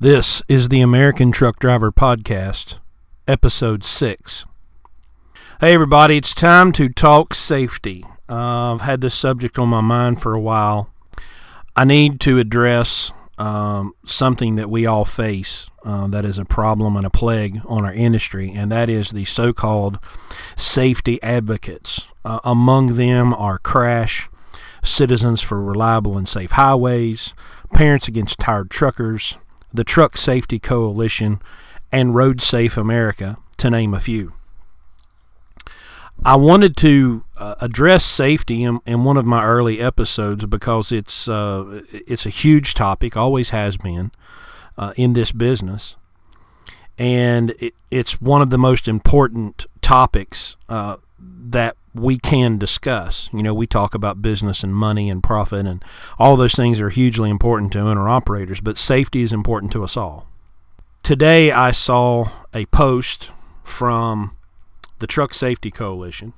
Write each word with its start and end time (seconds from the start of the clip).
This 0.00 0.44
is 0.46 0.68
the 0.68 0.80
American 0.80 1.32
Truck 1.32 1.58
Driver 1.58 1.90
Podcast, 1.90 2.78
Episode 3.26 3.84
6. 3.84 4.44
Hey, 5.60 5.74
everybody, 5.74 6.18
it's 6.18 6.36
time 6.36 6.70
to 6.74 6.88
talk 6.88 7.34
safety. 7.34 8.04
Uh, 8.28 8.74
I've 8.74 8.82
had 8.82 9.00
this 9.00 9.16
subject 9.16 9.58
on 9.58 9.68
my 9.70 9.80
mind 9.80 10.22
for 10.22 10.34
a 10.34 10.40
while. 10.40 10.88
I 11.74 11.84
need 11.84 12.20
to 12.20 12.38
address 12.38 13.10
um, 13.38 13.92
something 14.06 14.54
that 14.54 14.70
we 14.70 14.86
all 14.86 15.04
face 15.04 15.68
uh, 15.84 16.06
that 16.06 16.24
is 16.24 16.38
a 16.38 16.44
problem 16.44 16.94
and 16.94 17.04
a 17.04 17.10
plague 17.10 17.60
on 17.66 17.84
our 17.84 17.92
industry, 17.92 18.52
and 18.52 18.70
that 18.70 18.88
is 18.88 19.10
the 19.10 19.24
so 19.24 19.52
called 19.52 19.98
safety 20.54 21.20
advocates. 21.24 22.02
Uh, 22.24 22.38
among 22.44 22.94
them 22.94 23.34
are 23.34 23.58
Crash, 23.58 24.28
Citizens 24.84 25.40
for 25.40 25.60
Reliable 25.60 26.16
and 26.16 26.28
Safe 26.28 26.52
Highways, 26.52 27.34
Parents 27.74 28.06
Against 28.06 28.38
Tired 28.38 28.70
Truckers, 28.70 29.36
the 29.72 29.84
Truck 29.84 30.16
Safety 30.16 30.58
Coalition, 30.58 31.40
and 31.90 32.14
Road 32.14 32.40
Safe 32.40 32.76
America, 32.76 33.38
to 33.58 33.70
name 33.70 33.94
a 33.94 34.00
few. 34.00 34.32
I 36.24 36.36
wanted 36.36 36.76
to 36.78 37.24
uh, 37.36 37.54
address 37.60 38.04
safety 38.04 38.64
in, 38.64 38.80
in, 38.86 39.04
one 39.04 39.16
of 39.16 39.24
my 39.24 39.44
early 39.44 39.80
episodes 39.80 40.46
because 40.46 40.90
it's 40.90 41.28
uh, 41.28 41.82
it's 41.92 42.26
a 42.26 42.30
huge 42.30 42.74
topic, 42.74 43.16
always 43.16 43.50
has 43.50 43.76
been 43.76 44.10
uh, 44.76 44.92
in 44.96 45.12
this 45.12 45.30
business, 45.30 45.94
and 46.98 47.54
it, 47.60 47.74
it's 47.90 48.20
one 48.20 48.42
of 48.42 48.50
the 48.50 48.58
most 48.58 48.88
important 48.88 49.66
topics 49.80 50.56
uh, 50.68 50.96
that 51.18 51.76
we 51.94 52.18
can 52.18 52.58
discuss. 52.58 53.28
You 53.32 53.42
know, 53.42 53.54
we 53.54 53.66
talk 53.66 53.94
about 53.94 54.22
business 54.22 54.62
and 54.62 54.74
money 54.74 55.10
and 55.10 55.22
profit, 55.22 55.66
and 55.66 55.84
all 56.18 56.36
those 56.36 56.54
things 56.54 56.80
are 56.80 56.90
hugely 56.90 57.30
important 57.30 57.72
to 57.72 57.80
owner 57.80 58.08
operators, 58.08 58.60
but 58.60 58.78
safety 58.78 59.22
is 59.22 59.32
important 59.32 59.72
to 59.72 59.84
us 59.84 59.96
all. 59.96 60.26
Today, 61.02 61.50
I 61.50 61.70
saw 61.70 62.28
a 62.52 62.66
post 62.66 63.30
from 63.64 64.36
the 64.98 65.06
Truck 65.06 65.32
Safety 65.34 65.70
Coalition. 65.70 66.34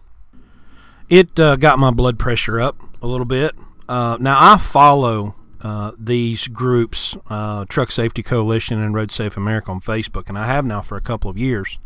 It 1.09 1.39
uh, 1.41 1.57
got 1.57 1.79
my 1.79 1.91
blood 1.91 2.19
pressure 2.19 2.61
up 2.61 2.77
a 3.03 3.07
little 3.07 3.27
bit. 3.27 3.55
Uh, 3.89 4.17
now, 4.21 4.37
I 4.39 4.59
follow 4.59 5.35
uh, 5.63 5.93
these 5.99 6.47
groups, 6.47 7.17
uh, 7.29 7.65
Truck 7.69 7.91
Safety 7.91 8.23
Coalition 8.23 8.81
and 8.81 8.95
Road 8.95 9.11
Safe 9.11 9.37
America 9.37 9.71
on 9.73 9.81
Facebook, 9.81 10.29
and 10.29 10.39
I 10.39 10.47
have 10.47 10.65
now 10.65 10.81
for 10.81 10.97
a 10.97 11.01
couple 11.01 11.31
of 11.31 11.37
years. 11.37 11.79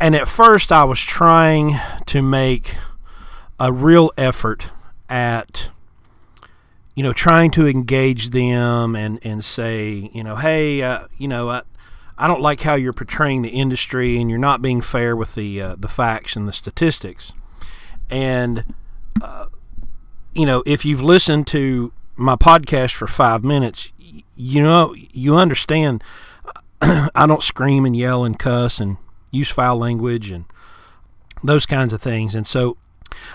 And 0.00 0.14
at 0.14 0.28
first, 0.28 0.70
I 0.70 0.84
was 0.84 1.00
trying 1.00 1.74
to 2.06 2.22
make 2.22 2.76
a 3.58 3.72
real 3.72 4.12
effort 4.16 4.68
at, 5.08 5.70
you 6.94 7.02
know, 7.02 7.12
trying 7.12 7.50
to 7.52 7.66
engage 7.66 8.30
them 8.30 8.94
and, 8.94 9.18
and 9.22 9.44
say, 9.44 10.10
you 10.14 10.22
know, 10.22 10.36
hey, 10.36 10.82
uh, 10.82 11.06
you 11.16 11.26
know, 11.26 11.50
I, 11.50 11.62
I 12.16 12.28
don't 12.28 12.40
like 12.40 12.60
how 12.60 12.74
you're 12.74 12.92
portraying 12.92 13.42
the 13.42 13.48
industry 13.48 14.20
and 14.20 14.30
you're 14.30 14.38
not 14.38 14.62
being 14.62 14.80
fair 14.80 15.16
with 15.16 15.34
the 15.34 15.60
uh, 15.60 15.76
the 15.76 15.88
facts 15.88 16.36
and 16.36 16.46
the 16.46 16.52
statistics. 16.52 17.32
And, 18.10 18.64
uh, 19.20 19.46
you 20.32 20.46
know, 20.46 20.62
if 20.64 20.84
you've 20.84 21.02
listened 21.02 21.46
to 21.48 21.92
my 22.16 22.36
podcast 22.36 22.94
for 22.94 23.06
five 23.06 23.42
minutes, 23.42 23.92
you 24.36 24.62
know, 24.62 24.94
you 24.94 25.36
understand 25.36 26.02
I 26.80 27.26
don't 27.26 27.42
scream 27.42 27.84
and 27.84 27.96
yell 27.96 28.24
and 28.24 28.38
cuss 28.38 28.78
and 28.80 28.96
use 29.30 29.50
foul 29.50 29.78
language 29.78 30.30
and 30.30 30.44
those 31.42 31.66
kinds 31.66 31.92
of 31.92 32.02
things. 32.02 32.34
And 32.34 32.46
so 32.46 32.76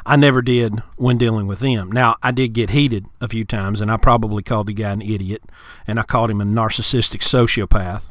I 0.06 0.16
never 0.16 0.42
did 0.42 0.80
when 0.98 1.18
dealing 1.18 1.48
with 1.48 1.60
them. 1.60 1.92
Now, 1.92 2.16
I 2.22 2.32
did 2.32 2.54
get 2.54 2.72
heated 2.72 3.06
a 3.22 3.28
few 3.28 3.46
times, 3.46 3.82
and 3.82 3.92
I 3.92 3.98
probably 3.98 4.44
called 4.44 4.68
the 4.68 4.74
guy 4.74 4.92
an 4.92 5.02
idiot, 5.02 5.44
and 5.88 6.00
I 6.00 6.04
called 6.04 6.30
him 6.30 6.42
a 6.42 6.46
narcissistic 6.46 7.22
sociopath. 7.22 8.10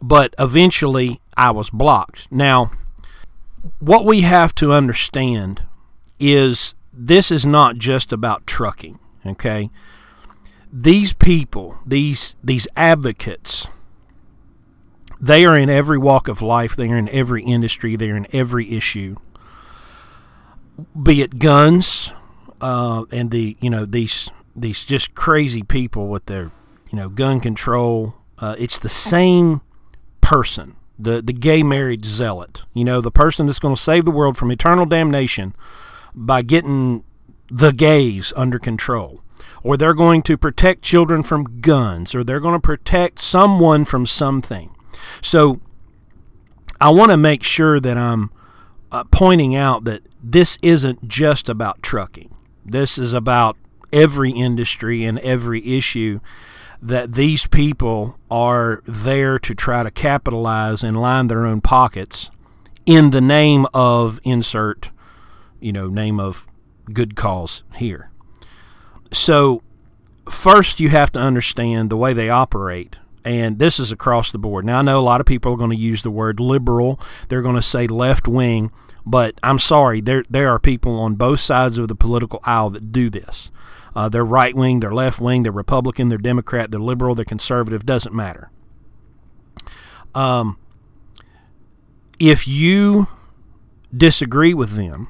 But 0.00 0.34
eventually, 0.38 1.20
I 1.36 1.50
was 1.50 1.70
blocked. 1.70 2.30
Now, 2.30 2.70
what 3.80 4.04
we 4.04 4.20
have 4.22 4.54
to 4.56 4.72
understand 4.72 5.62
is 6.20 6.74
this 6.92 7.30
is 7.30 7.46
not 7.46 7.76
just 7.76 8.12
about 8.12 8.46
trucking, 8.46 8.98
okay? 9.26 9.70
These 10.72 11.14
people, 11.14 11.78
these 11.86 12.36
these 12.44 12.68
advocates, 12.76 13.68
they 15.20 15.44
are 15.44 15.56
in 15.56 15.68
every 15.68 15.98
walk 15.98 16.28
of 16.28 16.42
life. 16.42 16.76
They 16.76 16.88
are 16.88 16.96
in 16.96 17.08
every 17.08 17.42
industry. 17.42 17.96
They 17.96 18.10
are 18.10 18.16
in 18.16 18.26
every 18.32 18.70
issue. 18.70 19.16
Be 21.00 21.22
it 21.22 21.38
guns, 21.38 22.12
uh, 22.60 23.04
and 23.10 23.30
the 23.30 23.56
you 23.60 23.70
know 23.70 23.84
these 23.84 24.30
these 24.54 24.84
just 24.84 25.14
crazy 25.14 25.62
people 25.62 26.08
with 26.08 26.26
their 26.26 26.52
you 26.90 26.96
know 26.96 27.08
gun 27.08 27.40
control. 27.40 28.14
Uh, 28.38 28.54
it's 28.58 28.78
the 28.78 28.88
same 28.88 29.60
person, 30.20 30.76
the 30.98 31.20
the 31.20 31.32
gay 31.32 31.64
marriage 31.64 32.04
zealot. 32.04 32.62
You 32.74 32.84
know 32.84 33.00
the 33.00 33.10
person 33.10 33.46
that's 33.46 33.58
going 33.58 33.74
to 33.74 33.80
save 33.80 34.04
the 34.04 34.12
world 34.12 34.36
from 34.36 34.52
eternal 34.52 34.86
damnation 34.86 35.54
by 36.14 36.42
getting 36.42 37.02
the 37.50 37.72
gays 37.72 38.32
under 38.36 38.58
control 38.58 39.22
or 39.62 39.76
they're 39.76 39.94
going 39.94 40.22
to 40.22 40.36
protect 40.36 40.82
children 40.82 41.22
from 41.22 41.60
guns, 41.60 42.14
or 42.14 42.22
they're 42.22 42.40
going 42.40 42.54
to 42.54 42.60
protect 42.60 43.18
someone 43.18 43.84
from 43.84 44.06
something. 44.06 44.70
So 45.20 45.60
I 46.80 46.90
want 46.90 47.10
to 47.10 47.16
make 47.16 47.42
sure 47.42 47.80
that 47.80 47.98
I'm 47.98 48.30
uh, 48.92 49.04
pointing 49.04 49.54
out 49.54 49.84
that 49.84 50.02
this 50.22 50.58
isn't 50.62 51.08
just 51.08 51.48
about 51.48 51.82
trucking. 51.82 52.34
This 52.64 52.98
is 52.98 53.12
about 53.12 53.56
every 53.92 54.30
industry 54.30 55.04
and 55.04 55.18
every 55.20 55.76
issue 55.76 56.20
that 56.80 57.14
these 57.14 57.46
people 57.46 58.18
are 58.30 58.82
there 58.86 59.38
to 59.40 59.54
try 59.54 59.82
to 59.82 59.90
capitalize 59.90 60.82
and 60.82 61.00
line 61.00 61.26
their 61.26 61.44
own 61.44 61.60
pockets 61.60 62.30
in 62.86 63.10
the 63.10 63.20
name 63.20 63.66
of 63.74 64.20
insert, 64.22 64.90
you 65.60 65.72
know, 65.72 65.88
name 65.88 66.20
of 66.20 66.46
good 66.92 67.16
cause 67.16 67.64
here. 67.74 68.10
So, 69.12 69.62
first 70.30 70.78
you 70.78 70.90
have 70.90 71.10
to 71.12 71.18
understand 71.18 71.90
the 71.90 71.96
way 71.96 72.12
they 72.12 72.28
operate 72.28 72.96
and 73.28 73.58
this 73.58 73.78
is 73.78 73.92
across 73.92 74.32
the 74.32 74.38
board. 74.38 74.64
Now, 74.64 74.78
I 74.78 74.82
know 74.82 74.98
a 74.98 75.02
lot 75.02 75.20
of 75.20 75.26
people 75.26 75.52
are 75.52 75.58
going 75.58 75.68
to 75.68 75.76
use 75.76 76.02
the 76.02 76.10
word 76.10 76.40
liberal, 76.40 76.98
they're 77.28 77.42
going 77.42 77.56
to 77.56 77.62
say 77.62 77.86
left 77.86 78.26
wing, 78.26 78.72
but 79.04 79.38
I'm 79.42 79.58
sorry, 79.58 80.00
there, 80.00 80.24
there 80.30 80.48
are 80.48 80.58
people 80.58 80.98
on 80.98 81.14
both 81.14 81.38
sides 81.38 81.76
of 81.76 81.88
the 81.88 81.94
political 81.94 82.40
aisle 82.44 82.70
that 82.70 82.90
do 82.90 83.10
this. 83.10 83.50
Uh, 83.94 84.08
they're 84.08 84.24
right 84.24 84.54
wing, 84.54 84.80
they're 84.80 84.94
left 84.94 85.20
wing, 85.20 85.42
they're 85.42 85.52
Republican, 85.52 86.08
they're 86.08 86.16
Democrat, 86.16 86.70
they're 86.70 86.80
liberal, 86.80 87.14
they're 87.14 87.26
conservative, 87.26 87.84
doesn't 87.84 88.14
matter. 88.14 88.50
Um, 90.14 90.56
if 92.18 92.48
you 92.48 93.08
disagree 93.94 94.54
with 94.54 94.70
them, 94.70 95.08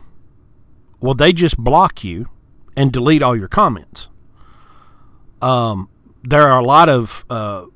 well, 1.00 1.15
they 1.15 1.33
just 1.33 1.56
block 1.56 2.03
you 2.03 2.29
and 2.77 2.93
delete 2.93 3.23
all 3.23 3.37
your 3.37 3.47
comments. 3.47 4.09
Um, 5.41 5.89
there 6.25 6.49
are 6.49 6.59
a 6.59 6.65
lot 6.65 6.89
of 6.89 7.25
uh, 7.31 7.67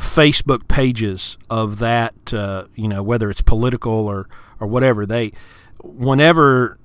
Facebook 0.00 0.66
pages 0.66 1.36
of 1.48 1.78
that, 1.78 2.32
uh, 2.32 2.64
you 2.74 2.88
know, 2.88 3.02
whether 3.02 3.30
it's 3.30 3.42
political 3.42 3.92
or, 3.92 4.28
or 4.58 4.66
whatever, 4.66 5.04
they, 5.06 5.32
whenever 5.82 6.78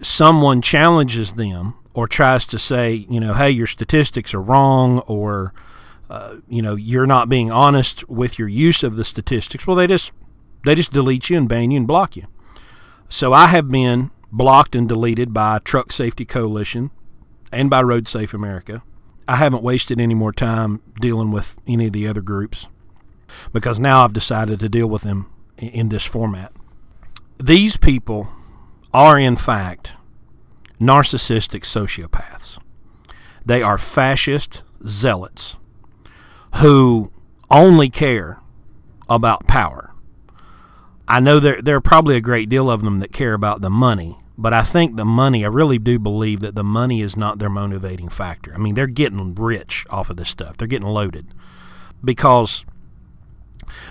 someone 0.00 0.62
challenges 0.62 1.34
them 1.34 1.74
or 1.92 2.08
tries 2.08 2.44
to 2.46 2.58
say, 2.58 3.06
you 3.08 3.20
know, 3.20 3.34
hey, 3.34 3.50
your 3.50 3.66
statistics 3.66 4.34
are 4.34 4.40
wrong 4.40 5.00
or, 5.00 5.52
uh, 6.08 6.36
you 6.48 6.62
know, 6.62 6.74
you're 6.74 7.06
not 7.06 7.28
being 7.28 7.50
honest 7.50 8.08
with 8.08 8.38
your 8.38 8.48
use 8.48 8.82
of 8.82 8.96
the 8.96 9.04
statistics, 9.04 9.66
well, 9.66 9.76
they 9.76 9.86
just, 9.86 10.10
they 10.64 10.74
just 10.74 10.92
delete 10.92 11.30
you 11.30 11.36
and 11.36 11.48
ban 11.48 11.70
you 11.70 11.76
and 11.76 11.86
block 11.86 12.16
you. 12.16 12.26
So 13.08 13.32
I 13.32 13.48
have 13.48 13.68
been 13.68 14.10
blocked 14.32 14.74
and 14.74 14.88
deleted 14.88 15.32
by 15.32 15.58
Truck 15.60 15.92
Safety 15.92 16.24
Coalition 16.24 16.90
and 17.52 17.68
by 17.68 17.82
Road 17.82 18.08
Safe 18.08 18.32
America 18.34 18.82
I 19.26 19.36
haven't 19.36 19.62
wasted 19.62 20.00
any 20.00 20.14
more 20.14 20.32
time 20.32 20.82
dealing 21.00 21.30
with 21.30 21.58
any 21.66 21.86
of 21.86 21.92
the 21.92 22.06
other 22.06 22.20
groups 22.20 22.66
because 23.52 23.80
now 23.80 24.04
I've 24.04 24.12
decided 24.12 24.60
to 24.60 24.68
deal 24.68 24.86
with 24.86 25.02
them 25.02 25.30
in 25.58 25.88
this 25.88 26.04
format. 26.04 26.52
These 27.42 27.76
people 27.76 28.28
are, 28.92 29.18
in 29.18 29.36
fact, 29.36 29.92
narcissistic 30.80 31.62
sociopaths. 31.62 32.58
They 33.44 33.62
are 33.62 33.78
fascist 33.78 34.62
zealots 34.86 35.56
who 36.56 37.10
only 37.50 37.90
care 37.90 38.40
about 39.08 39.46
power. 39.46 39.92
I 41.06 41.20
know 41.20 41.38
there, 41.40 41.60
there 41.60 41.76
are 41.76 41.82
probably 41.82 42.16
a 42.16 42.20
great 42.20 42.48
deal 42.48 42.70
of 42.70 42.82
them 42.82 43.00
that 43.00 43.12
care 43.12 43.34
about 43.34 43.60
the 43.60 43.70
money, 43.70 44.18
but 44.36 44.52
I 44.52 44.62
think 44.62 44.96
the 44.96 45.04
money, 45.04 45.44
I 45.44 45.48
really 45.48 45.78
do 45.78 45.98
believe 45.98 46.40
that 46.40 46.54
the 46.54 46.64
money 46.64 47.00
is 47.00 47.16
not 47.16 47.38
their 47.38 47.48
motivating 47.48 48.08
factor. 48.08 48.52
I 48.54 48.58
mean, 48.58 48.74
they're 48.74 48.86
getting 48.86 49.34
rich 49.34 49.86
off 49.90 50.10
of 50.10 50.16
this 50.16 50.30
stuff. 50.30 50.56
They're 50.56 50.68
getting 50.68 50.88
loaded 50.88 51.28
because 52.02 52.64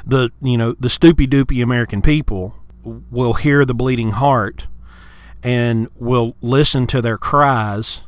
the 0.06 0.30
you 0.42 0.58
know 0.58 0.74
the 0.74 0.88
stoopy 0.88 1.28
doopy 1.28 1.64
American 1.64 2.02
people 2.02 2.56
will 2.84 3.34
hear 3.34 3.66
the 3.66 3.74
bleeding 3.74 4.12
heart 4.12 4.68
and 5.42 5.88
will 5.96 6.36
listen 6.42 6.88
to 6.88 7.02
their 7.02 7.18
cries 7.18 8.04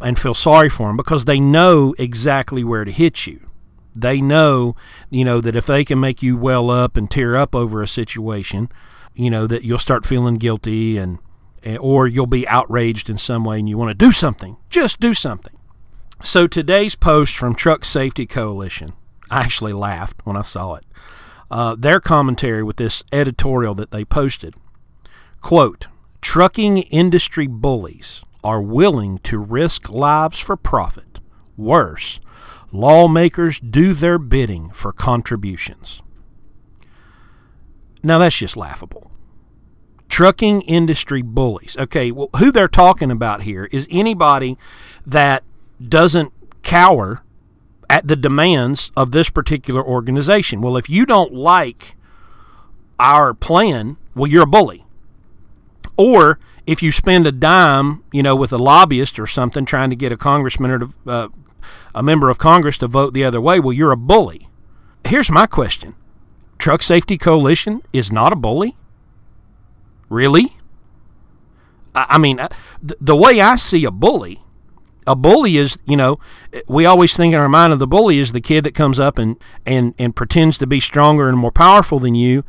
and 0.00 0.18
feel 0.18 0.34
sorry 0.34 0.68
for 0.68 0.88
them 0.88 0.96
because 0.96 1.24
they 1.24 1.40
know 1.40 1.94
exactly 1.98 2.64
where 2.64 2.84
to 2.84 2.90
hit 2.90 3.26
you. 3.26 3.40
They 3.94 4.20
know, 4.20 4.74
you 5.08 5.24
know, 5.24 5.40
that 5.40 5.54
if 5.56 5.66
they 5.66 5.84
can 5.84 6.00
make 6.00 6.22
you 6.22 6.36
well 6.36 6.68
up 6.68 6.96
and 6.96 7.10
tear 7.10 7.36
up 7.36 7.54
over 7.54 7.82
a 7.82 7.88
situation, 7.88 8.68
you 9.14 9.30
know, 9.30 9.46
that 9.46 9.62
you'll 9.62 9.78
start 9.78 10.04
feeling 10.04 10.36
guilty 10.36 10.98
and 10.98 11.18
or 11.80 12.06
you'll 12.06 12.26
be 12.26 12.46
outraged 12.48 13.08
in 13.08 13.18
some 13.18 13.44
way 13.44 13.58
and 13.58 13.68
you 13.68 13.78
want 13.78 13.90
to 13.90 13.94
do 13.94 14.12
something. 14.12 14.56
Just 14.68 15.00
do 15.00 15.14
something. 15.14 15.56
So 16.22 16.46
today's 16.46 16.94
post 16.94 17.36
from 17.36 17.54
Truck 17.54 17.84
Safety 17.84 18.26
Coalition, 18.26 18.92
I 19.30 19.40
actually 19.40 19.72
laughed 19.72 20.24
when 20.24 20.36
I 20.36 20.42
saw 20.42 20.74
it. 20.74 20.84
Uh, 21.50 21.76
their 21.78 22.00
commentary 22.00 22.62
with 22.62 22.76
this 22.76 23.02
editorial 23.12 23.74
that 23.74 23.90
they 23.90 24.04
posted. 24.04 24.54
Quote, 25.40 25.88
trucking 26.20 26.78
industry 26.78 27.46
bullies 27.46 28.24
are 28.42 28.62
willing 28.62 29.18
to 29.18 29.38
risk 29.38 29.90
lives 29.90 30.38
for 30.38 30.56
profit. 30.56 31.20
Worse, 31.56 32.20
lawmakers 32.72 33.60
do 33.60 33.94
their 33.94 34.18
bidding 34.18 34.70
for 34.70 34.92
contributions. 34.92 36.02
Now 38.02 38.18
that's 38.18 38.38
just 38.38 38.56
laughable. 38.56 39.10
Trucking 40.14 40.60
industry 40.60 41.22
bullies. 41.22 41.76
Okay, 41.76 42.12
well, 42.12 42.30
who 42.36 42.52
they're 42.52 42.68
talking 42.68 43.10
about 43.10 43.42
here 43.42 43.68
is 43.72 43.88
anybody 43.90 44.56
that 45.04 45.42
doesn't 45.88 46.32
cower 46.62 47.24
at 47.90 48.06
the 48.06 48.14
demands 48.14 48.92
of 48.96 49.10
this 49.10 49.28
particular 49.28 49.84
organization. 49.84 50.60
Well, 50.60 50.76
if 50.76 50.88
you 50.88 51.04
don't 51.04 51.34
like 51.34 51.96
our 53.00 53.34
plan, 53.34 53.96
well, 54.14 54.30
you're 54.30 54.44
a 54.44 54.46
bully. 54.46 54.84
Or 55.96 56.38
if 56.64 56.80
you 56.80 56.92
spend 56.92 57.26
a 57.26 57.32
dime, 57.32 58.04
you 58.12 58.22
know, 58.22 58.36
with 58.36 58.52
a 58.52 58.56
lobbyist 58.56 59.18
or 59.18 59.26
something 59.26 59.64
trying 59.64 59.90
to 59.90 59.96
get 59.96 60.12
a 60.12 60.16
congressman 60.16 60.70
or 60.70 60.78
to, 60.78 60.94
uh, 61.08 61.28
a 61.92 62.04
member 62.04 62.30
of 62.30 62.38
Congress 62.38 62.78
to 62.78 62.86
vote 62.86 63.14
the 63.14 63.24
other 63.24 63.40
way, 63.40 63.58
well, 63.58 63.72
you're 63.72 63.90
a 63.90 63.96
bully. 63.96 64.48
Here's 65.04 65.28
my 65.28 65.46
question 65.46 65.96
Truck 66.56 66.84
Safety 66.84 67.18
Coalition 67.18 67.80
is 67.92 68.12
not 68.12 68.32
a 68.32 68.36
bully? 68.36 68.76
Really? 70.14 70.56
I, 71.92 72.18
mean, 72.18 72.38
uh, 72.38 72.48
the, 72.80 72.96
the 73.00 73.16
way 73.16 73.40
I 73.40 73.56
see 73.56 73.84
a 73.84 73.90
bully, 73.90 74.44
a 75.08 75.16
bully 75.16 75.56
is, 75.56 75.76
you 75.86 75.96
know, 75.96 76.20
we 76.68 76.86
always 76.86 77.16
think 77.16 77.34
in 77.34 77.40
our 77.40 77.48
mind 77.48 77.72
of 77.72 77.80
the 77.80 77.88
bully 77.88 78.20
is 78.20 78.30
the 78.30 78.40
kid 78.40 78.64
that 78.64 78.76
comes 78.76 79.00
up 79.00 79.18
and, 79.18 79.36
and, 79.66 79.92
and 79.98 80.14
pretends 80.14 80.56
to 80.58 80.68
be 80.68 80.78
stronger 80.78 81.28
and 81.28 81.36
more 81.36 81.50
powerful 81.50 81.98
than 81.98 82.14
you 82.14 82.44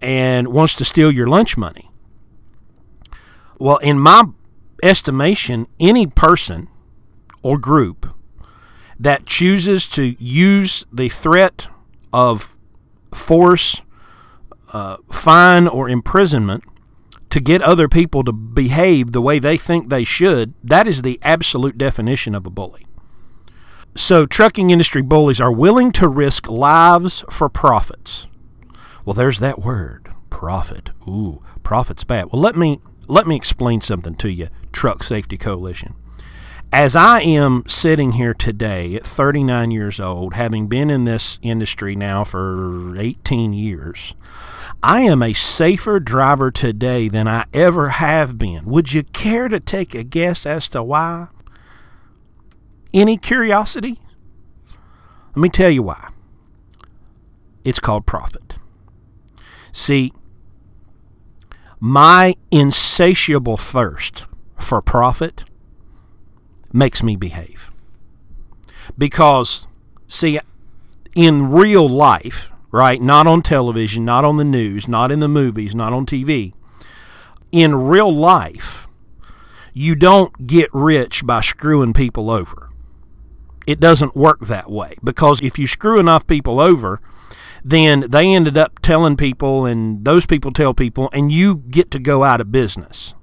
and 0.00 0.48
wants 0.48 0.74
to 0.76 0.84
steal 0.86 1.12
your 1.12 1.26
lunch 1.26 1.58
money. 1.58 1.90
Well, 3.58 3.76
in 3.78 3.98
my 3.98 4.24
estimation, 4.82 5.66
any 5.78 6.06
person 6.06 6.68
or 7.42 7.58
group 7.58 8.14
that 8.98 9.26
chooses 9.26 9.86
to 9.88 10.16
use 10.18 10.86
the 10.90 11.10
threat 11.10 11.68
of 12.14 12.56
force, 13.12 13.82
uh, 14.72 14.96
fine, 15.12 15.68
or 15.68 15.86
imprisonment 15.90 16.64
to 17.30 17.40
get 17.40 17.62
other 17.62 17.88
people 17.88 18.24
to 18.24 18.32
behave 18.32 19.12
the 19.12 19.20
way 19.20 19.38
they 19.38 19.56
think 19.56 19.88
they 19.88 20.04
should, 20.04 20.54
that 20.62 20.86
is 20.86 21.02
the 21.02 21.18
absolute 21.22 21.78
definition 21.78 22.34
of 22.34 22.46
a 22.46 22.50
bully. 22.50 22.86
So, 23.94 24.26
trucking 24.26 24.70
industry 24.70 25.02
bullies 25.02 25.40
are 25.40 25.50
willing 25.50 25.90
to 25.92 26.08
risk 26.08 26.48
lives 26.48 27.24
for 27.30 27.48
profits. 27.48 28.26
Well, 29.04 29.14
there's 29.14 29.40
that 29.40 29.60
word, 29.60 30.08
profit. 30.28 30.90
Ooh, 31.08 31.42
profit's 31.62 32.04
bad. 32.04 32.30
Well, 32.32 32.40
let 32.40 32.56
me 32.56 32.80
let 33.08 33.26
me 33.26 33.34
explain 33.34 33.80
something 33.80 34.14
to 34.16 34.30
you, 34.30 34.48
Truck 34.72 35.02
Safety 35.02 35.36
Coalition. 35.36 35.94
As 36.72 36.94
I 36.94 37.20
am 37.22 37.64
sitting 37.66 38.12
here 38.12 38.34
today 38.34 38.94
at 38.94 39.04
39 39.04 39.72
years 39.72 39.98
old, 39.98 40.34
having 40.34 40.68
been 40.68 40.88
in 40.88 41.04
this 41.04 41.40
industry 41.42 41.96
now 41.96 42.22
for 42.22 42.96
18 42.96 43.52
years, 43.52 44.14
I 44.82 45.02
am 45.02 45.22
a 45.22 45.34
safer 45.34 46.00
driver 46.00 46.50
today 46.50 47.08
than 47.08 47.28
I 47.28 47.44
ever 47.52 47.90
have 47.90 48.38
been. 48.38 48.64
Would 48.64 48.92
you 48.92 49.02
care 49.02 49.48
to 49.48 49.60
take 49.60 49.94
a 49.94 50.02
guess 50.02 50.46
as 50.46 50.68
to 50.68 50.82
why? 50.82 51.28
Any 52.94 53.18
curiosity? 53.18 54.00
Let 55.30 55.36
me 55.36 55.48
tell 55.50 55.70
you 55.70 55.82
why. 55.82 56.08
It's 57.62 57.78
called 57.78 58.06
profit. 58.06 58.56
See, 59.70 60.12
my 61.78 62.36
insatiable 62.50 63.58
thirst 63.58 64.26
for 64.58 64.80
profit 64.80 65.44
makes 66.72 67.02
me 67.02 67.16
behave. 67.16 67.70
Because, 68.96 69.66
see, 70.08 70.40
in 71.14 71.50
real 71.50 71.88
life, 71.88 72.50
right, 72.70 73.00
not 73.00 73.26
on 73.26 73.42
television, 73.42 74.04
not 74.04 74.24
on 74.24 74.36
the 74.36 74.44
news, 74.44 74.86
not 74.86 75.10
in 75.10 75.20
the 75.20 75.28
movies, 75.28 75.74
not 75.74 75.92
on 75.92 76.06
TV, 76.06 76.52
in 77.52 77.74
real 77.74 78.14
life, 78.14 78.86
you 79.72 79.94
don't 79.94 80.46
get 80.46 80.68
rich 80.72 81.24
by 81.26 81.40
screwing 81.40 81.92
people 81.92 82.30
over. 82.30 82.70
It 83.66 83.80
doesn't 83.80 84.16
work 84.16 84.40
that 84.46 84.70
way 84.70 84.96
because 85.02 85.42
if 85.42 85.58
you 85.58 85.66
screw 85.66 85.98
enough 86.00 86.26
people 86.26 86.60
over, 86.60 87.00
then 87.64 88.06
they 88.08 88.32
ended 88.32 88.56
up 88.56 88.80
telling 88.80 89.16
people, 89.16 89.66
and 89.66 90.04
those 90.04 90.26
people 90.26 90.52
tell 90.52 90.72
people, 90.74 91.10
and 91.12 91.30
you 91.30 91.58
get 91.58 91.90
to 91.90 91.98
go 91.98 92.24
out 92.24 92.40
of 92.40 92.50
business. 92.50 93.14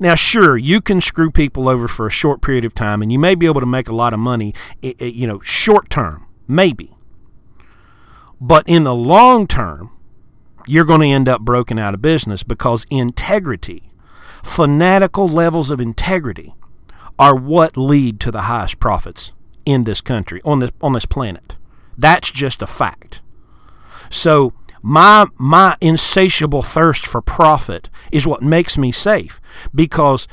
Now, 0.00 0.14
sure, 0.14 0.56
you 0.56 0.80
can 0.80 1.00
screw 1.00 1.30
people 1.30 1.68
over 1.68 1.86
for 1.86 2.06
a 2.06 2.10
short 2.10 2.42
period 2.42 2.64
of 2.64 2.74
time, 2.74 3.02
and 3.02 3.12
you 3.12 3.18
may 3.18 3.34
be 3.34 3.46
able 3.46 3.60
to 3.60 3.66
make 3.66 3.88
a 3.88 3.94
lot 3.94 4.12
of 4.12 4.18
money, 4.18 4.54
you 4.82 5.26
know, 5.26 5.40
short 5.40 5.90
term, 5.90 6.26
maybe. 6.48 6.96
But 8.40 8.68
in 8.68 8.84
the 8.84 8.94
long 8.94 9.46
term, 9.46 9.90
you're 10.66 10.84
going 10.84 11.00
to 11.00 11.08
end 11.08 11.28
up 11.28 11.40
broken 11.40 11.78
out 11.78 11.94
of 11.94 12.02
business 12.02 12.42
because 12.42 12.86
integrity, 12.90 13.90
fanatical 14.42 15.28
levels 15.28 15.70
of 15.70 15.80
integrity, 15.80 16.54
are 17.18 17.34
what 17.34 17.76
lead 17.76 18.20
to 18.20 18.30
the 18.30 18.42
highest 18.42 18.78
profits 18.78 19.32
in 19.64 19.84
this 19.84 20.00
country, 20.00 20.40
on 20.44 20.60
this, 20.60 20.70
on 20.80 20.92
this 20.92 21.06
planet. 21.06 21.56
That's 21.96 22.30
just 22.30 22.62
a 22.62 22.66
fact. 22.66 23.20
So 24.10 24.52
my 24.82 25.26
my 25.36 25.76
insatiable 25.80 26.62
thirst 26.62 27.06
for 27.06 27.20
profit 27.20 27.90
is 28.12 28.26
what 28.26 28.42
makes 28.42 28.78
me 28.78 28.92
safe 28.92 29.40
because 29.74 30.28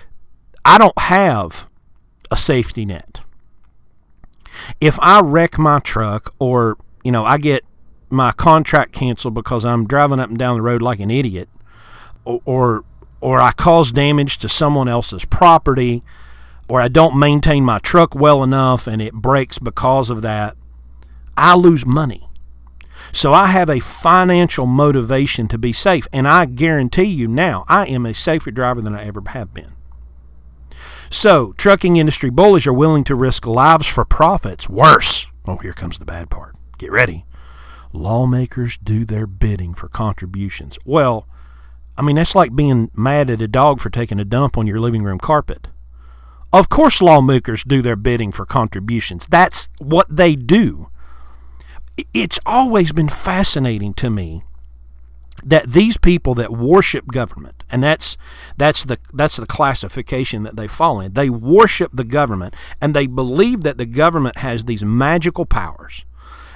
I 0.64 0.78
don't 0.78 0.98
have 0.98 1.70
a 2.32 2.38
safety 2.38 2.86
net. 2.86 3.22
If 4.80 5.00
I 5.02 5.20
wreck 5.22 5.58
my 5.58 5.80
truck 5.80 6.34
or, 6.40 6.78
you 7.04 7.12
know, 7.12 7.26
I 7.26 7.38
get 7.38 7.66
my 8.10 8.32
contract 8.32 8.92
canceled 8.92 9.34
because 9.34 9.66
I'm 9.66 9.88
driving 9.88 10.20
up 10.20 10.30
and 10.30 10.38
down 10.38 10.58
the 10.58 10.62
road 10.62 10.82
like 10.82 11.00
an 11.00 11.12
idiot 11.12 11.50
or 12.24 12.42
or, 12.46 12.84
or 13.22 13.40
I 13.40 13.52
cause 13.52 13.92
damage 13.92 14.38
to 14.40 14.50
someone 14.50 14.88
else's 14.88 15.26
property 15.26 16.04
or 16.68 16.82
I 16.82 16.88
don't 16.88 17.18
maintain 17.18 17.64
my 17.64 17.80
truck 17.80 18.16
well 18.16 18.44
enough 18.44 18.88
and 18.88 19.02
it 19.02 19.14
breaks 19.14 19.60
because 19.60 20.10
of 20.10 20.22
that, 20.24 20.56
I 21.38 21.56
lose 21.56 21.86
money. 21.86 22.30
So 23.12 23.34
I 23.34 23.48
have 23.48 23.70
a 23.70 23.80
financial 23.80 24.66
motivation 24.66 25.48
to 25.50 25.58
be 25.58 25.72
safe. 25.72 26.08
And 26.12 26.28
I 26.28 26.46
guarantee 26.46 27.04
you 27.04 27.28
now, 27.28 27.64
I 27.68 27.86
am 27.86 28.06
a 28.06 28.14
safer 28.14 28.52
driver 28.52 28.82
than 28.82 28.96
I 28.96 29.06
ever 29.06 29.22
have 29.28 29.54
been. 29.54 29.74
So, 31.10 31.54
trucking 31.54 31.96
industry 31.96 32.30
bullies 32.30 32.68
are 32.68 32.74
willing 32.74 33.04
to 33.06 33.16
risk 33.16 33.46
lives 33.46 33.88
for 33.88 34.04
profits. 34.04 34.68
Worse. 34.68 35.28
Oh, 35.48 35.58
here 35.58 35.72
comes 35.72 36.00
the 36.00 36.06
bad 36.06 36.30
part. 36.30 36.56
Get 36.78 36.92
ready. 36.92 37.26
Lawmakers 37.96 38.78
do 38.78 39.06
their 39.06 39.26
bidding 39.26 39.74
for 39.74 39.88
contributions. 39.88 40.78
Well, 40.86 41.28
I 41.98 42.02
mean, 42.02 42.18
that's 42.18 42.36
like 42.36 42.56
being 42.56 42.92
mad 42.94 43.30
at 43.30 43.42
a 43.42 43.48
dog 43.48 43.80
for 43.80 43.90
taking 43.90 44.20
a 44.20 44.26
dump 44.26 44.58
on 44.58 44.68
your 44.68 44.80
living 44.80 45.04
room 45.04 45.20
carpet. 45.20 45.70
Of 46.54 46.70
course, 46.70 47.02
lawmakers 47.02 47.64
do 47.64 47.82
their 47.82 47.96
bidding 47.96 48.32
for 48.32 48.46
contributions. 48.46 49.28
That's 49.28 49.70
what 49.80 50.08
they 50.16 50.36
do 50.36 50.90
it's 52.14 52.40
always 52.46 52.92
been 52.92 53.10
fascinating 53.10 53.94
to 53.94 54.10
me 54.10 54.44
that 55.44 55.72
these 55.72 55.98
people 55.98 56.34
that 56.34 56.52
worship 56.52 57.08
government 57.08 57.64
and 57.70 57.84
that's 57.84 58.18
that's 58.58 58.86
the 58.86 58.98
that's 59.14 59.36
the 59.36 59.46
classification 59.46 60.44
that 60.44 60.56
they 60.56 60.68
fall 60.68 61.00
in 61.00 61.14
they 61.14 61.30
worship 61.30 61.92
the 61.94 62.04
government 62.04 62.54
and 62.82 62.96
they 62.96 63.06
believe 63.06 63.62
that 63.62 63.78
the 63.78 63.86
government 63.86 64.38
has 64.38 64.66
these 64.66 64.84
magical 64.84 65.46
powers 65.46 66.06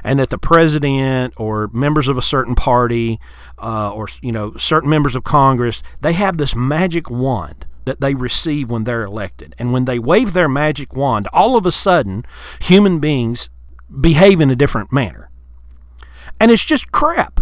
and 0.03 0.19
that 0.19 0.29
the 0.29 0.37
president 0.37 1.33
or 1.37 1.69
members 1.73 2.07
of 2.07 2.17
a 2.17 2.21
certain 2.21 2.55
party 2.55 3.19
uh, 3.57 3.91
or 3.91 4.07
you 4.21 4.31
know 4.31 4.53
certain 4.55 4.89
members 4.89 5.15
of 5.15 5.23
congress 5.23 5.81
they 6.01 6.13
have 6.13 6.37
this 6.37 6.55
magic 6.55 7.09
wand 7.09 7.65
that 7.89 8.01
they 8.01 8.13
receive 8.13 8.69
when 8.69 8.83
they're 8.83 9.03
elected. 9.03 9.55
And 9.57 9.73
when 9.73 9.85
they 9.85 9.97
wave 9.97 10.33
their 10.33 10.47
magic 10.47 10.95
wand 10.95 11.27
all 11.33 11.57
of 11.57 11.65
a 11.65 11.71
sudden 11.71 12.23
human 12.61 12.99
beings 12.99 13.49
behave 13.99 14.39
in 14.39 14.51
a 14.51 14.55
different 14.55 14.93
manner. 14.93 15.31
And 16.39 16.51
it's 16.51 16.63
just 16.63 16.91
crap. 16.91 17.41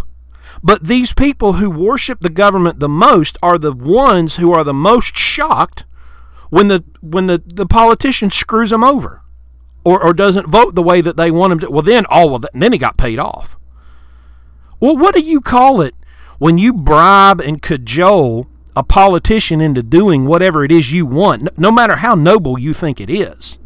But 0.63 0.85
these 0.85 1.13
people 1.13 1.53
who 1.53 1.69
worship 1.69 2.21
the 2.21 2.29
government 2.29 2.79
the 2.79 2.87
most 2.87 3.37
are 3.43 3.57
the 3.57 3.73
ones 3.73 4.37
who 4.37 4.53
are 4.53 4.63
the 4.63 4.73
most 4.73 5.17
shocked 5.17 5.85
when 6.49 6.69
the 6.69 6.85
when 7.01 7.27
the, 7.27 7.43
the 7.45 7.65
politician 7.65 8.29
screws 8.29 8.69
them 8.69 8.85
over 8.85 9.21
or, 9.87 10.03
or 10.03 10.13
doesn't 10.13 10.47
vote 10.47 10.75
the 10.75 10.83
way 10.83 10.99
that 10.99 11.15
they 11.15 11.31
want 11.31 11.53
him 11.53 11.59
to, 11.59 11.71
well, 11.71 11.81
then, 11.81 12.05
all 12.07 12.27
oh, 12.27 12.31
well, 12.31 12.49
then 12.53 12.73
he 12.73 12.77
got 12.77 12.97
paid 12.97 13.19
off. 13.19 13.57
Well, 14.81 14.97
what 14.97 15.15
do 15.15 15.21
you 15.21 15.39
call 15.39 15.79
it 15.79 15.95
when 16.39 16.57
you 16.57 16.73
bribe 16.73 17.39
and 17.39 17.61
cajole 17.61 18.47
a 18.75 18.83
politician 18.83 19.61
into 19.61 19.81
doing 19.81 20.25
whatever 20.25 20.65
it 20.65 20.73
is 20.73 20.91
you 20.91 21.05
want, 21.05 21.57
no 21.57 21.71
matter 21.71 21.95
how 21.95 22.15
noble 22.15 22.59
you 22.59 22.73
think 22.73 22.99
it 22.99 23.09
is? 23.09 23.59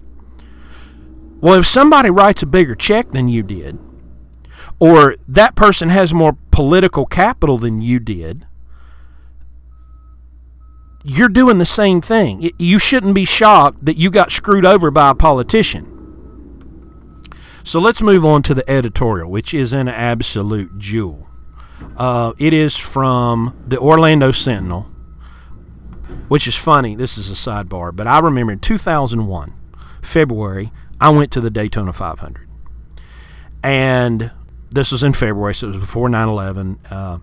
Well, 1.39 1.55
if 1.55 1.65
somebody 1.65 2.11
writes 2.11 2.43
a 2.43 2.45
bigger 2.45 2.75
check 2.75 3.09
than 3.09 3.27
you 3.27 3.41
did, 3.41 3.79
or 4.79 5.15
that 5.27 5.55
person 5.55 5.89
has 5.89 6.13
more 6.13 6.37
political 6.51 7.07
capital 7.07 7.57
than 7.57 7.81
you 7.81 7.99
did, 7.99 8.45
you're 11.03 11.29
doing 11.29 11.57
the 11.57 11.65
same 11.65 11.99
thing. 11.99 12.51
You 12.59 12.77
shouldn't 12.77 13.15
be 13.15 13.25
shocked 13.25 13.83
that 13.85 13.97
you 13.97 14.11
got 14.11 14.31
screwed 14.31 14.67
over 14.67 14.91
by 14.91 15.09
a 15.09 15.15
politician. 15.15 15.90
So 17.63 17.79
let's 17.79 18.01
move 18.01 18.25
on 18.25 18.41
to 18.43 18.53
the 18.53 18.69
editorial, 18.69 19.29
which 19.29 19.53
is 19.53 19.73
an 19.73 19.87
absolute 19.87 20.77
jewel. 20.77 21.27
Uh, 21.97 22.33
it 22.37 22.53
is 22.53 22.77
from 22.77 23.55
the 23.67 23.77
Orlando 23.79 24.31
Sentinel, 24.31 24.83
which 26.27 26.47
is 26.47 26.55
funny. 26.55 26.95
This 26.95 27.17
is 27.17 27.29
a 27.29 27.33
sidebar, 27.33 27.95
but 27.95 28.07
I 28.07 28.19
remember 28.19 28.53
in 28.53 28.59
2001, 28.59 29.53
February, 30.01 30.71
I 30.99 31.09
went 31.09 31.31
to 31.33 31.41
the 31.41 31.49
Daytona 31.49 31.93
500. 31.93 32.47
And 33.63 34.31
this 34.71 34.91
was 34.91 35.03
in 35.03 35.13
February, 35.13 35.53
so 35.53 35.67
it 35.67 35.71
was 35.71 35.79
before 35.79 36.09
9 36.09 36.27
11. 36.27 36.79
Uh, 36.89 37.19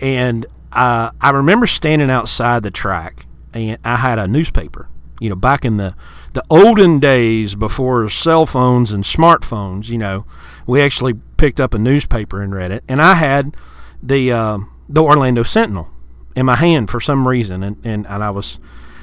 and 0.00 0.46
uh, 0.72 1.10
I 1.20 1.30
remember 1.30 1.66
standing 1.66 2.10
outside 2.10 2.62
the 2.62 2.70
track, 2.70 3.26
and 3.52 3.78
I 3.84 3.96
had 3.96 4.18
a 4.18 4.28
newspaper. 4.28 4.88
You 5.20 5.30
know, 5.30 5.36
back 5.36 5.64
in 5.64 5.76
the 5.76 5.94
the 6.32 6.44
olden 6.50 7.00
days 7.00 7.54
before 7.54 8.08
cell 8.08 8.46
phones 8.46 8.92
and 8.92 9.04
smartphones, 9.04 9.88
you 9.88 9.98
know, 9.98 10.24
we 10.66 10.80
actually 10.80 11.14
picked 11.36 11.60
up 11.60 11.74
a 11.74 11.78
newspaper 11.78 12.42
and 12.42 12.54
read 12.54 12.70
it. 12.70 12.84
And 12.88 13.00
I 13.00 13.14
had 13.14 13.56
the 14.02 14.32
uh, 14.32 14.58
the 14.88 15.02
Orlando 15.02 15.42
Sentinel 15.42 15.88
in 16.36 16.46
my 16.46 16.56
hand 16.56 16.88
for 16.90 17.00
some 17.00 17.26
reason, 17.26 17.62
and, 17.62 17.76
and, 17.84 18.06
and 18.06 18.24
I 18.24 18.30
was. 18.30 18.60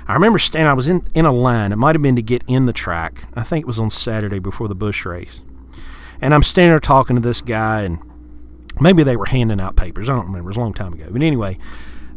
I 0.07 0.13
remember 0.13 0.37
standing. 0.37 0.67
I 0.67 0.73
was 0.73 0.87
in, 0.87 1.07
in 1.15 1.25
a 1.25 1.31
line. 1.31 1.71
It 1.71 1.77
might 1.77 1.95
have 1.95 2.01
been 2.01 2.15
to 2.15 2.21
get 2.21 2.43
in 2.45 2.67
the 2.67 2.73
track. 2.73 3.23
I 3.33 3.41
think 3.41 3.63
it 3.63 3.67
was 3.67 3.79
on 3.79 3.89
Saturday 3.89 4.37
before 4.37 4.67
the 4.67 4.75
Busch 4.75 5.03
race. 5.03 5.43
And 6.21 6.31
I'm 6.31 6.43
standing 6.43 6.71
there 6.71 6.79
talking 6.79 7.15
to 7.15 7.21
this 7.21 7.41
guy, 7.41 7.81
and 7.81 7.99
maybe 8.79 9.01
they 9.01 9.17
were 9.17 9.25
handing 9.25 9.59
out 9.59 9.75
papers. 9.75 10.07
I 10.07 10.13
don't 10.13 10.27
remember. 10.27 10.49
It 10.49 10.51
was 10.51 10.57
a 10.57 10.59
long 10.59 10.75
time 10.75 10.93
ago. 10.93 11.07
But 11.09 11.23
anyway, 11.23 11.57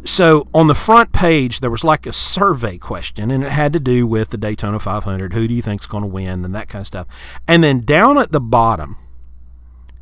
so 0.09 0.49
on 0.55 0.67
the 0.67 0.75
front 0.75 1.13
page 1.13 1.61
there 1.61 1.71
was 1.71 1.85
like 1.85 2.07
a 2.07 2.13
survey 2.13 2.79
question 2.79 3.31
and 3.31 3.45
it 3.45 3.53
had 3.53 3.73
to 3.73 3.81
do 3.81 4.07
with 4.07 4.31
the 4.31 4.39
Daytona 4.39 4.79
500 4.79 5.33
who 5.33 5.47
do 5.47 5.55
you 5.55 5.63
think's 5.63 5.87
going 5.87 6.03
to 6.03 6.09
win 6.09 6.45
and 6.45 6.55
that 6.55 6.69
kind 6.69 6.83
of 6.83 6.87
stuff. 6.87 7.07
And 7.47 7.63
then 7.63 7.81
down 7.81 8.19
at 8.19 8.33
the 8.33 8.41
bottom 8.41 8.97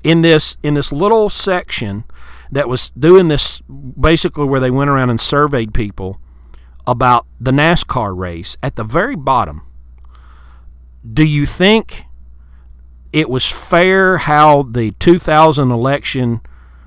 in 0.05 0.23
this 0.23 0.57
in 0.63 0.75
this 0.75 0.93
little 0.93 1.29
section 1.29 2.05
that 2.51 2.69
was 2.69 2.91
doing 2.91 3.29
this 3.29 3.61
basically 3.61 4.45
where 4.45 4.61
they 4.61 4.71
went 4.71 4.91
around 4.91 5.11
and 5.11 5.21
surveyed 5.21 5.75
people 5.75 6.21
about 6.87 7.27
the 7.41 7.51
NASCAR 7.51 8.17
race 8.17 8.57
at 8.63 8.77
the 8.77 8.85
very 8.85 9.17
bottom 9.17 9.63
do 11.13 11.25
you 11.25 11.47
think 11.47 12.05
it 13.13 13.29
was 13.29 13.51
fair 13.51 14.19
how 14.19 14.63
the 14.63 14.93
2000 14.93 15.71
election 15.71 16.41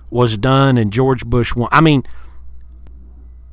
was 0.10 0.38
done 0.38 0.78
and 0.78 0.92
George 0.94 1.26
Bush 1.26 1.56
won? 1.56 1.70
I 1.72 1.82
mean 1.82 2.04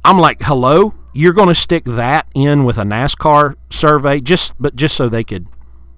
I'm 0.07 0.19
like, 0.19 0.41
hello, 0.43 0.95
you're 1.13 1.33
going 1.33 1.49
to 1.49 1.55
stick 1.55 1.85
that 1.85 2.29
in 2.33 2.65
with 2.65 2.79
a 2.79 2.85
NASCAR 2.85 3.57
survey 3.71 4.21
just, 4.21 4.53
but 4.57 4.77
just 4.77 4.95
so 4.95 5.09
they 5.09 5.25
could, 5.25 5.49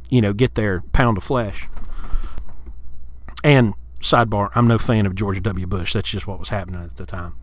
you 0.08 0.22
know, 0.22 0.32
get 0.32 0.54
their 0.54 0.80
pound 0.94 1.18
of 1.18 1.24
flesh. 1.24 1.68
And 3.44 3.74
sidebar, 4.00 4.50
I'm 4.54 4.66
no 4.66 4.78
fan 4.78 5.04
of 5.04 5.14
George 5.14 5.42
W. 5.42 5.66
Bush. 5.66 5.92
That's 5.92 6.08
just 6.08 6.26
what 6.26 6.38
was 6.38 6.48
happening 6.48 6.82
at 6.82 6.96
the 6.96 7.04
time. 7.04 7.34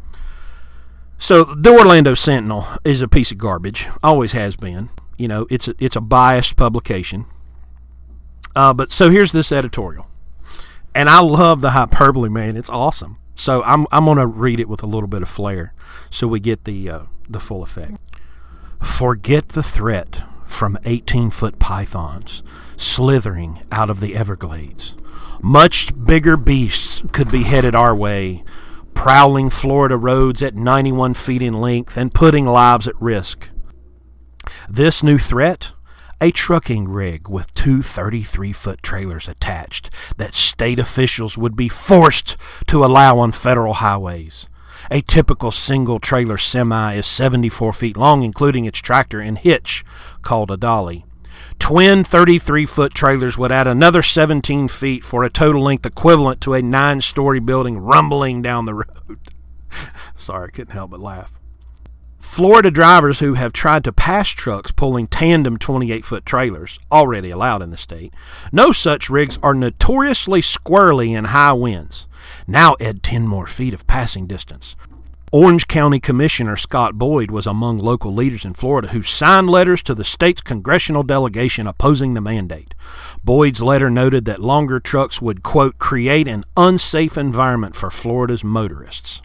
So 1.20 1.44
the 1.44 1.70
Orlando 1.70 2.16
Sentinel 2.16 2.66
is 2.84 3.00
a 3.00 3.08
piece 3.08 3.32
of 3.32 3.38
garbage. 3.38 3.88
Always 4.02 4.32
has 4.32 4.56
been. 4.56 4.90
You 5.20 5.28
know, 5.28 5.46
it's 5.52 5.68
a, 5.68 5.76
it's 5.78 5.96
a 5.96 6.02
biased 6.02 6.58
publication. 6.58 7.26
Uh, 8.56 8.74
but 8.74 8.92
so 8.92 9.12
here's 9.12 9.34
this 9.34 9.52
editorial, 9.52 10.08
and 10.96 11.10
I 11.10 11.20
love 11.22 11.62
the 11.62 11.72
hyperbole, 11.72 12.30
man. 12.30 12.58
It's 12.58 12.70
awesome. 12.72 13.18
So 13.36 13.62
I'm 13.64 13.86
I'm 13.92 14.06
going 14.06 14.18
to 14.18 14.26
read 14.26 14.60
it 14.60 14.70
with 14.70 14.82
a 14.82 14.88
little 14.88 15.08
bit 15.08 15.22
of 15.22 15.30
flair, 15.30 15.74
so 16.10 16.28
we 16.28 16.40
get 16.40 16.64
the 16.64 16.90
uh, 16.90 17.00
the 17.30 17.40
full 17.40 17.64
effect. 17.64 18.00
Forget 18.82 19.50
the 19.50 19.64
threat 19.64 20.24
from 20.46 20.78
18 20.86 21.32
foot 21.32 21.60
pythons 21.60 22.44
slithering 22.78 23.62
out 23.72 23.90
of 23.90 24.00
the 24.00 24.16
Everglades. 24.16 24.96
Much 25.42 25.92
bigger 26.06 26.38
beasts 26.38 27.04
could 27.12 27.32
be 27.32 27.44
headed 27.44 27.76
our 27.76 27.96
way, 27.96 28.44
prowling 28.94 29.50
Florida 29.50 29.98
roads 29.98 30.42
at 30.42 30.56
91 30.56 31.14
feet 31.14 31.42
in 31.42 31.54
length 31.54 31.98
and 31.98 32.14
putting 32.14 32.46
lives 32.46 32.88
at 32.88 33.02
risk. 33.02 33.50
This 34.70 35.04
new 35.04 35.18
threat 35.18 35.74
a 36.26 36.32
trucking 36.32 36.88
rig 36.90 37.30
with 37.30 37.54
two 37.54 37.84
33 37.84 38.52
foot 38.52 38.82
trailers 38.82 39.28
attached 39.28 39.92
that 40.18 40.34
state 40.34 40.80
officials 40.80 41.38
would 41.38 41.56
be 41.56 41.70
forced 41.70 42.36
to 42.66 42.84
allow 42.84 43.20
on 43.20 43.32
federal 43.32 43.76
highways. 43.76 44.50
A 44.90 45.02
typical 45.02 45.52
single 45.52 46.00
trailer 46.00 46.40
semi 46.40 46.96
is 46.96 47.06
74 47.06 47.74
feet 47.74 47.96
long, 47.96 48.24
including 48.24 48.66
its 48.66 48.80
tractor 48.80 49.20
and 49.20 49.38
hitch, 49.38 49.86
called 50.24 50.50
a 50.50 50.58
dolly. 50.58 51.06
Twin 51.60 52.04
33 52.04 52.66
foot 52.66 52.96
trailers 52.96 53.38
would 53.38 53.52
add 53.52 53.68
another 53.68 54.02
17 54.02 54.68
feet 54.68 55.04
for 55.04 55.24
a 55.24 55.30
total 55.30 55.62
length 55.62 55.86
equivalent 55.86 56.42
to 56.42 56.56
a 56.56 56.62
nine 56.64 57.02
story 57.02 57.40
building 57.40 57.78
rumbling 57.78 58.42
down 58.42 58.66
the 58.66 58.74
road. 58.74 59.20
Sorry, 60.16 60.48
I 60.48 60.52
couldn't 60.52 60.74
help 60.74 60.90
but 60.90 61.00
laugh. 61.00 61.40
Florida 62.26 62.70
drivers 62.70 63.20
who 63.20 63.36
have 63.36 63.54
tried 63.54 63.86
to 63.86 63.94
pass 63.94 64.28
trucks 64.28 64.72
pulling 64.74 65.08
tandem 65.08 65.58
28 65.58 66.04
foot 66.04 66.26
trailers, 66.26 66.80
already 66.92 67.30
allowed 67.30 67.62
in 67.62 67.70
the 67.70 67.78
state, 67.78 68.14
know 68.52 68.74
such 68.74 69.10
rigs 69.10 69.40
are 69.42 69.54
notoriously 69.54 70.42
squirrely 70.42 71.18
in 71.18 71.26
high 71.26 71.54
winds. 71.54 72.10
Now 72.46 72.76
add 72.82 73.04
10 73.04 73.26
more 73.26 73.48
feet 73.48 73.74
of 73.74 73.88
passing 73.88 74.28
distance. 74.28 74.76
Orange 75.32 75.68
County 75.68 76.00
Commissioner 76.02 76.58
Scott 76.58 76.96
Boyd 76.96 77.32
was 77.32 77.48
among 77.48 77.78
local 77.78 78.14
leaders 78.14 78.44
in 78.44 78.54
Florida 78.54 78.90
who 78.90 79.02
signed 79.02 79.50
letters 79.50 79.82
to 79.84 79.96
the 79.96 80.04
state's 80.04 80.42
congressional 80.42 81.04
delegation 81.04 81.68
opposing 81.68 82.16
the 82.16 82.22
mandate. 82.22 82.76
Boyd's 83.24 83.62
letter 83.62 83.90
noted 83.90 84.26
that 84.26 84.42
longer 84.42 84.82
trucks 84.82 85.22
would, 85.22 85.42
quote, 85.42 85.78
create 85.78 86.28
an 86.28 86.44
unsafe 86.58 87.18
environment 87.18 87.78
for 87.78 87.90
Florida's 87.90 88.44
motorists. 88.44 89.22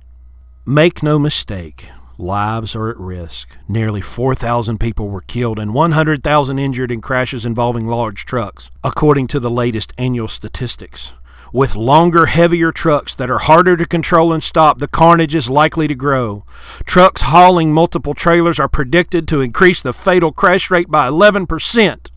Make 0.64 1.02
no 1.02 1.18
mistake, 1.18 1.88
lives 2.20 2.76
are 2.76 2.88
at 2.88 2.98
risk. 2.98 3.56
Nearly 3.66 4.00
4,000 4.00 4.78
people 4.78 5.08
were 5.08 5.22
killed 5.22 5.58
and 5.58 5.74
100,000 5.74 6.58
injured 6.58 6.92
in 6.92 7.00
crashes 7.00 7.44
involving 7.44 7.86
large 7.86 8.24
trucks, 8.24 8.70
according 8.84 9.26
to 9.28 9.40
the 9.40 9.50
latest 9.50 9.92
annual 9.98 10.28
statistics. 10.28 11.12
With 11.52 11.74
longer, 11.74 12.26
heavier 12.26 12.70
trucks 12.70 13.14
that 13.16 13.28
are 13.30 13.38
harder 13.38 13.76
to 13.76 13.84
control 13.84 14.32
and 14.32 14.42
stop, 14.42 14.78
the 14.78 14.86
carnage 14.86 15.34
is 15.34 15.50
likely 15.50 15.88
to 15.88 15.96
grow. 15.96 16.44
Trucks 16.84 17.22
hauling 17.22 17.72
multiple 17.72 18.14
trailers 18.14 18.60
are 18.60 18.68
predicted 18.68 19.26
to 19.28 19.40
increase 19.40 19.82
the 19.82 19.92
fatal 19.92 20.30
crash 20.30 20.70
rate 20.70 20.90
by 20.90 21.08
11%. 21.08 22.10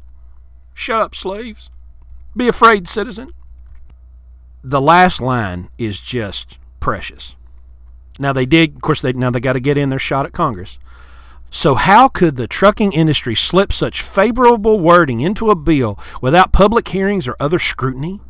Shut 0.76 1.02
up, 1.02 1.16
slaves. 1.16 1.72
Be 2.36 2.48
afraid, 2.48 2.88
citizen. 2.88 3.32
The 4.64 4.82
last 4.82 5.20
line 5.20 5.70
is 5.78 6.00
just 6.00 6.60
precious. 6.80 7.36
Now 8.20 8.34
they 8.34 8.46
did, 8.46 8.76
of 8.76 8.82
course, 8.82 9.02
they 9.02 9.14
now 9.14 9.30
they 9.30 9.40
got 9.40 9.54
to 9.54 9.60
get 9.60 9.78
in 9.78 9.90
their 9.90 10.00
shot 10.00 10.26
at 10.26 10.34
Congress. 10.34 10.78
So 11.50 11.76
how 11.76 12.08
could 12.08 12.36
the 12.36 12.48
trucking 12.48 12.94
industry 12.94 13.36
slip 13.36 13.72
such 13.72 14.02
favorable 14.02 14.80
wording 14.80 15.20
into 15.20 15.52
a 15.52 15.56
bill 15.56 16.00
without 16.20 16.52
public 16.52 16.88
hearings 16.88 17.28
or 17.28 17.36
other 17.40 17.60
scrutiny? 17.60 18.22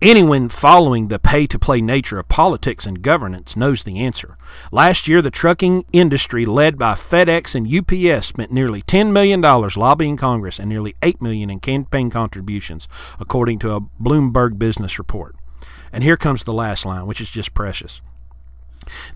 Anyone 0.00 0.48
following 0.48 1.06
the 1.06 1.20
pay 1.20 1.46
to 1.46 1.60
play 1.60 1.80
nature 1.80 2.18
of 2.18 2.28
politics 2.28 2.86
and 2.86 3.02
governance 3.02 3.56
knows 3.56 3.84
the 3.84 4.00
answer. 4.00 4.36
Last 4.72 5.06
year, 5.06 5.22
the 5.22 5.30
trucking 5.30 5.84
industry, 5.92 6.44
led 6.44 6.76
by 6.76 6.94
FedEx 6.94 7.54
and 7.54 7.68
UPS, 7.68 8.26
spent 8.26 8.50
nearly 8.50 8.82
$10 8.82 9.12
million 9.12 9.40
lobbying 9.40 10.16
Congress 10.16 10.58
and 10.58 10.68
nearly 10.68 10.96
8 11.02 11.22
million 11.22 11.50
in 11.50 11.60
campaign 11.60 12.10
contributions, 12.10 12.88
according 13.20 13.60
to 13.60 13.74
a 13.76 13.80
Bloomberg 13.80 14.58
business 14.58 14.98
report. 14.98 15.36
And 15.92 16.02
here 16.02 16.16
comes 16.16 16.42
the 16.42 16.52
last 16.52 16.84
line, 16.84 17.06
which 17.06 17.20
is 17.20 17.30
just 17.30 17.54
precious. 17.54 18.00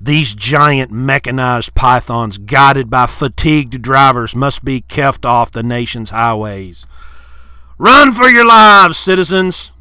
These 0.00 0.34
giant 0.34 0.90
mechanized 0.90 1.74
pythons, 1.74 2.38
guided 2.38 2.90
by 2.90 3.06
fatigued 3.06 3.82
drivers, 3.82 4.34
must 4.34 4.64
be 4.64 4.80
kept 4.80 5.24
off 5.24 5.50
the 5.50 5.62
nation's 5.62 6.10
highways. 6.10 6.86
Run 7.78 8.12
for 8.12 8.28
your 8.28 8.46
lives, 8.46 8.98
citizens! 8.98 9.72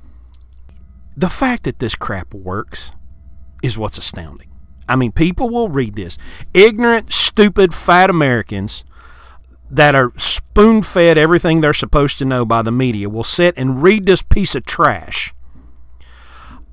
The 1.15 1.29
fact 1.29 1.63
that 1.63 1.79
this 1.79 1.95
crap 1.95 2.33
works 2.33 2.91
is 3.63 3.77
what's 3.77 3.97
astounding. 3.97 4.49
I 4.87 4.95
mean, 4.95 5.11
people 5.11 5.49
will 5.49 5.69
read 5.69 5.95
this. 5.95 6.17
Ignorant, 6.53 7.11
stupid, 7.11 7.73
fat 7.73 8.09
Americans 8.09 8.83
that 9.69 9.95
are 9.95 10.11
spoon 10.17 10.81
fed 10.81 11.17
everything 11.17 11.61
they're 11.61 11.73
supposed 11.73 12.17
to 12.19 12.25
know 12.25 12.45
by 12.45 12.61
the 12.61 12.71
media 12.71 13.09
will 13.09 13.23
sit 13.23 13.57
and 13.57 13.81
read 13.81 14.05
this 14.05 14.21
piece 14.21 14.55
of 14.55 14.65
trash 14.65 15.33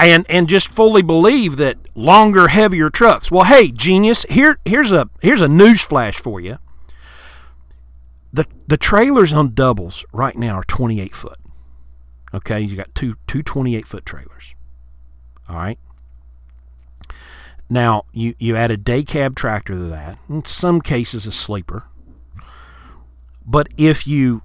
and 0.06 0.26
and 0.28 0.48
just 0.48 0.74
fully 0.74 1.02
believe 1.02 1.56
that 1.56 1.78
longer, 1.94 2.48
heavier 2.48 2.90
trucks. 2.90 3.30
Well, 3.30 3.44
hey, 3.44 3.68
genius, 3.68 4.24
here 4.28 4.58
here's 4.64 4.92
a 4.92 5.08
here's 5.20 5.40
a 5.40 5.48
news 5.48 5.82
flash 5.82 6.16
for 6.16 6.40
you. 6.40 6.58
The 8.32 8.46
the 8.66 8.76
trailers 8.76 9.32
on 9.32 9.54
doubles 9.54 10.04
right 10.12 10.36
now 10.36 10.54
are 10.56 10.64
28 10.64 11.14
foot. 11.14 11.38
Okay, 12.34 12.60
you 12.60 12.76
got 12.76 12.94
two 12.94 13.16
two 13.26 13.42
28 13.42 13.86
foot 13.86 14.06
trailers. 14.06 14.54
All 15.48 15.56
right. 15.56 15.78
Now 17.68 18.04
you 18.12 18.34
you 18.38 18.56
add 18.56 18.70
a 18.70 18.76
day 18.76 19.02
cab 19.02 19.36
tractor 19.36 19.74
to 19.74 19.84
that. 19.86 20.18
In 20.28 20.44
some 20.44 20.80
cases, 20.80 21.26
a 21.26 21.32
sleeper. 21.32 21.84
But 23.44 23.68
if 23.76 24.06
you 24.06 24.42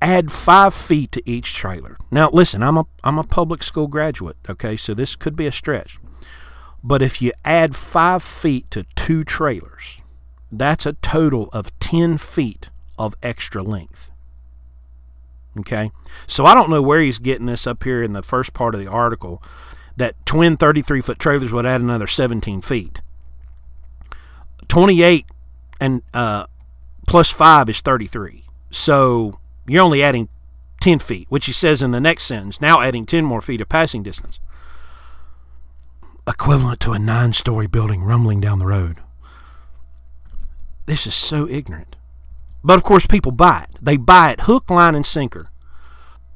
add 0.00 0.32
five 0.32 0.74
feet 0.74 1.12
to 1.12 1.22
each 1.28 1.54
trailer, 1.54 1.96
now 2.10 2.30
listen, 2.30 2.62
I'm 2.62 2.76
a 2.76 2.86
I'm 3.04 3.18
a 3.18 3.24
public 3.24 3.62
school 3.62 3.86
graduate. 3.86 4.36
Okay, 4.48 4.76
so 4.76 4.94
this 4.94 5.16
could 5.16 5.36
be 5.36 5.46
a 5.46 5.52
stretch. 5.52 5.98
But 6.82 7.02
if 7.02 7.20
you 7.20 7.32
add 7.44 7.74
five 7.74 8.22
feet 8.22 8.70
to 8.70 8.84
two 8.94 9.24
trailers, 9.24 10.00
that's 10.52 10.86
a 10.86 10.92
total 10.94 11.48
of 11.52 11.76
10 11.80 12.18
feet 12.18 12.70
of 12.96 13.14
extra 13.22 13.62
length. 13.62 14.10
Okay, 15.58 15.90
so 16.26 16.44
I 16.44 16.54
don't 16.54 16.70
know 16.70 16.82
where 16.82 17.00
he's 17.00 17.18
getting 17.18 17.46
this 17.46 17.66
up 17.66 17.82
here 17.82 18.02
in 18.02 18.12
the 18.12 18.22
first 18.22 18.52
part 18.52 18.74
of 18.74 18.80
the 18.80 18.86
article 18.86 19.42
that 19.96 20.14
twin 20.26 20.56
33 20.56 21.00
foot 21.00 21.18
trailers 21.18 21.50
would 21.50 21.66
add 21.66 21.80
another 21.80 22.06
17 22.06 22.60
feet. 22.60 23.00
28 24.68 25.24
and 25.80 26.02
uh, 26.12 26.46
plus 27.06 27.30
5 27.30 27.70
is 27.70 27.80
33. 27.80 28.44
So 28.70 29.38
you're 29.68 29.82
only 29.82 30.02
adding 30.02 30.28
10 30.80 30.98
feet, 30.98 31.26
which 31.30 31.46
he 31.46 31.52
says 31.52 31.82
in 31.82 31.90
the 31.90 32.00
next 32.00 32.24
sentence, 32.24 32.60
now 32.60 32.80
adding 32.80 33.06
10 33.06 33.24
more 33.24 33.40
feet 33.40 33.60
of 33.60 33.68
passing 33.68 34.02
distance. 34.02 34.40
Equivalent 36.26 36.80
to 36.80 36.92
a 36.92 36.98
nine 36.98 37.32
story 37.32 37.66
building 37.66 38.02
rumbling 38.02 38.40
down 38.40 38.58
the 38.58 38.66
road. 38.66 39.00
This 40.86 41.06
is 41.06 41.14
so 41.14 41.48
ignorant. 41.48 41.96
But 42.62 42.76
of 42.76 42.82
course, 42.82 43.06
people 43.06 43.32
buy 43.32 43.66
it. 43.70 43.78
They 43.80 43.96
buy 43.96 44.32
it 44.32 44.42
hook, 44.42 44.70
line, 44.70 44.94
and 44.94 45.06
sinker 45.06 45.50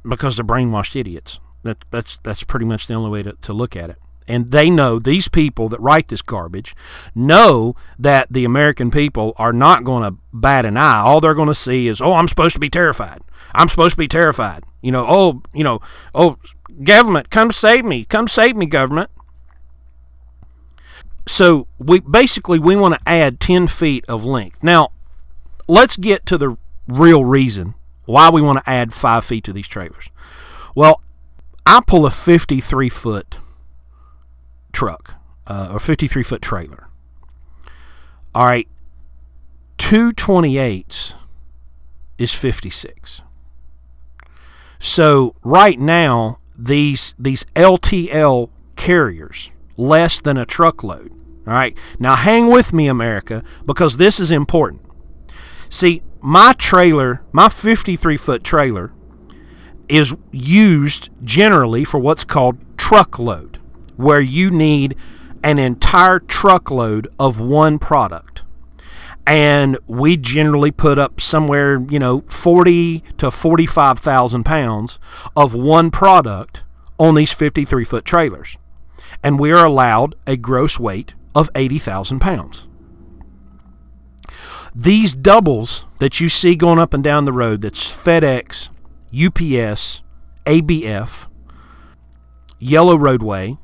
because 0.08 0.37
they're 0.37 0.44
brainwashed 0.44 0.96
idiots. 0.96 1.40
That, 1.62 1.84
that's 1.90 2.18
that's 2.22 2.44
pretty 2.44 2.64
much 2.64 2.87
the 2.87 2.94
only 2.94 3.10
way 3.10 3.22
to, 3.22 3.32
to 3.32 3.52
look 3.52 3.76
at 3.76 3.90
it. 3.90 3.99
And 4.30 4.52
they 4.52 4.70
know 4.70 5.00
these 5.00 5.26
people 5.26 5.68
that 5.70 5.80
write 5.80 6.06
this 6.06 6.22
garbage 6.22 6.76
know 7.16 7.75
that 7.99 8.28
the 8.30 8.44
American 8.44 8.90
people 8.92 9.34
are 9.37 9.52
not 9.52 9.82
going 9.82 10.04
to 10.04 10.16
bat 10.32 10.64
an 10.64 10.76
eye. 10.76 11.00
All 11.00 11.20
they're 11.20 11.34
going 11.34 11.49
to 11.49 11.54
see 11.54 11.88
is, 11.88 12.00
oh, 12.00 12.12
I'm 12.12 12.28
supposed 12.28 12.54
to 12.54 12.60
be 12.60 12.70
terrified. 12.70 13.22
I'm 13.52 13.68
supposed 13.68 13.94
to 13.94 13.99
be 13.99 14.06
terrified. 14.06 14.62
You 14.82 14.92
know, 14.92 15.04
oh, 15.08 15.42
you 15.52 15.64
know, 15.64 15.80
oh, 16.14 16.38
government, 16.84 17.30
come 17.30 17.50
save 17.50 17.84
me. 17.84 18.04
Come 18.04 18.28
save 18.28 18.54
me, 18.54 18.66
government. 18.66 19.10
So 21.26 21.66
we 21.78 21.99
basically 21.99 22.60
we 22.60 22.76
want 22.76 22.94
to 22.94 23.00
add 23.08 23.40
10 23.40 23.66
feet 23.66 24.04
of 24.08 24.25
length. 24.25 24.62
Now, 24.62 24.90
let's 25.66 25.96
get 25.96 26.25
to 26.26 26.38
the 26.38 26.56
real 26.87 27.25
reason 27.25 27.75
why 28.06 28.30
we 28.30 28.40
want 28.40 28.64
to 28.64 28.70
add 28.70 28.92
five 28.92 29.25
feet 29.25 29.42
to 29.44 29.52
these 29.52 29.68
trailers. 29.68 30.08
Well, 30.75 31.02
I 31.66 31.80
pull 31.84 32.06
a 32.06 32.10
53 32.10 32.88
foot 32.88 33.38
truck 34.73 35.17
uh, 35.47 35.71
or 35.73 35.81
53 35.81 36.23
foot 36.23 36.43
trailer. 36.43 36.89
All 38.35 38.45
right, 38.45 38.69
two 39.79 40.12
28s 40.12 41.15
is 42.19 42.33
56. 42.33 43.23
So 44.79 45.35
right 45.43 45.79
now, 45.79 46.39
these 46.57 47.15
these 47.19 47.45
LTL 47.57 48.50
carriers 48.77 49.50
less 49.77 50.21
than 50.21 50.37
a 50.37 50.47
truckload. 50.47 51.11
All 51.47 51.54
right, 51.54 51.76
now 51.99 52.17
hang 52.17 52.49
with 52.49 52.73
me, 52.73 52.87
America, 52.87 53.43
because 53.67 53.97
this 53.97 54.21
is 54.21 54.30
important. 54.30 54.83
See, 55.69 56.02
my 56.21 56.52
trailer, 56.52 57.23
my 57.33 57.49
53 57.49 58.17
foot 58.17 58.45
trailer, 58.45 58.93
is 59.89 60.15
used 60.30 61.11
generally 61.25 61.85
for 61.85 61.99
what's 61.99 62.25
called 62.25 62.59
truckload, 62.76 63.59
where 64.00 64.21
you 64.21 64.50
need 64.50 64.97
an 65.43 65.58
entire 65.58 66.19
truckload 66.19 67.08
of 67.19 67.39
one 67.41 67.78
product. 67.78 68.43
And 69.26 69.78
we 69.86 70.17
generally 70.17 70.71
put 70.71 70.99
up 70.99 71.21
somewhere, 71.21 71.80
you 71.89 71.99
know, 71.99 72.23
40 72.23 73.04
to 73.19 73.30
45,000 73.30 74.45
pounds 74.45 74.99
of 75.36 75.54
one 75.54 75.91
product 75.91 76.63
on 76.99 77.15
these 77.15 77.32
53 77.32 77.84
foot 77.84 78.04
trailers. 78.04 78.56
And 79.23 79.39
we 79.39 79.52
are 79.52 79.67
allowed 79.67 80.15
a 80.26 80.36
gross 80.36 80.80
weight 80.80 81.15
of 81.34 81.50
80,000 81.54 82.19
pounds. 82.21 82.67
These 84.75 85.15
doubles 85.15 85.86
that 85.99 86.21
you 86.21 86.28
see 86.28 86.56
going 86.56 86.78
up 86.78 86.95
and 86.95 87.04
down 87.04 87.25
the 87.25 87.32
road, 87.32 87.60
that's 87.60 87.91
FedEx, 87.91 88.69
UPS, 89.13 90.02
ABF, 90.47 91.26
Yellow 92.58 92.97
Roadway, 92.97 93.58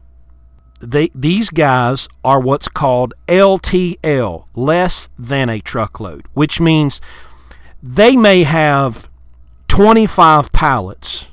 they, 0.81 1.11
these 1.15 1.51
guys 1.51 2.09
are 2.25 2.41
what's 2.41 2.69
called 2.69 3.15
LTL, 3.29 4.47
less 4.55 5.09
than 5.19 5.49
a 5.49 5.61
truckload, 5.61 6.27
which 6.35 6.61
means 6.61 7.01
they 7.83 8.17
may 8.17 8.43
have 8.43 9.09
25 9.69 10.53
pallets 10.53 11.29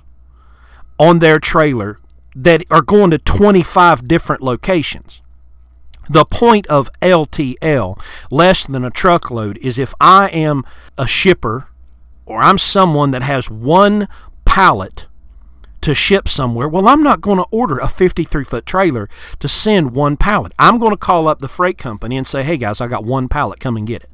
on 1.00 1.20
their 1.20 1.40
trailer 1.40 2.00
that 2.36 2.64
are 2.72 2.82
going 2.82 3.12
to 3.12 3.18
25 3.18 4.08
different 4.08 4.42
locations. 4.42 5.22
The 6.10 6.26
point 6.26 6.68
of 6.68 6.90
LTL, 7.02 8.00
less 8.30 8.66
than 8.66 8.84
a 8.84 8.90
truckload, 8.90 9.58
is 9.60 9.80
if 9.80 9.94
I 10.02 10.28
am 10.30 10.64
a 10.98 11.08
shipper 11.08 11.70
or 12.26 12.42
I'm 12.42 12.58
someone 12.58 13.12
that 13.12 13.24
has 13.24 13.50
one 13.50 14.08
pallet 14.46 15.08
to 15.84 15.94
ship 15.94 16.28
somewhere, 16.28 16.68
well, 16.68 16.88
I'm 16.88 17.04
not 17.04 17.22
going 17.22 17.38
to 17.38 17.46
order 17.52 17.78
a 17.78 17.88
53 17.88 18.44
foot 18.44 18.66
trailer 18.66 19.10
to 19.40 19.48
send 19.48 19.94
one 19.94 20.18
pallet. 20.18 20.54
I'm 20.58 20.80
going 20.80 20.92
to 20.92 20.98
call 20.98 21.28
up 21.28 21.40
the 21.40 21.48
freight 21.48 21.78
company 21.78 22.18
and 22.18 22.26
say, 22.26 22.44
hey 22.44 22.58
guys, 22.58 22.82
I 22.82 22.88
got 22.88 23.04
one 23.04 23.28
pallet, 23.28 23.60
come 23.60 23.78
and 23.78 23.86
get 23.86 24.04
it. 24.04 24.10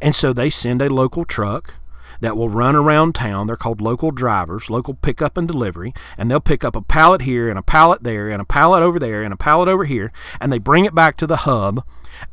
And 0.00 0.14
so 0.14 0.32
they 0.32 0.50
send 0.50 0.82
a 0.82 0.88
local 0.88 1.24
truck 1.24 1.74
that 2.20 2.36
will 2.36 2.48
run 2.48 2.76
around 2.76 3.14
town. 3.14 3.46
They're 3.46 3.56
called 3.56 3.80
local 3.80 4.10
drivers, 4.10 4.70
local 4.70 4.94
pickup 4.94 5.36
and 5.36 5.46
delivery, 5.46 5.94
and 6.16 6.30
they'll 6.30 6.40
pick 6.40 6.64
up 6.64 6.76
a 6.76 6.82
pallet 6.82 7.22
here 7.22 7.48
and 7.48 7.58
a 7.58 7.62
pallet 7.62 8.02
there 8.02 8.28
and 8.28 8.40
a 8.42 8.44
pallet 8.44 8.82
over 8.82 8.98
there 8.98 9.22
and 9.22 9.32
a 9.32 9.36
pallet 9.36 9.68
over 9.68 9.84
here, 9.84 10.12
and 10.40 10.52
they 10.52 10.58
bring 10.58 10.84
it 10.84 10.94
back 10.94 11.16
to 11.18 11.26
the 11.26 11.38
hub. 11.38 11.84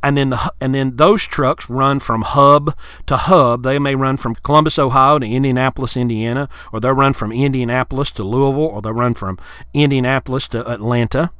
And 0.02 0.16
then 0.16 0.30
the 0.30 0.52
and 0.60 0.74
then 0.74 0.96
those 0.96 1.24
trucks 1.24 1.70
run 1.70 2.00
from 2.00 2.22
hub 2.22 2.76
to 3.06 3.16
hub. 3.16 3.62
They 3.62 3.78
may 3.78 3.94
run 3.94 4.16
from 4.16 4.34
Columbus, 4.34 4.80
Ohio 4.80 5.20
to 5.20 5.26
Indianapolis, 5.26 5.96
Indiana, 5.96 6.48
or 6.72 6.80
they'll 6.80 6.92
run 6.92 7.12
from 7.12 7.30
Indianapolis 7.30 8.10
to 8.12 8.24
Louisville, 8.24 8.64
or 8.64 8.82
they'll 8.82 8.92
run 8.92 9.14
from 9.14 9.38
Indianapolis 9.72 10.48
to 10.48 10.68
Atlanta, 10.68 11.30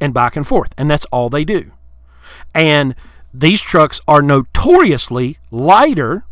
and 0.00 0.14
back 0.14 0.36
and 0.36 0.46
forth. 0.46 0.72
And 0.78 0.88
that's 0.88 1.06
all 1.06 1.28
they 1.28 1.44
do. 1.44 1.72
And 2.54 2.94
these 3.34 3.62
trucks 3.62 4.00
are 4.06 4.22
notoriously 4.22 5.38
lighter 5.50 6.24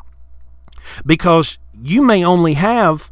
because 1.04 1.58
you 1.80 2.02
may 2.02 2.24
only 2.24 2.54
have 2.54 3.10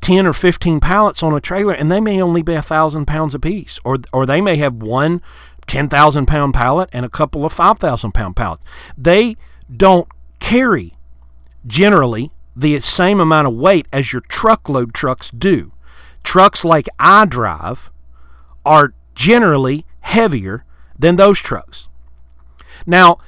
10 0.00 0.26
or 0.26 0.32
15 0.32 0.80
pallets 0.80 1.22
on 1.22 1.34
a 1.34 1.40
trailer 1.40 1.74
and 1.74 1.90
they 1.90 2.00
may 2.00 2.20
only 2.20 2.42
be 2.42 2.54
a 2.54 2.62
thousand 2.62 3.06
pounds 3.06 3.34
apiece 3.34 3.78
or, 3.84 3.98
or 4.12 4.26
they 4.26 4.40
may 4.40 4.56
have 4.56 4.74
one 4.74 5.22
10,000 5.66 6.26
pound 6.26 6.54
pallet 6.54 6.88
and 6.92 7.04
a 7.04 7.08
couple 7.08 7.44
of 7.44 7.52
5,000 7.52 8.12
pound 8.12 8.34
pallets. 8.34 8.64
They 8.96 9.36
don't 9.74 10.08
carry 10.40 10.94
generally 11.66 12.32
the 12.56 12.80
same 12.80 13.20
amount 13.20 13.46
of 13.46 13.54
weight 13.54 13.86
as 13.92 14.12
your 14.12 14.22
truckload 14.22 14.92
trucks 14.92 15.30
do. 15.30 15.72
Trucks 16.24 16.64
like 16.64 16.88
I 16.98 17.24
drive 17.24 17.90
are 18.64 18.94
generally 19.14 19.86
heavier 20.00 20.64
than 20.98 21.16
those 21.16 21.38
trucks. 21.38 21.88
Now, 22.86 23.18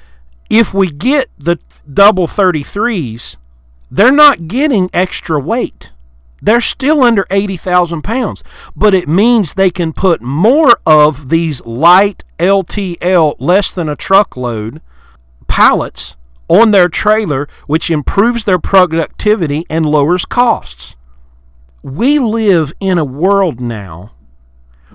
if 0.53 0.71
we 0.71 0.91
get 0.91 1.31
the 1.35 1.57
double 1.91 2.27
33s, 2.27 3.37
they're 3.89 4.11
not 4.11 4.47
getting 4.47 4.87
extra 4.93 5.39
weight. 5.39 5.91
They're 6.43 6.61
still 6.61 7.03
under 7.03 7.25
80,000 7.31 8.03
pounds, 8.03 8.43
but 8.75 8.93
it 8.93 9.07
means 9.07 9.53
they 9.53 9.71
can 9.71 9.93
put 9.93 10.21
more 10.21 10.77
of 10.85 11.29
these 11.29 11.65
light 11.65 12.23
LTL, 12.37 13.35
less 13.39 13.71
than 13.71 13.89
a 13.89 13.95
truckload, 13.95 14.79
pallets 15.47 16.15
on 16.47 16.69
their 16.69 16.87
trailer, 16.87 17.47
which 17.65 17.89
improves 17.89 18.43
their 18.43 18.59
productivity 18.59 19.65
and 19.71 19.87
lowers 19.87 20.23
costs. 20.23 20.95
We 21.81 22.19
live 22.19 22.73
in 22.79 22.99
a 22.99 23.05
world 23.05 23.59
now 23.59 24.11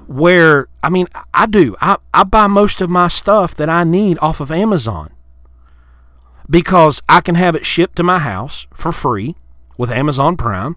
where, 0.07 0.69
I 0.85 0.89
mean, 0.89 1.09
I 1.35 1.47
do. 1.47 1.75
I, 1.81 1.97
I 2.15 2.23
buy 2.23 2.47
most 2.47 2.81
of 2.81 2.89
my 2.89 3.09
stuff 3.09 3.57
that 3.57 3.69
I 3.69 3.83
need 3.83 4.19
off 4.21 4.39
of 4.39 4.53
Amazon 4.53 5.11
because 6.49 7.03
I 7.09 7.21
can 7.21 7.35
have 7.35 7.55
it 7.55 7.67
shipped 7.67 7.97
to 7.97 8.03
my 8.03 8.19
house 8.19 8.67
for 8.73 8.93
free 8.93 9.37
with 9.77 9.91
Amazon 9.91 10.37
Prime. 10.37 10.77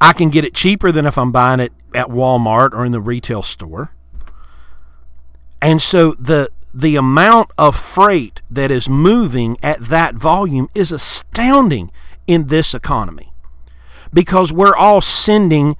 I 0.00 0.12
can 0.12 0.30
get 0.30 0.44
it 0.44 0.54
cheaper 0.54 0.90
than 0.90 1.06
if 1.06 1.16
I'm 1.16 1.32
buying 1.32 1.60
it 1.60 1.72
at 1.94 2.08
Walmart 2.08 2.72
or 2.72 2.84
in 2.84 2.92
the 2.92 3.00
retail 3.00 3.42
store. 3.42 3.92
And 5.62 5.80
so 5.80 6.12
the 6.18 6.50
the 6.72 6.96
amount 6.96 7.50
of 7.58 7.76
freight 7.76 8.42
that 8.48 8.70
is 8.70 8.88
moving 8.88 9.56
at 9.62 9.80
that 9.88 10.14
volume 10.14 10.68
is 10.74 10.92
astounding 10.92 11.90
in 12.28 12.46
this 12.46 12.74
economy 12.74 13.32
because 14.12 14.52
we're 14.52 14.76
all 14.76 15.00
sending 15.00 15.76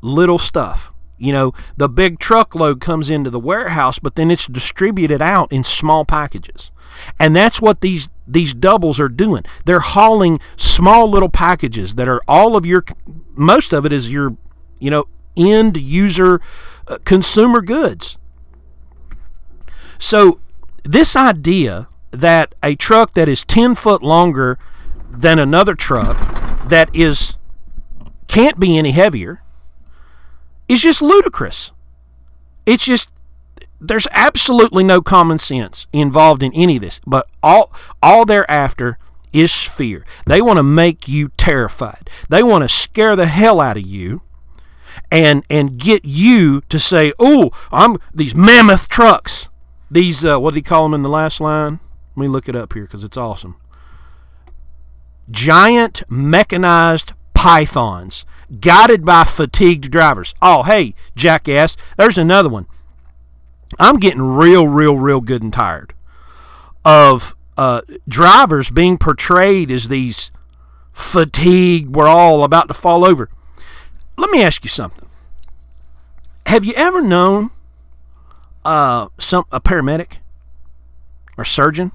little 0.00 0.38
stuff. 0.38 0.92
You 1.18 1.32
know, 1.32 1.52
the 1.76 1.90
big 1.90 2.18
truckload 2.18 2.80
comes 2.80 3.10
into 3.10 3.28
the 3.28 3.38
warehouse, 3.38 3.98
but 3.98 4.14
then 4.14 4.30
it's 4.30 4.46
distributed 4.46 5.20
out 5.20 5.52
in 5.52 5.62
small 5.62 6.06
packages. 6.06 6.70
And 7.18 7.34
that's 7.34 7.60
what 7.60 7.80
these 7.80 8.08
these 8.26 8.54
doubles 8.54 9.00
are 9.00 9.08
doing. 9.08 9.44
They're 9.64 9.80
hauling 9.80 10.40
small 10.56 11.08
little 11.08 11.28
packages 11.28 11.96
that 11.96 12.08
are 12.08 12.20
all 12.28 12.56
of 12.56 12.64
your 12.64 12.84
most 13.34 13.72
of 13.72 13.84
it 13.84 13.92
is 13.92 14.12
your, 14.12 14.36
you 14.78 14.90
know, 14.90 15.06
end 15.36 15.76
user 15.76 16.40
uh, 16.86 16.98
consumer 17.04 17.60
goods. 17.60 18.18
So, 19.98 20.40
this 20.84 21.14
idea 21.16 21.88
that 22.10 22.54
a 22.62 22.74
truck 22.74 23.14
that 23.14 23.28
is 23.28 23.44
10 23.44 23.74
foot 23.74 24.02
longer 24.02 24.58
than 25.10 25.38
another 25.38 25.74
truck 25.74 26.16
that 26.68 26.94
is 26.94 27.36
can't 28.26 28.58
be 28.60 28.78
any 28.78 28.92
heavier 28.92 29.42
is 30.68 30.82
just 30.82 31.02
ludicrous. 31.02 31.72
It's 32.64 32.84
just 32.84 33.10
there's 33.80 34.06
absolutely 34.12 34.84
no 34.84 35.00
common 35.00 35.38
sense 35.38 35.86
involved 35.92 36.42
in 36.42 36.52
any 36.54 36.76
of 36.76 36.82
this. 36.82 37.00
But 37.06 37.28
all 37.42 37.72
all 38.02 38.24
they're 38.24 38.50
after 38.50 38.98
is 39.32 39.52
fear. 39.54 40.04
They 40.26 40.42
want 40.42 40.58
to 40.58 40.62
make 40.62 41.08
you 41.08 41.30
terrified. 41.36 42.10
They 42.28 42.42
want 42.42 42.62
to 42.62 42.68
scare 42.68 43.16
the 43.16 43.26
hell 43.26 43.60
out 43.60 43.76
of 43.76 43.86
you 43.86 44.22
and 45.10 45.44
and 45.48 45.78
get 45.78 46.04
you 46.04 46.62
to 46.68 46.78
say, 46.78 47.12
"Oh, 47.18 47.50
I'm 47.72 47.98
these 48.14 48.34
mammoth 48.34 48.88
trucks." 48.88 49.48
These, 49.90 50.24
uh, 50.24 50.38
what 50.38 50.54
did 50.54 50.58
he 50.58 50.62
call 50.62 50.84
them 50.84 50.94
in 50.94 51.02
the 51.02 51.08
last 51.08 51.40
line? 51.40 51.80
Let 52.14 52.22
me 52.22 52.28
look 52.28 52.48
it 52.48 52.54
up 52.54 52.74
here 52.74 52.84
because 52.84 53.02
it's 53.02 53.16
awesome. 53.16 53.56
Giant 55.28 56.04
mechanized 56.08 57.12
pythons 57.34 58.24
guided 58.60 59.04
by 59.04 59.24
fatigued 59.24 59.90
drivers. 59.90 60.34
Oh, 60.40 60.62
hey, 60.62 60.94
jackass, 61.16 61.76
there's 61.96 62.18
another 62.18 62.48
one. 62.48 62.66
I'm 63.78 63.96
getting 63.96 64.22
real, 64.22 64.66
real, 64.66 64.96
real 64.96 65.20
good 65.20 65.42
and 65.42 65.52
tired 65.52 65.94
of 66.84 67.36
uh, 67.56 67.82
drivers 68.08 68.70
being 68.70 68.98
portrayed 68.98 69.70
as 69.70 69.88
these 69.88 70.30
fatigued, 70.92 71.94
we're 71.94 72.08
all 72.08 72.42
about 72.44 72.68
to 72.68 72.74
fall 72.74 73.04
over. 73.04 73.28
Let 74.16 74.30
me 74.30 74.42
ask 74.42 74.64
you 74.64 74.70
something. 74.70 75.08
Have 76.46 76.64
you 76.64 76.72
ever 76.74 77.00
known 77.00 77.50
uh, 78.64 79.08
some 79.18 79.44
a 79.50 79.60
paramedic 79.60 80.18
or 81.36 81.44
surgeon, 81.44 81.92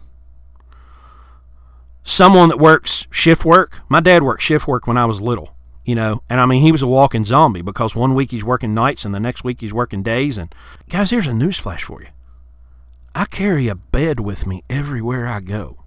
someone 2.03 2.49
that 2.49 2.57
works 2.57 3.07
shift 3.11 3.45
work. 3.45 3.81
My 3.89 3.99
dad 3.99 4.23
worked 4.23 4.41
shift 4.41 4.67
work 4.67 4.87
when 4.87 4.97
I 4.97 5.05
was 5.05 5.21
little, 5.21 5.54
you 5.85 5.95
know, 5.95 6.23
and 6.29 6.41
I 6.41 6.45
mean 6.45 6.61
he 6.61 6.71
was 6.71 6.81
a 6.81 6.87
walking 6.87 7.23
zombie 7.23 7.61
because 7.61 7.95
one 7.95 8.15
week 8.15 8.31
he's 8.31 8.43
working 8.43 8.73
nights 8.73 9.05
and 9.05 9.13
the 9.13 9.19
next 9.19 9.43
week 9.43 9.61
he's 9.61 9.73
working 9.73 10.03
days. 10.03 10.37
And 10.37 10.53
guys, 10.89 11.11
here's 11.11 11.27
a 11.27 11.33
news 11.33 11.57
flash 11.57 11.83
for 11.83 12.01
you. 12.01 12.07
I 13.13 13.25
carry 13.25 13.67
a 13.67 13.75
bed 13.75 14.19
with 14.19 14.45
me 14.45 14.63
everywhere 14.69 15.27
I 15.27 15.39
go. 15.39 15.77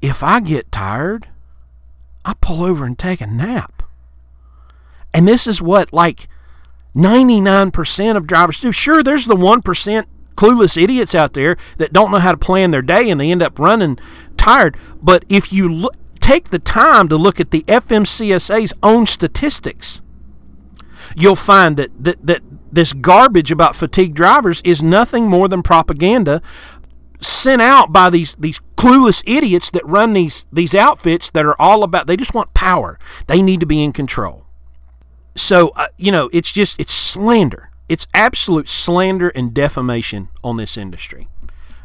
If 0.00 0.22
I 0.22 0.40
get 0.40 0.72
tired, 0.72 1.28
I 2.24 2.34
pull 2.40 2.64
over 2.64 2.84
and 2.84 2.98
take 2.98 3.20
a 3.20 3.26
nap. 3.26 3.82
And 5.14 5.28
this 5.28 5.46
is 5.46 5.62
what 5.62 5.92
like 5.92 6.28
99% 6.94 8.16
of 8.16 8.26
drivers 8.26 8.60
do. 8.60 8.72
Sure, 8.72 9.02
there's 9.02 9.26
the 9.26 9.36
1% 9.36 10.06
clueless 10.34 10.82
idiots 10.82 11.14
out 11.14 11.34
there 11.34 11.56
that 11.76 11.92
don't 11.92 12.10
know 12.10 12.18
how 12.18 12.32
to 12.32 12.38
plan 12.38 12.70
their 12.70 12.82
day 12.82 13.10
and 13.10 13.20
they 13.20 13.30
end 13.30 13.42
up 13.42 13.58
running 13.58 13.98
tired. 14.36 14.76
But 15.02 15.24
if 15.28 15.52
you 15.52 15.68
look, 15.68 15.94
take 16.26 16.50
the 16.50 16.58
time 16.58 17.08
to 17.08 17.16
look 17.16 17.38
at 17.38 17.52
the 17.52 17.62
FMCSA's 17.62 18.74
own 18.82 19.06
statistics, 19.06 20.02
you'll 21.14 21.36
find 21.36 21.76
that, 21.76 21.90
that, 22.02 22.26
that 22.26 22.42
this 22.72 22.92
garbage 22.92 23.52
about 23.52 23.76
fatigued 23.76 24.16
drivers 24.16 24.60
is 24.62 24.82
nothing 24.82 25.28
more 25.28 25.46
than 25.46 25.62
propaganda 25.62 26.42
sent 27.20 27.62
out 27.62 27.92
by 27.92 28.10
these 28.10 28.34
these 28.34 28.60
clueless 28.76 29.22
idiots 29.24 29.70
that 29.70 29.86
run 29.86 30.12
these 30.12 30.44
these 30.52 30.74
outfits 30.74 31.30
that 31.30 31.46
are 31.46 31.56
all 31.58 31.82
about 31.82 32.06
they 32.06 32.16
just 32.16 32.34
want 32.34 32.52
power. 32.52 32.98
They 33.28 33.40
need 33.40 33.60
to 33.60 33.66
be 33.66 33.82
in 33.82 33.92
control. 33.92 34.44
So 35.34 35.68
uh, 35.76 35.86
you 35.96 36.10
know 36.10 36.28
it's 36.32 36.52
just 36.52 36.78
it's 36.78 36.92
slander. 36.92 37.70
It's 37.88 38.08
absolute 38.12 38.68
slander 38.68 39.28
and 39.28 39.54
defamation 39.54 40.28
on 40.42 40.56
this 40.56 40.76
industry. 40.76 41.28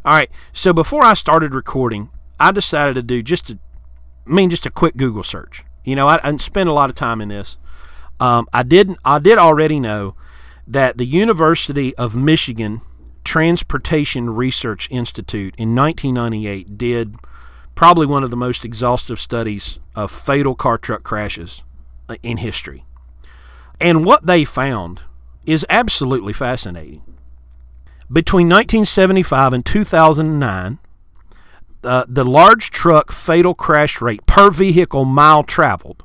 All 0.03 0.13
right. 0.13 0.31
So 0.51 0.73
before 0.73 1.03
i 1.05 1.13
started 1.13 1.53
recording 1.53 2.09
i 2.39 2.51
decided 2.51 2.95
to 2.95 3.03
do 3.03 3.21
just 3.21 3.51
a 3.51 3.59
I 4.25 4.29
mean 4.29 4.49
just 4.49 4.65
a 4.65 4.71
quick 4.71 4.97
google 4.97 5.23
search. 5.23 5.63
You 5.83 5.95
know 5.95 6.07
i, 6.07 6.19
I 6.23 6.35
spend 6.37 6.69
a 6.69 6.73
lot 6.73 6.89
of 6.89 6.95
time 6.95 7.21
in 7.21 7.29
this. 7.29 7.57
Um, 8.19 8.47
i 8.53 8.63
didn't 8.63 8.99
i 9.03 9.17
did 9.19 9.37
already 9.37 9.79
know 9.79 10.15
that 10.67 10.97
the 10.97 11.05
university 11.05 11.95
of 11.95 12.15
michigan 12.15 12.81
transportation 13.23 14.29
research 14.29 14.87
institute 14.91 15.55
in 15.57 15.75
1998 15.75 16.77
did 16.77 17.15
probably 17.75 18.05
one 18.05 18.23
of 18.23 18.31
the 18.31 18.37
most 18.37 18.65
exhaustive 18.65 19.19
studies 19.19 19.79
of 19.95 20.11
fatal 20.11 20.55
car 20.55 20.77
truck 20.77 21.03
crashes 21.03 21.63
uh, 22.09 22.15
in 22.23 22.37
history. 22.37 22.85
And 23.79 24.05
what 24.05 24.25
they 24.25 24.43
found 24.43 25.01
is 25.45 25.65
absolutely 25.69 26.33
fascinating. 26.33 27.01
Between 28.11 28.47
1975 28.47 29.53
and 29.53 29.65
2009, 29.65 30.79
uh, 31.83 32.05
the 32.07 32.25
large 32.25 32.71
truck 32.71 33.11
fatal 33.11 33.53
crash 33.53 34.01
rate 34.01 34.25
per 34.25 34.49
vehicle 34.49 35.05
mile 35.05 35.43
traveled 35.43 36.03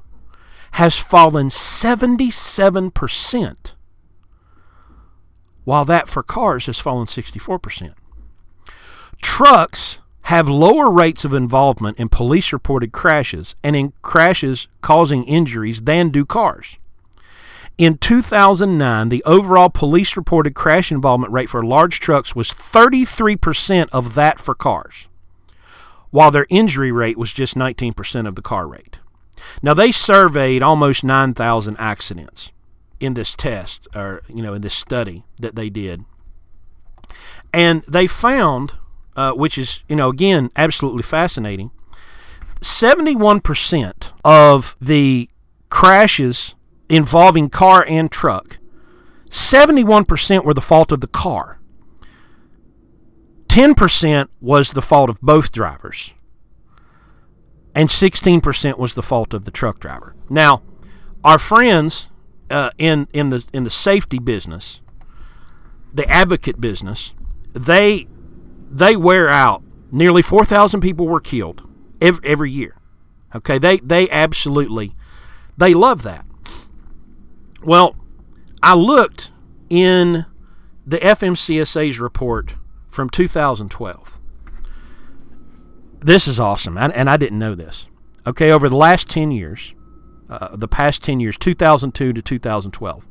has 0.73 0.99
fallen 0.99 1.49
77%, 1.49 3.73
while 5.65 5.85
that 5.85 6.09
for 6.09 6.23
cars 6.23 6.67
has 6.67 6.79
fallen 6.79 7.07
64%. 7.07 7.95
Trucks 9.23 10.01
have 10.23 10.49
lower 10.49 10.91
rates 10.91 11.25
of 11.25 11.33
involvement 11.33 11.97
in 11.99 12.09
police 12.09 12.53
reported 12.53 12.93
crashes 12.93 13.55
and 13.63 13.77
in 13.77 13.93
crashes 14.03 14.67
causing 14.81 15.23
injuries 15.25 15.83
than 15.83 16.11
do 16.11 16.27
cars. 16.27 16.79
In 17.79 17.99
2009, 17.99 19.11
the 19.11 19.23
overall 19.25 19.69
police 19.69 20.17
reported 20.17 20.55
crash 20.55 20.91
involvement 20.91 21.33
rate 21.33 21.51
for 21.51 21.63
large 21.63 22.01
trucks 22.01 22.35
was 22.35 22.51
33% 22.51 23.89
of 23.93 24.15
that 24.15 24.41
for 24.41 24.55
cars, 24.55 25.09
while 26.17 26.31
their 26.31 26.47
injury 26.49 26.91
rate 26.91 27.19
was 27.19 27.31
just 27.31 27.57
19% 27.57 28.27
of 28.27 28.37
the 28.37 28.41
car 28.41 28.67
rate. 28.67 28.97
Now, 29.61 29.75
they 29.75 29.93
surveyed 29.93 30.63
almost 30.63 31.05
9,000 31.05 31.77
accidents 31.79 32.53
in 32.99 33.13
this 33.13 33.37
test, 33.37 33.87
or, 33.95 34.23
you 34.27 34.41
know, 34.41 34.55
in 34.55 34.63
this 34.63 34.73
study 34.73 35.25
that 35.43 35.57
they 35.57 35.69
did. 35.69 36.07
And 37.53 37.83
they 37.83 38.07
found, 38.07 38.73
uh, 39.15 39.33
which 39.33 39.59
is, 39.59 39.81
you 39.91 39.97
know, 39.97 40.09
again, 40.09 40.51
absolutely 40.57 41.03
fascinating, 41.03 41.71
71% 42.63 44.07
of 44.25 44.75
the 44.81 45.29
crashes 45.69 46.55
involving 46.89 47.51
car 47.51 47.85
and 47.87 48.11
truck, 48.11 48.57
71% 49.29 50.45
were 50.45 50.55
the 50.55 50.63
fault 50.63 50.93
of 50.93 51.03
the 51.03 51.09
car. 51.09 51.61
10% 53.57 54.29
was 54.39 54.73
the 54.73 54.83
fault 54.83 55.09
of 55.09 55.19
both 55.23 55.51
drivers. 55.51 56.13
And 57.75 57.89
16% 57.89 58.77
was 58.77 58.93
the 58.93 59.03
fault 59.03 59.33
of 59.33 59.47
the 59.47 59.51
truck 59.51 59.81
driver. 59.81 60.15
Now, 60.29 60.63
our 61.25 61.39
friends 61.39 62.11
uh, 62.51 62.69
in 62.77 63.09
in 63.15 63.31
the 63.31 63.45
in 63.55 63.65
the 63.65 63.71
safety 63.71 64.19
business, 64.19 64.83
the 65.91 66.07
advocate 66.07 66.61
business, 66.61 67.15
they 67.55 68.07
they 68.71 68.95
wear 68.95 69.31
out. 69.31 69.63
Nearly 69.91 70.21
4,000 70.21 70.83
people 70.83 71.09
were 71.09 71.19
killed 71.19 71.67
every, 71.99 72.29
every 72.29 72.51
year. 72.51 72.77
Okay, 73.35 73.57
they 73.57 73.79
they 73.79 74.11
absolutely 74.11 74.93
they 75.57 75.73
love 75.73 76.03
that. 76.03 76.27
Well, 77.63 77.97
I 78.63 78.75
looked 78.75 79.31
in 79.71 80.27
the 80.87 80.99
FMCSA's 80.99 81.99
report 81.99 82.53
from 82.97 83.09
2012. 83.11 84.19
This 86.01 86.27
is 86.27 86.41
awesome, 86.41 86.79
and 86.79 87.11
I 87.11 87.19
didn't 87.19 87.39
know 87.39 87.55
this. 87.55 87.89
Okay, 88.27 88.51
over 88.51 88.71
the 88.71 88.77
last 88.77 89.11
10 89.11 89.31
years, 89.31 89.75
uh, 90.31 90.57
the 90.57 90.67
past 90.67 91.05
10 91.05 91.21
years, 91.21 91.37
2002 91.37 92.15
to 92.15 92.23
2012, 92.23 93.07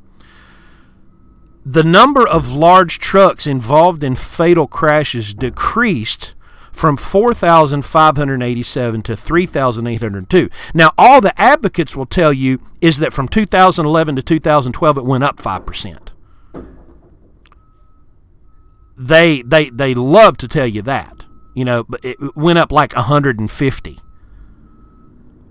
the 1.64 1.84
number 1.84 2.28
of 2.28 2.52
large 2.52 3.00
trucks 3.00 3.48
involved 3.48 4.04
in 4.04 4.16
fatal 4.16 4.68
crashes 4.68 5.34
decreased 5.34 6.36
from 6.72 6.98
4,587 6.98 9.02
to 9.04 9.16
3,802. 9.16 10.50
Now, 10.74 10.92
all 10.98 11.22
the 11.22 11.40
advocates 11.40 11.96
will 11.96 12.08
tell 12.08 12.34
you 12.34 12.60
is 12.82 12.98
that 12.98 13.14
from 13.14 13.28
2011 13.28 14.16
to 14.16 14.22
2012 14.22 14.98
it 14.98 15.06
went 15.06 15.24
up 15.24 15.38
5%. 15.38 16.15
They 18.98 19.42
they 19.42 19.70
they 19.70 19.94
love 19.94 20.38
to 20.38 20.48
tell 20.48 20.68
you 20.68 20.82
that. 20.84 21.26
You 21.54 21.66
know, 21.66 21.84
but 21.84 22.04
it 22.04 22.18
went 22.36 22.60
up 22.60 22.72
like 22.72 22.94
150. 22.96 24.00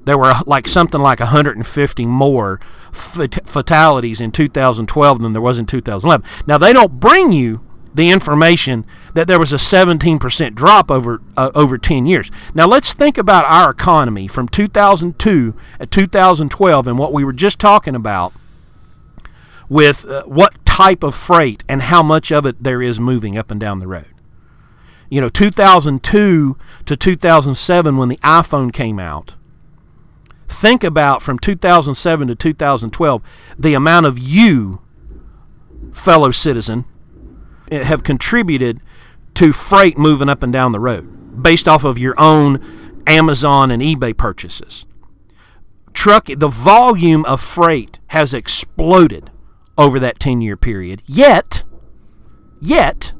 There 0.05 0.19
were 0.19 0.35
like 0.47 0.69
something 0.69 1.01
like 1.01 1.21
150 1.21 2.07
more 2.07 2.61
fatalities 2.93 4.21
in 4.21 4.31
2012 4.31 5.23
than 5.23 5.33
there 5.33 5.43
was 5.43 5.59
in 5.59 5.67
2011. 5.67 6.27
Now, 6.47 6.59
they 6.59 6.73
don't 6.73 7.01
bring 7.01 7.33
you 7.33 7.65
the 7.95 8.11
information 8.11 8.85
that 9.15 9.27
there 9.29 9.39
was 9.39 9.53
a 9.53 9.57
17% 9.57 10.55
drop 10.55 10.91
over 10.91 11.23
uh, 11.37 11.51
over 11.55 11.79
10 11.79 12.07
years. 12.07 12.31
Now 12.53 12.67
let's 12.67 12.93
think 12.93 13.17
about 13.17 13.45
our 13.45 13.71
economy 13.71 14.27
from 14.27 14.49
2002 14.49 15.55
to 15.79 15.87
2012 15.87 16.87
and 16.89 16.99
what 16.99 17.13
we 17.13 17.25
were 17.25 17.33
just 17.33 17.61
talking 17.61 17.95
about 17.95 18.33
with 19.69 20.05
uh, 20.07 20.25
what 20.25 20.64
type 20.75 21.05
of 21.05 21.15
freight 21.15 21.63
and 21.69 21.83
how 21.83 22.03
much 22.03 22.33
of 22.33 22.45
it 22.45 22.61
there 22.61 22.83
is 22.83 22.99
moving 22.99 23.39
up 23.39 23.49
and 23.49 23.61
down 23.61 23.79
the 23.79 23.87
road. 23.87 24.13
You 25.09 25.21
know, 25.21 25.29
2002 25.29 26.57
to 26.87 26.97
2007 26.97 27.97
when 27.97 28.09
the 28.09 28.17
iPhone 28.17 28.73
came 28.73 28.99
out. 28.99 29.37
Think 30.49 30.83
about 30.83 31.23
from 31.23 31.39
2007 31.39 32.27
to 32.27 32.35
2012 32.35 33.23
the 33.57 33.75
amount 33.75 34.07
of 34.07 34.19
you 34.19 34.83
fellow 35.93 36.33
citizen 36.33 36.87
eh, 37.71 37.85
have 37.85 38.03
contributed 38.03 38.81
to 39.35 39.53
freight 39.53 39.97
moving 39.97 40.29
up 40.29 40.43
and 40.43 40.53
down 40.53 40.73
the 40.73 40.81
road 40.81 41.41
based 41.41 41.69
off 41.69 41.85
of 41.85 41.99
your 41.99 42.19
own 42.19 43.01
Amazon 43.07 43.71
and 43.71 43.81
eBay 43.81 44.17
purchases. 44.17 44.87
Truck 45.93 46.27
the 46.27 46.49
volume 46.49 47.25
of 47.27 47.41
freight 47.41 48.01
has 48.09 48.35
exploded 48.35 49.31
over 49.77 49.99
that 49.99 50.19
10-year 50.19 50.57
period. 50.57 51.03
Yet 51.07 51.65
yet 52.61 53.13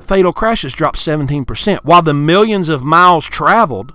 fatal 0.00 0.32
crashes 0.32 0.72
dropped 0.72 0.98
17% 0.98 1.78
while 1.84 2.02
the 2.02 2.14
millions 2.14 2.68
of 2.68 2.82
miles 2.82 3.26
traveled 3.26 3.92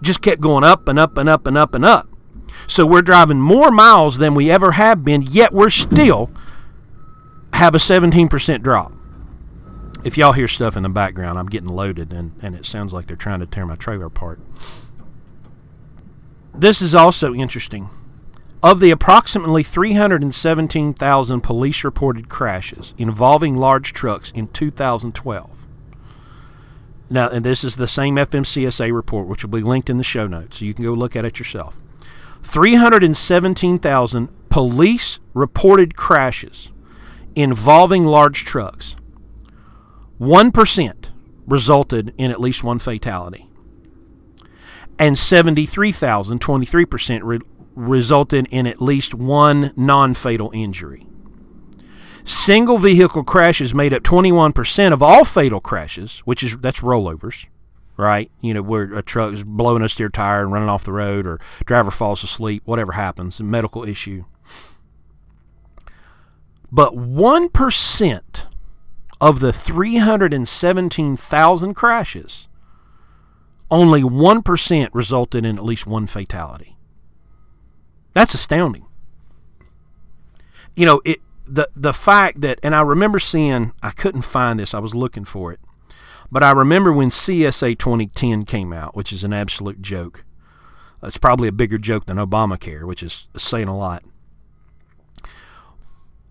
just 0.00 0.22
kept 0.22 0.40
going 0.40 0.64
up 0.64 0.88
and 0.88 0.98
up 0.98 1.16
and 1.18 1.28
up 1.28 1.46
and 1.46 1.58
up 1.58 1.74
and 1.74 1.84
up. 1.84 2.08
So 2.66 2.86
we're 2.86 3.02
driving 3.02 3.40
more 3.40 3.70
miles 3.70 4.18
than 4.18 4.34
we 4.34 4.50
ever 4.50 4.72
have 4.72 5.04
been, 5.04 5.22
yet 5.22 5.52
we're 5.52 5.70
still 5.70 6.30
have 7.52 7.74
a 7.74 7.78
17% 7.78 8.62
drop 8.62 8.92
if 10.04 10.18
y'all 10.18 10.32
hear 10.32 10.46
stuff 10.46 10.76
in 10.76 10.82
the 10.82 10.88
background, 10.88 11.38
I'm 11.38 11.48
getting 11.48 11.70
loaded 11.70 12.12
and, 12.12 12.32
and 12.42 12.54
it 12.54 12.66
sounds 12.66 12.92
like 12.92 13.06
they're 13.06 13.16
trying 13.16 13.40
to 13.40 13.46
tear 13.46 13.64
my 13.64 13.74
trailer 13.74 14.06
apart. 14.06 14.38
This 16.54 16.82
is 16.82 16.94
also 16.94 17.34
interesting. 17.34 17.88
Of 18.64 18.80
the 18.80 18.90
approximately 18.90 19.62
317,000 19.62 21.40
police 21.42 21.84
reported 21.84 22.30
crashes 22.30 22.94
involving 22.96 23.58
large 23.58 23.92
trucks 23.92 24.30
in 24.30 24.48
2012, 24.48 25.66
now, 27.10 27.28
and 27.28 27.44
this 27.44 27.62
is 27.62 27.76
the 27.76 27.86
same 27.86 28.16
FMCSA 28.16 28.90
report, 28.90 29.28
which 29.28 29.44
will 29.44 29.50
be 29.50 29.60
linked 29.60 29.90
in 29.90 29.98
the 29.98 30.02
show 30.02 30.26
notes, 30.26 30.60
so 30.60 30.64
you 30.64 30.72
can 30.72 30.82
go 30.82 30.94
look 30.94 31.14
at 31.14 31.26
it 31.26 31.38
yourself. 31.38 31.76
317,000 32.42 34.48
police 34.48 35.18
reported 35.34 35.94
crashes 35.94 36.72
involving 37.34 38.06
large 38.06 38.46
trucks 38.46 38.96
1% 40.18 41.10
resulted 41.46 42.14
in 42.16 42.30
at 42.30 42.40
least 42.40 42.64
one 42.64 42.78
fatality. 42.78 43.46
And 44.98 45.18
73,000, 45.18 46.40
23%, 46.40 47.20
re- 47.24 47.40
resulted 47.74 48.46
in 48.50 48.66
at 48.66 48.82
least 48.82 49.14
one 49.14 49.72
non 49.76 50.14
fatal 50.14 50.50
injury. 50.54 51.06
Single 52.24 52.78
vehicle 52.78 53.22
crashes 53.22 53.74
made 53.74 53.92
up 53.92 54.02
21% 54.02 54.92
of 54.92 55.02
all 55.02 55.26
fatal 55.26 55.60
crashes, 55.60 56.20
which 56.20 56.42
is 56.42 56.56
that's 56.56 56.80
rollovers, 56.80 57.44
right? 57.98 58.30
You 58.40 58.54
know, 58.54 58.62
where 58.62 58.94
a 58.94 59.02
truck 59.02 59.34
is 59.34 59.44
blowing 59.44 59.82
a 59.82 59.90
steer 59.90 60.08
tire 60.08 60.42
and 60.42 60.52
running 60.52 60.70
off 60.70 60.84
the 60.84 60.92
road, 60.92 61.26
or 61.26 61.38
driver 61.66 61.90
falls 61.90 62.24
asleep, 62.24 62.62
whatever 62.64 62.92
happens, 62.92 63.40
a 63.40 63.44
medical 63.44 63.84
issue. 63.84 64.24
But 66.72 66.94
1% 66.94 68.46
of 69.20 69.40
the 69.40 69.52
317,000 69.52 71.74
crashes, 71.74 72.48
only 73.70 74.02
1% 74.02 74.88
resulted 74.92 75.44
in 75.44 75.58
at 75.58 75.64
least 75.64 75.86
one 75.86 76.06
fatality. 76.06 76.73
That's 78.14 78.34
astounding. 78.34 78.86
You 80.74 80.86
know, 80.86 81.02
it 81.04 81.20
the 81.46 81.68
the 81.76 81.92
fact 81.92 82.40
that 82.40 82.58
and 82.62 82.74
I 82.74 82.80
remember 82.80 83.18
seeing 83.18 83.72
I 83.82 83.90
couldn't 83.90 84.22
find 84.22 84.58
this, 84.58 84.72
I 84.72 84.78
was 84.78 84.94
looking 84.94 85.24
for 85.24 85.52
it. 85.52 85.60
But 86.30 86.42
I 86.42 86.52
remember 86.52 86.92
when 86.92 87.10
CSA 87.10 87.78
2010 87.78 88.44
came 88.44 88.72
out, 88.72 88.96
which 88.96 89.12
is 89.12 89.22
an 89.22 89.32
absolute 89.32 89.82
joke. 89.82 90.24
It's 91.02 91.18
probably 91.18 91.48
a 91.48 91.52
bigger 91.52 91.78
joke 91.78 92.06
than 92.06 92.16
Obamacare, 92.16 92.84
which 92.84 93.02
is 93.02 93.28
saying 93.36 93.68
a 93.68 93.76
lot. 93.76 94.02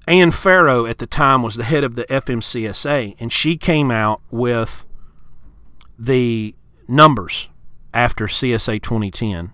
Anne 0.07 0.31
Ferro 0.31 0.85
at 0.85 0.97
the 0.97 1.07
time 1.07 1.43
was 1.43 1.55
the 1.55 1.63
head 1.63 1.83
of 1.83 1.95
the 1.95 2.05
FMCSA, 2.05 3.15
and 3.19 3.31
she 3.31 3.55
came 3.55 3.91
out 3.91 4.21
with 4.31 4.85
the 5.97 6.55
numbers 6.87 7.49
after 7.93 8.25
CSA 8.25 8.81
2010. 8.81 9.53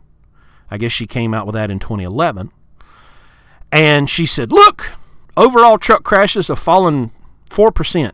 I 0.71 0.77
guess 0.77 0.91
she 0.91 1.07
came 1.07 1.33
out 1.33 1.45
with 1.45 1.55
that 1.55 1.71
in 1.71 1.79
2011. 1.79 2.51
And 3.71 4.09
she 4.09 4.25
said, 4.25 4.51
Look, 4.51 4.91
overall 5.37 5.77
truck 5.77 6.03
crashes 6.03 6.47
have 6.47 6.59
fallen 6.59 7.11
4%. 7.49 8.11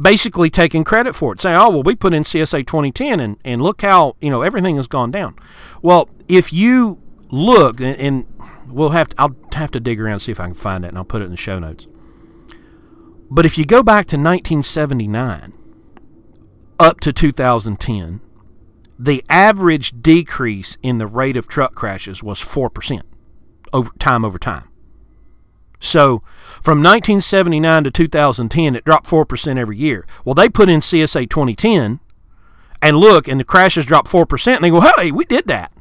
Basically 0.00 0.50
taking 0.50 0.82
credit 0.82 1.14
for 1.14 1.32
it, 1.32 1.40
saying, 1.40 1.58
Oh, 1.60 1.70
well, 1.70 1.82
we 1.82 1.94
put 1.94 2.14
in 2.14 2.22
CSA 2.22 2.66
2010 2.66 3.20
and, 3.20 3.36
and 3.44 3.62
look 3.62 3.82
how, 3.82 4.16
you 4.20 4.30
know, 4.30 4.42
everything 4.42 4.76
has 4.76 4.86
gone 4.86 5.10
down. 5.10 5.36
Well, 5.82 6.08
if 6.28 6.52
you 6.52 7.00
look, 7.30 7.80
and, 7.80 7.96
and 7.98 8.26
we'll 8.68 8.90
have 8.90 9.08
to, 9.10 9.20
I'll 9.20 9.36
have 9.52 9.70
to 9.72 9.80
dig 9.80 10.00
around 10.00 10.14
and 10.14 10.22
see 10.22 10.32
if 10.32 10.40
I 10.40 10.46
can 10.46 10.54
find 10.54 10.84
it, 10.84 10.88
and 10.88 10.98
I'll 10.98 11.04
put 11.04 11.22
it 11.22 11.26
in 11.26 11.30
the 11.30 11.36
show 11.36 11.58
notes. 11.58 11.86
But 13.30 13.46
if 13.46 13.58
you 13.58 13.64
go 13.64 13.82
back 13.82 14.06
to 14.06 14.16
1979 14.16 15.52
up 16.78 17.00
to 17.00 17.12
2010, 17.12 18.20
the 18.98 19.24
average 19.28 20.02
decrease 20.02 20.76
in 20.82 20.98
the 20.98 21.06
rate 21.06 21.36
of 21.36 21.48
truck 21.48 21.74
crashes 21.74 22.22
was 22.22 22.38
4% 22.40 23.02
over 23.72 23.90
time 23.98 24.24
over 24.24 24.38
time. 24.38 24.68
So 25.80 26.22
from 26.62 26.78
1979 26.78 27.84
to 27.84 27.90
2010, 27.90 28.76
it 28.76 28.84
dropped 28.84 29.06
4% 29.06 29.58
every 29.58 29.76
year. 29.76 30.06
Well, 30.24 30.34
they 30.34 30.48
put 30.48 30.68
in 30.68 30.80
CSA 30.80 31.28
2010 31.28 32.00
and 32.80 32.96
look, 32.96 33.28
and 33.28 33.40
the 33.40 33.44
crashes 33.44 33.86
dropped 33.86 34.10
4%, 34.10 34.56
and 34.56 34.64
they 34.64 34.70
go, 34.70 34.80
hey, 34.80 35.10
we 35.10 35.24
did 35.24 35.46
that. 35.46 35.72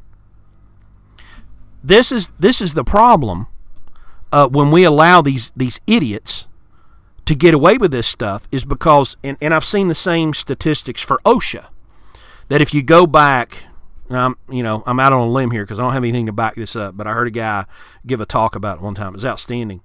This 1.83 2.13
is 2.13 2.31
this 2.39 2.61
is 2.61 2.75
the 2.75 2.83
problem 2.85 3.47
uh, 4.31 4.47
when 4.47 4.71
we 4.71 4.85
allow 4.85 5.21
these 5.21 5.51
these 5.53 5.81
idiots 5.85 6.47
to 7.25 7.35
get 7.35 7.53
away 7.53 7.77
with 7.77 7.91
this 7.91 8.07
stuff 8.07 8.47
is 8.53 8.63
because 8.63 9.17
and, 9.21 9.37
and 9.41 9.53
I've 9.53 9.65
seen 9.65 9.89
the 9.89 9.95
same 9.95 10.33
statistics 10.33 11.01
for 11.01 11.19
OSHA 11.25 11.65
that 12.49 12.61
if 12.61 12.73
you 12.73 12.83
go 12.83 13.07
back 13.07 13.65
I'm 14.09 14.35
you 14.49 14.63
know 14.63 14.83
I'm 14.85 14.99
out 14.99 15.13
on 15.13 15.21
a 15.21 15.31
limb 15.31 15.51
here 15.51 15.63
because 15.63 15.79
I 15.79 15.83
don't 15.83 15.93
have 15.93 16.03
anything 16.03 16.25
to 16.27 16.33
back 16.33 16.55
this 16.55 16.75
up 16.75 16.95
but 16.97 17.07
I 17.07 17.13
heard 17.13 17.27
a 17.27 17.31
guy 17.31 17.65
give 18.05 18.21
a 18.21 18.25
talk 18.25 18.55
about 18.55 18.77
it 18.77 18.83
one 18.83 18.95
time. 18.95 19.09
It 19.09 19.15
was 19.15 19.25
outstanding. 19.25 19.81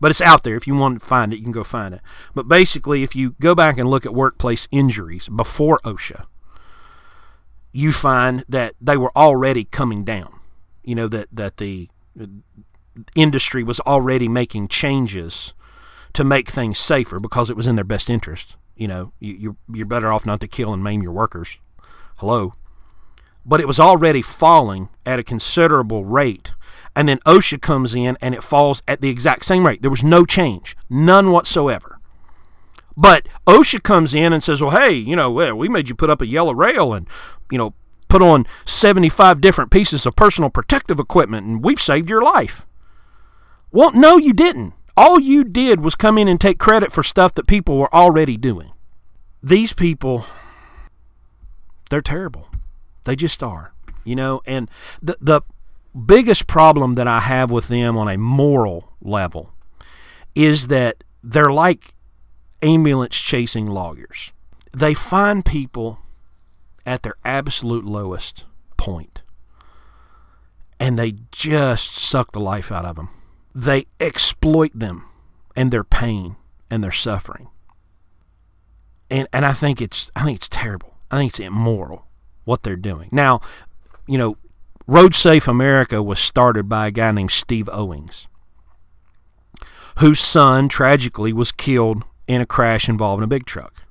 But 0.00 0.12
it's 0.12 0.20
out 0.20 0.44
there. 0.44 0.54
If 0.54 0.68
you 0.68 0.76
want 0.76 1.00
to 1.00 1.06
find 1.06 1.32
it 1.32 1.38
you 1.38 1.42
can 1.42 1.52
go 1.52 1.64
find 1.64 1.94
it. 1.94 2.00
But 2.34 2.48
basically 2.48 3.02
if 3.02 3.16
you 3.16 3.34
go 3.40 3.54
back 3.54 3.78
and 3.78 3.90
look 3.90 4.06
at 4.06 4.14
workplace 4.14 4.68
injuries 4.70 5.28
before 5.28 5.80
OSHA 5.84 6.26
you 7.72 7.92
find 7.92 8.44
that 8.48 8.74
they 8.80 8.96
were 8.96 9.12
already 9.16 9.64
coming 9.64 10.04
down. 10.04 10.40
You 10.82 10.94
know 10.94 11.08
that 11.08 11.28
that 11.32 11.58
the 11.58 11.88
industry 13.14 13.62
was 13.62 13.80
already 13.80 14.28
making 14.28 14.68
changes 14.68 15.52
to 16.14 16.24
make 16.24 16.48
things 16.48 16.78
safer 16.78 17.20
because 17.20 17.50
it 17.50 17.56
was 17.56 17.66
in 17.66 17.76
their 17.76 17.84
best 17.84 18.10
interest. 18.10 18.56
You 18.78 18.88
know, 18.88 19.12
you, 19.20 19.34
you're 19.34 19.56
you're 19.72 19.86
better 19.86 20.10
off 20.12 20.24
not 20.24 20.40
to 20.40 20.48
kill 20.48 20.72
and 20.72 20.82
maim 20.82 21.02
your 21.02 21.12
workers. 21.12 21.58
Hello, 22.16 22.54
but 23.44 23.60
it 23.60 23.66
was 23.66 23.78
already 23.78 24.22
falling 24.22 24.88
at 25.04 25.18
a 25.18 25.24
considerable 25.24 26.04
rate. 26.04 26.54
And 26.96 27.08
then 27.08 27.18
OSHA 27.26 27.60
comes 27.60 27.94
in 27.94 28.16
and 28.20 28.34
it 28.34 28.42
falls 28.42 28.82
at 28.88 29.00
the 29.00 29.10
exact 29.10 29.44
same 29.44 29.66
rate. 29.66 29.82
There 29.82 29.90
was 29.90 30.02
no 30.02 30.24
change, 30.24 30.76
none 30.88 31.30
whatsoever. 31.30 31.98
But 32.96 33.28
OSHA 33.46 33.82
comes 33.82 34.14
in 34.14 34.32
and 34.32 34.42
says, 34.42 34.60
"Well, 34.60 34.72
hey, 34.72 34.92
you 34.92 35.14
know, 35.14 35.30
we 35.54 35.68
made 35.68 35.88
you 35.88 35.94
put 35.94 36.10
up 36.10 36.22
a 36.22 36.26
yellow 36.26 36.54
rail 36.54 36.92
and, 36.92 37.06
you 37.50 37.58
know, 37.58 37.74
put 38.08 38.22
on 38.22 38.46
75 38.64 39.40
different 39.40 39.70
pieces 39.70 40.06
of 40.06 40.16
personal 40.16 40.50
protective 40.50 40.98
equipment 40.98 41.46
and 41.46 41.64
we've 41.64 41.80
saved 41.80 42.10
your 42.10 42.22
life. 42.22 42.66
Well, 43.70 43.92
no, 43.92 44.16
you 44.16 44.32
didn't. 44.32 44.74
All 44.98 45.20
you 45.20 45.44
did 45.44 45.80
was 45.80 45.94
come 45.94 46.18
in 46.18 46.26
and 46.26 46.40
take 46.40 46.58
credit 46.58 46.90
for 46.90 47.04
stuff 47.04 47.32
that 47.34 47.46
people 47.46 47.78
were 47.78 47.94
already 47.94 48.36
doing. 48.36 48.72
These 49.40 49.72
people 49.72 50.24
they're 51.88 52.00
terrible. 52.00 52.48
They 53.04 53.14
just 53.14 53.40
are. 53.40 53.72
You 54.02 54.16
know, 54.16 54.42
and 54.44 54.68
the 55.00 55.16
the 55.20 55.42
biggest 55.94 56.48
problem 56.48 56.94
that 56.94 57.06
I 57.06 57.20
have 57.20 57.48
with 57.48 57.68
them 57.68 57.96
on 57.96 58.08
a 58.08 58.18
moral 58.18 58.92
level 59.00 59.52
is 60.34 60.66
that 60.66 61.04
they're 61.22 61.52
like 61.52 61.94
ambulance 62.60 63.16
chasing 63.20 63.68
lawyers. 63.68 64.32
They 64.72 64.94
find 64.94 65.44
people 65.44 66.00
at 66.84 67.04
their 67.04 67.18
absolute 67.24 67.84
lowest 67.84 68.46
point 68.76 69.22
and 70.80 70.98
they 70.98 71.14
just 71.30 71.96
suck 71.96 72.32
the 72.32 72.40
life 72.40 72.72
out 72.72 72.84
of 72.84 72.96
them. 72.96 73.10
They 73.58 73.86
exploit 73.98 74.70
them 74.72 75.08
and 75.56 75.72
their 75.72 75.82
pain 75.82 76.36
and 76.70 76.84
their 76.84 76.92
suffering. 76.92 77.48
And 79.10 79.26
and 79.32 79.44
I 79.44 79.52
think 79.52 79.82
it's 79.82 80.12
I 80.14 80.22
think 80.22 80.38
it's 80.38 80.48
terrible. 80.48 80.94
I 81.10 81.18
think 81.18 81.32
it's 81.32 81.40
immoral 81.40 82.06
what 82.44 82.62
they're 82.62 82.76
doing. 82.76 83.08
Now, 83.10 83.40
you 84.06 84.16
know, 84.16 84.36
Road 84.86 85.16
Safe 85.16 85.48
America 85.48 86.04
was 86.04 86.20
started 86.20 86.68
by 86.68 86.86
a 86.86 86.90
guy 86.92 87.10
named 87.10 87.32
Steve 87.32 87.68
Owings, 87.72 88.28
whose 89.98 90.20
son 90.20 90.68
tragically 90.68 91.32
was 91.32 91.50
killed 91.50 92.04
in 92.28 92.40
a 92.40 92.46
crash 92.46 92.88
involving 92.88 93.24
a 93.24 93.26
big 93.26 93.44
truck. 93.44 93.82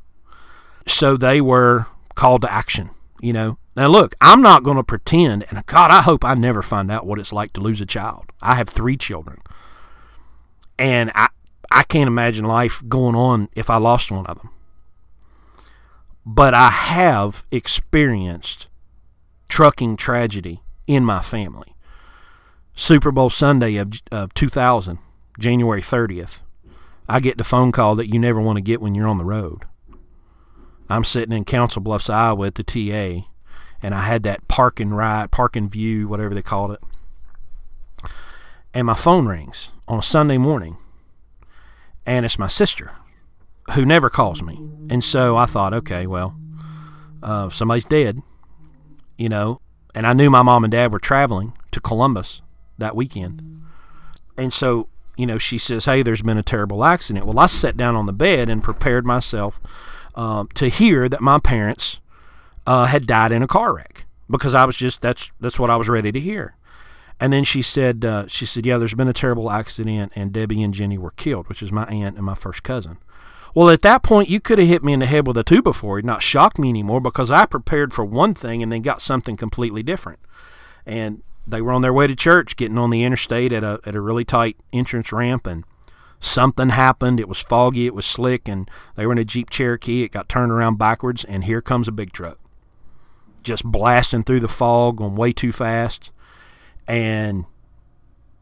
So 0.86 1.18
they 1.18 1.42
were 1.42 1.88
called 2.16 2.44
to 2.44 2.54
action, 2.54 2.92
you 3.20 3.34
know. 3.34 3.58
Now, 3.78 3.90
look, 3.90 4.16
I'm 4.20 4.42
not 4.42 4.64
going 4.64 4.78
to 4.78 4.84
pretend, 4.84 5.46
and 5.52 5.64
God, 5.68 5.92
I 5.92 6.02
hope 6.02 6.26
I 6.26 6.34
never 6.34 6.64
find 6.64 6.90
out 6.90 7.06
what 7.06 7.20
it's 7.20 7.32
like 7.32 7.54
to 7.54 7.62
lose 7.62 7.80
a 7.80 7.86
child. 7.86 8.26
I 8.42 8.56
have 8.56 8.68
three 8.68 8.98
children. 8.98 9.40
And 10.80 11.12
I, 11.14 11.28
I 11.70 11.84
can't 11.84 12.08
imagine 12.08 12.44
life 12.44 12.82
going 12.90 13.16
on 13.16 13.50
if 13.56 13.70
I 13.70 13.78
lost 13.78 14.10
one 14.10 14.26
of 14.26 14.40
them. 14.40 14.50
But 16.26 16.56
I 16.56 16.72
have 16.72 17.46
experienced 17.52 18.68
trucking 19.48 19.98
tragedy 19.98 20.64
in 20.88 21.06
my 21.06 21.22
family. 21.22 21.76
Super 22.74 23.12
Bowl 23.12 23.30
Sunday 23.30 23.76
of, 23.76 24.02
of 24.12 24.34
2000, 24.34 24.98
January 25.38 25.82
30th, 25.84 26.42
I 27.08 27.20
get 27.20 27.38
the 27.38 27.44
phone 27.44 27.72
call 27.72 27.96
that 27.98 28.12
you 28.12 28.18
never 28.18 28.42
want 28.42 28.58
to 28.58 28.62
get 28.62 28.82
when 28.82 28.96
you're 28.96 29.08
on 29.08 29.20
the 29.20 29.24
road. 29.24 29.66
I'm 30.90 31.04
sitting 31.04 31.38
in 31.38 31.46
Council 31.46 31.84
Bluffs, 31.84 32.10
Iowa 32.10 32.48
at 32.48 32.56
the 32.56 32.64
TA, 32.64 33.28
and 33.82 33.94
I 33.94 34.02
had 34.02 34.24
that 34.24 34.48
park 34.48 34.80
and 34.80 34.96
ride, 34.96 35.32
park 35.32 35.56
and 35.56 35.70
view, 35.70 36.08
whatever 36.08 36.34
they 36.34 36.42
called 36.42 36.72
it. 36.72 36.80
And 38.74 38.86
my 38.86 38.96
phone 38.96 39.28
rings 39.28 39.72
on 39.88 40.00
a 40.00 40.04
Sunday 40.04 40.38
morning, 40.38 40.78
and 42.06 42.26
it's 42.26 42.40
my 42.40 42.48
sister 42.48 42.92
who 43.74 43.86
never 43.86 44.10
calls 44.10 44.42
me. 44.42 44.62
And 44.90 45.04
so 45.04 45.36
I 45.38 45.46
thought, 45.46 45.74
okay, 45.74 46.08
well, 46.08 46.38
uh, 47.22 47.50
somebody's 47.50 47.86
dead, 47.86 48.22
you 49.18 49.30
know. 49.30 49.60
And 49.94 50.06
I 50.06 50.14
knew 50.14 50.30
my 50.30 50.44
mom 50.44 50.64
and 50.64 50.72
dad 50.72 50.92
were 50.92 51.00
traveling 51.00 51.54
to 51.72 51.82
Columbus 51.82 52.42
that 52.78 52.96
weekend. 52.96 53.64
And 54.38 54.54
so, 54.54 54.90
you 55.18 55.26
know, 55.26 55.40
she 55.40 55.58
says, 55.58 55.86
hey, 55.86 56.04
there's 56.04 56.22
been 56.22 56.38
a 56.38 56.44
terrible 56.44 56.86
accident. 56.86 57.26
Well, 57.26 57.40
I 57.40 57.48
sat 57.48 57.76
down 57.76 57.96
on 57.96 58.06
the 58.06 58.14
bed 58.14 58.48
and 58.48 58.62
prepared 58.62 59.06
myself 59.06 59.60
um, 60.14 60.50
to 60.54 60.70
hear 60.70 61.10
that 61.10 61.22
my 61.22 61.40
parents 61.40 62.00
uh, 62.68 62.86
had 62.86 63.08
died 63.08 63.32
in 63.32 63.42
a 63.42 63.48
car 63.48 63.74
wreck 63.74 64.06
because 64.30 64.54
I 64.54 64.66
was 64.66 64.76
just 64.76 65.02
that's 65.02 65.32
that's 65.40 65.58
what 65.58 65.72
I 65.72 65.78
was 65.78 65.90
ready 65.90 66.12
to 66.12 66.20
hear. 66.20 66.56
And 67.20 67.34
then 67.34 67.44
she 67.44 67.64
said 67.64 68.06
uh, 68.06 68.28
she 68.28 68.46
said 68.46 68.66
yeah, 68.66 68.78
there's 68.78 68.94
been 68.94 69.08
a 69.08 69.14
terrible 69.14 69.50
accident 69.50 70.12
and 70.16 70.34
Debbie 70.34 70.62
and 70.62 70.74
Jenny 70.74 70.98
were 70.98 71.12
killed, 71.12 71.48
which 71.48 71.64
is 71.64 71.72
my 71.72 71.86
aunt 71.86 72.18
and 72.18 72.26
my 72.26 72.36
first 72.36 72.62
cousin. 72.62 72.98
Well, 73.56 73.70
at 73.70 73.82
that 73.82 74.04
point, 74.04 74.30
you 74.30 74.40
could 74.40 74.60
have 74.60 74.68
hit 74.68 74.84
me 74.84 74.94
in 74.94 75.00
the 75.00 75.08
head 75.08 75.26
with 75.26 75.38
a 75.38 75.44
two 75.44 75.64
before, 75.64 75.98
It 75.98 76.06
not 76.06 76.22
shocked 76.22 76.60
me 76.60 76.70
anymore 76.70 77.02
because 77.02 77.32
I 77.32 77.48
prepared 77.48 77.92
for 77.92 78.06
one 78.06 78.36
thing 78.36 78.62
and 78.62 78.72
then 78.72 78.84
got 78.84 79.02
something 79.02 79.36
completely 79.36 79.82
different. 79.82 80.20
And 80.86 81.24
they 81.48 81.62
were 81.62 81.72
on 81.72 81.82
their 81.82 81.94
way 81.94 82.06
to 82.06 82.16
church, 82.16 82.56
getting 82.56 82.78
on 82.78 82.92
the 82.92 83.04
interstate 83.04 83.54
at 83.54 83.64
a 83.64 83.80
at 83.86 83.96
a 83.96 84.02
really 84.02 84.26
tight 84.26 84.58
entrance 84.74 85.14
ramp, 85.14 85.48
and 85.48 85.64
something 86.20 86.70
happened. 86.70 87.22
It 87.22 87.30
was 87.30 87.40
foggy, 87.40 87.88
it 87.88 87.96
was 87.96 88.06
slick, 88.06 88.50
and 88.50 88.70
they 88.96 89.06
were 89.06 89.14
in 89.14 89.18
a 89.18 89.26
Jeep 89.26 89.50
Cherokee. 89.50 90.04
It 90.04 90.12
got 90.12 90.28
turned 90.28 90.52
around 90.52 90.78
backwards, 90.78 91.24
and 91.24 91.46
here 91.46 91.62
comes 91.62 91.88
a 91.88 91.94
big 91.94 92.12
truck 92.12 92.38
just 93.48 93.64
blasting 93.64 94.24
through 94.24 94.42
the 94.42 94.48
fog 94.48 94.98
going 94.98 95.16
way 95.16 95.34
too 95.34 95.52
fast. 95.52 96.12
And 96.88 97.46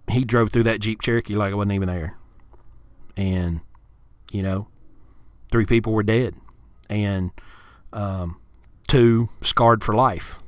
he 0.09 0.25
drove 0.25 0.51
through 0.51 0.63
that 0.63 0.81
Jeep 0.81 1.01
Cherokee 1.01 1.33
like 1.35 1.51
it 1.51 1.55
wasn't 1.55 1.73
even 1.73 1.87
there. 1.87 2.17
And, 3.15 3.61
you 4.31 4.43
know, 4.43 4.67
three 5.51 5.65
people 5.65 5.93
were 5.93 6.03
dead 6.03 6.35
and 6.89 7.31
um, 7.93 8.37
two 8.87 9.29
scarred 9.41 9.83
for 9.83 9.95
life. 9.95 10.39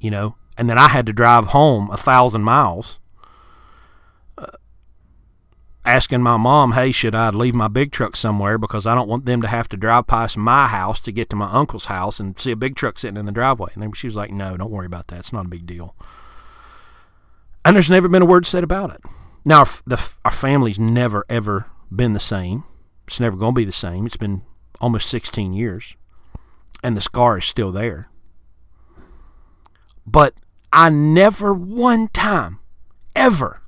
You 0.00 0.10
know, 0.10 0.36
and 0.56 0.68
then 0.68 0.78
I 0.78 0.88
had 0.88 1.06
to 1.06 1.12
drive 1.12 1.48
home 1.48 1.90
a 1.90 1.96
thousand 1.96 2.42
miles 2.42 2.98
asking 5.84 6.22
my 6.22 6.36
mom, 6.36 6.72
hey, 6.72 6.92
should 6.92 7.14
I 7.14 7.30
leave 7.30 7.54
my 7.54 7.68
big 7.68 7.90
truck 7.90 8.16
somewhere 8.16 8.58
because 8.58 8.86
I 8.86 8.94
don't 8.94 9.08
want 9.08 9.26
them 9.26 9.42
to 9.42 9.48
have 9.48 9.68
to 9.70 9.76
drive 9.76 10.06
past 10.06 10.36
my 10.36 10.68
house 10.68 11.00
to 11.00 11.12
get 11.12 11.28
to 11.30 11.36
my 11.36 11.50
uncle's 11.50 11.86
house 11.86 12.20
and 12.20 12.38
see 12.38 12.52
a 12.52 12.56
big 12.56 12.76
truck 12.76 12.98
sitting 12.98 13.16
in 13.16 13.26
the 13.26 13.32
driveway. 13.32 13.70
And 13.74 13.82
then 13.82 13.92
she 13.92 14.06
was 14.06 14.16
like, 14.16 14.30
no, 14.30 14.56
don't 14.56 14.70
worry 14.70 14.86
about 14.86 15.08
that. 15.08 15.20
It's 15.20 15.32
not 15.32 15.46
a 15.46 15.48
big 15.48 15.66
deal. 15.66 15.96
And 17.64 17.76
there's 17.76 17.90
never 17.90 18.08
been 18.08 18.22
a 18.22 18.26
word 18.26 18.46
said 18.46 18.64
about 18.64 18.90
it. 18.90 19.00
Now, 19.44 19.60
our, 19.60 19.66
the, 19.86 20.14
our 20.24 20.30
family's 20.30 20.78
never, 20.78 21.24
ever 21.28 21.66
been 21.94 22.12
the 22.12 22.20
same. 22.20 22.64
It's 23.06 23.20
never 23.20 23.36
going 23.36 23.54
to 23.54 23.60
be 23.60 23.64
the 23.64 23.72
same. 23.72 24.06
It's 24.06 24.16
been 24.16 24.42
almost 24.80 25.08
16 25.10 25.52
years, 25.52 25.96
and 26.82 26.96
the 26.96 27.00
scar 27.00 27.38
is 27.38 27.44
still 27.44 27.72
there. 27.72 28.08
But 30.06 30.34
I 30.72 30.90
never 30.90 31.52
one 31.52 32.08
time, 32.08 32.60
ever, 33.14 33.61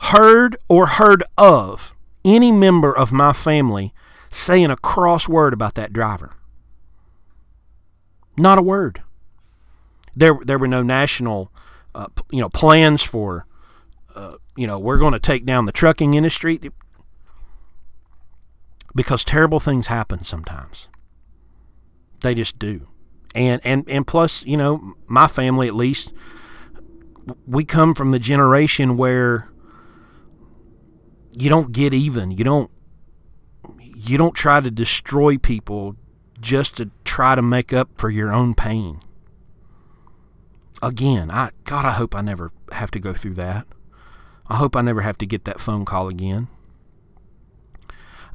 heard 0.00 0.56
or 0.68 0.86
heard 0.86 1.22
of 1.36 1.94
any 2.24 2.50
member 2.50 2.96
of 2.96 3.12
my 3.12 3.32
family 3.32 3.94
saying 4.30 4.70
a 4.70 4.76
cross 4.76 5.28
word 5.28 5.52
about 5.52 5.74
that 5.74 5.92
driver. 5.92 6.34
Not 8.36 8.58
a 8.58 8.62
word. 8.62 9.02
There, 10.14 10.38
there 10.44 10.58
were 10.58 10.68
no 10.68 10.82
national, 10.82 11.52
uh, 11.94 12.06
you 12.30 12.40
know, 12.40 12.48
plans 12.48 13.02
for, 13.02 13.46
uh, 14.14 14.36
you 14.56 14.66
know, 14.66 14.78
we're 14.78 14.98
going 14.98 15.12
to 15.12 15.20
take 15.20 15.44
down 15.44 15.66
the 15.66 15.72
trucking 15.72 16.14
industry 16.14 16.58
because 18.94 19.24
terrible 19.24 19.60
things 19.60 19.86
happen 19.86 20.24
sometimes. 20.24 20.88
They 22.22 22.34
just 22.34 22.58
do, 22.58 22.88
and 23.34 23.62
and 23.64 23.88
and 23.88 24.06
plus, 24.06 24.44
you 24.44 24.58
know, 24.58 24.94
my 25.06 25.26
family 25.26 25.68
at 25.68 25.74
least, 25.74 26.12
we 27.46 27.64
come 27.64 27.94
from 27.94 28.10
the 28.10 28.18
generation 28.18 28.98
where 28.98 29.48
you 31.32 31.48
don't 31.48 31.72
get 31.72 31.94
even. 31.94 32.30
You 32.30 32.44
don't 32.44 32.70
you 33.78 34.16
don't 34.16 34.34
try 34.34 34.60
to 34.60 34.70
destroy 34.70 35.36
people 35.36 35.96
just 36.40 36.76
to 36.78 36.90
try 37.04 37.34
to 37.34 37.42
make 37.42 37.72
up 37.72 37.90
for 37.98 38.08
your 38.08 38.32
own 38.32 38.54
pain. 38.54 39.00
Again, 40.82 41.30
I 41.30 41.50
God, 41.64 41.84
I 41.84 41.92
hope 41.92 42.14
I 42.14 42.22
never 42.22 42.50
have 42.72 42.90
to 42.92 42.98
go 42.98 43.12
through 43.12 43.34
that. 43.34 43.66
I 44.48 44.56
hope 44.56 44.74
I 44.74 44.80
never 44.80 45.02
have 45.02 45.18
to 45.18 45.26
get 45.26 45.44
that 45.44 45.60
phone 45.60 45.84
call 45.84 46.08
again. 46.08 46.48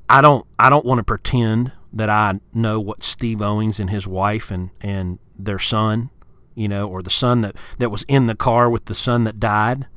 I 0.07 0.21
don't 0.21 0.45
I 0.59 0.69
don't 0.69 0.85
want 0.85 0.99
to 0.99 1.03
pretend 1.03 1.71
that 1.91 2.09
I 2.09 2.39
know 2.53 2.79
what 2.79 3.03
Steve 3.03 3.41
Owings 3.41 3.79
and 3.79 3.89
his 3.89 4.05
wife 4.05 4.51
and, 4.51 4.69
and 4.81 5.17
their 5.37 5.59
son, 5.59 6.09
you 6.53 6.67
know, 6.67 6.89
or 6.89 7.01
the 7.01 7.09
son 7.09 7.39
that, 7.41 7.55
that 7.79 7.89
was 7.89 8.03
in 8.09 8.27
the 8.27 8.35
car 8.35 8.69
with 8.69 8.85
the 8.85 8.93
son 8.93 9.23
that 9.23 9.39
died 9.39 9.87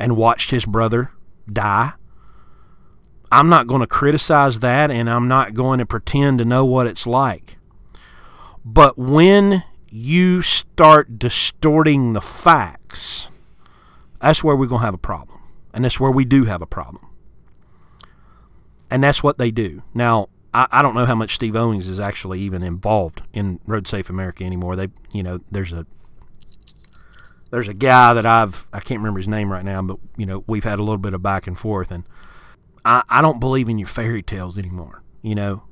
and 0.00 0.16
watched 0.16 0.50
his 0.50 0.64
brother 0.64 1.12
die. 1.50 1.92
I'm 3.32 3.48
not 3.48 3.66
going 3.66 3.80
to 3.80 3.86
criticize 3.86 4.58
that 4.58 4.90
and 4.90 5.08
I'm 5.08 5.26
not 5.26 5.54
going 5.54 5.78
to 5.78 5.86
pretend 5.86 6.38
to 6.38 6.44
know 6.44 6.66
what 6.66 6.86
it's 6.86 7.06
like. 7.06 7.56
But 8.62 8.98
when 8.98 9.64
you 9.88 10.42
start 10.42 11.18
distorting 11.18 12.12
the 12.12 12.20
facts, 12.20 13.28
that's 14.20 14.44
where 14.44 14.54
we're 14.54 14.66
going 14.66 14.82
to 14.82 14.84
have 14.84 14.94
a 14.94 14.98
problem. 14.98 15.40
And 15.72 15.82
that's 15.84 15.98
where 15.98 16.10
we 16.10 16.26
do 16.26 16.44
have 16.44 16.60
a 16.60 16.66
problem. 16.66 17.08
And 18.90 19.02
that's 19.02 19.22
what 19.22 19.38
they 19.38 19.50
do. 19.50 19.82
Now, 19.94 20.28
I, 20.52 20.68
I 20.70 20.82
don't 20.82 20.94
know 20.94 21.06
how 21.06 21.14
much 21.14 21.34
Steve 21.34 21.56
Owings 21.56 21.88
is 21.88 21.98
actually 21.98 22.38
even 22.40 22.62
involved 22.62 23.22
in 23.32 23.60
Road 23.66 23.88
Safe 23.88 24.10
America 24.10 24.44
anymore. 24.44 24.76
They, 24.76 24.88
you 25.12 25.22
know, 25.22 25.40
there's 25.50 25.72
a 25.72 25.86
there's 27.50 27.68
a 27.68 27.74
guy 27.74 28.12
that 28.12 28.26
I've 28.26 28.68
I 28.72 28.80
can't 28.80 29.00
remember 29.00 29.18
his 29.18 29.28
name 29.28 29.50
right 29.50 29.64
now, 29.64 29.80
but 29.80 29.98
you 30.16 30.26
know 30.26 30.44
we've 30.46 30.64
had 30.64 30.78
a 30.78 30.82
little 30.82 30.98
bit 30.98 31.14
of 31.14 31.22
back 31.22 31.46
and 31.46 31.58
forth, 31.58 31.90
and 31.90 32.04
I, 32.84 33.02
I 33.08 33.22
don't 33.22 33.40
believe 33.40 33.68
in 33.68 33.78
your 33.78 33.88
fairy 33.88 34.22
tales 34.22 34.58
anymore, 34.58 35.02
you 35.22 35.34
know, 35.34 35.64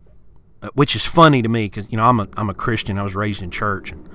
uh, 0.63 0.69
which 0.75 0.95
is 0.95 1.05
funny 1.05 1.43
to 1.43 1.49
me 1.49 1.67
because, 1.67 1.91
you 1.91 1.97
know, 1.97 2.05
I'm 2.05 2.21
a, 2.21 2.29
I'm 2.37 2.51
a 2.51 2.55
Christian. 2.55 2.99
I 2.99 3.03
was 3.03 3.15
raised 3.15 3.43
in 3.43 3.51
church. 3.51 3.93
And, 3.93 4.09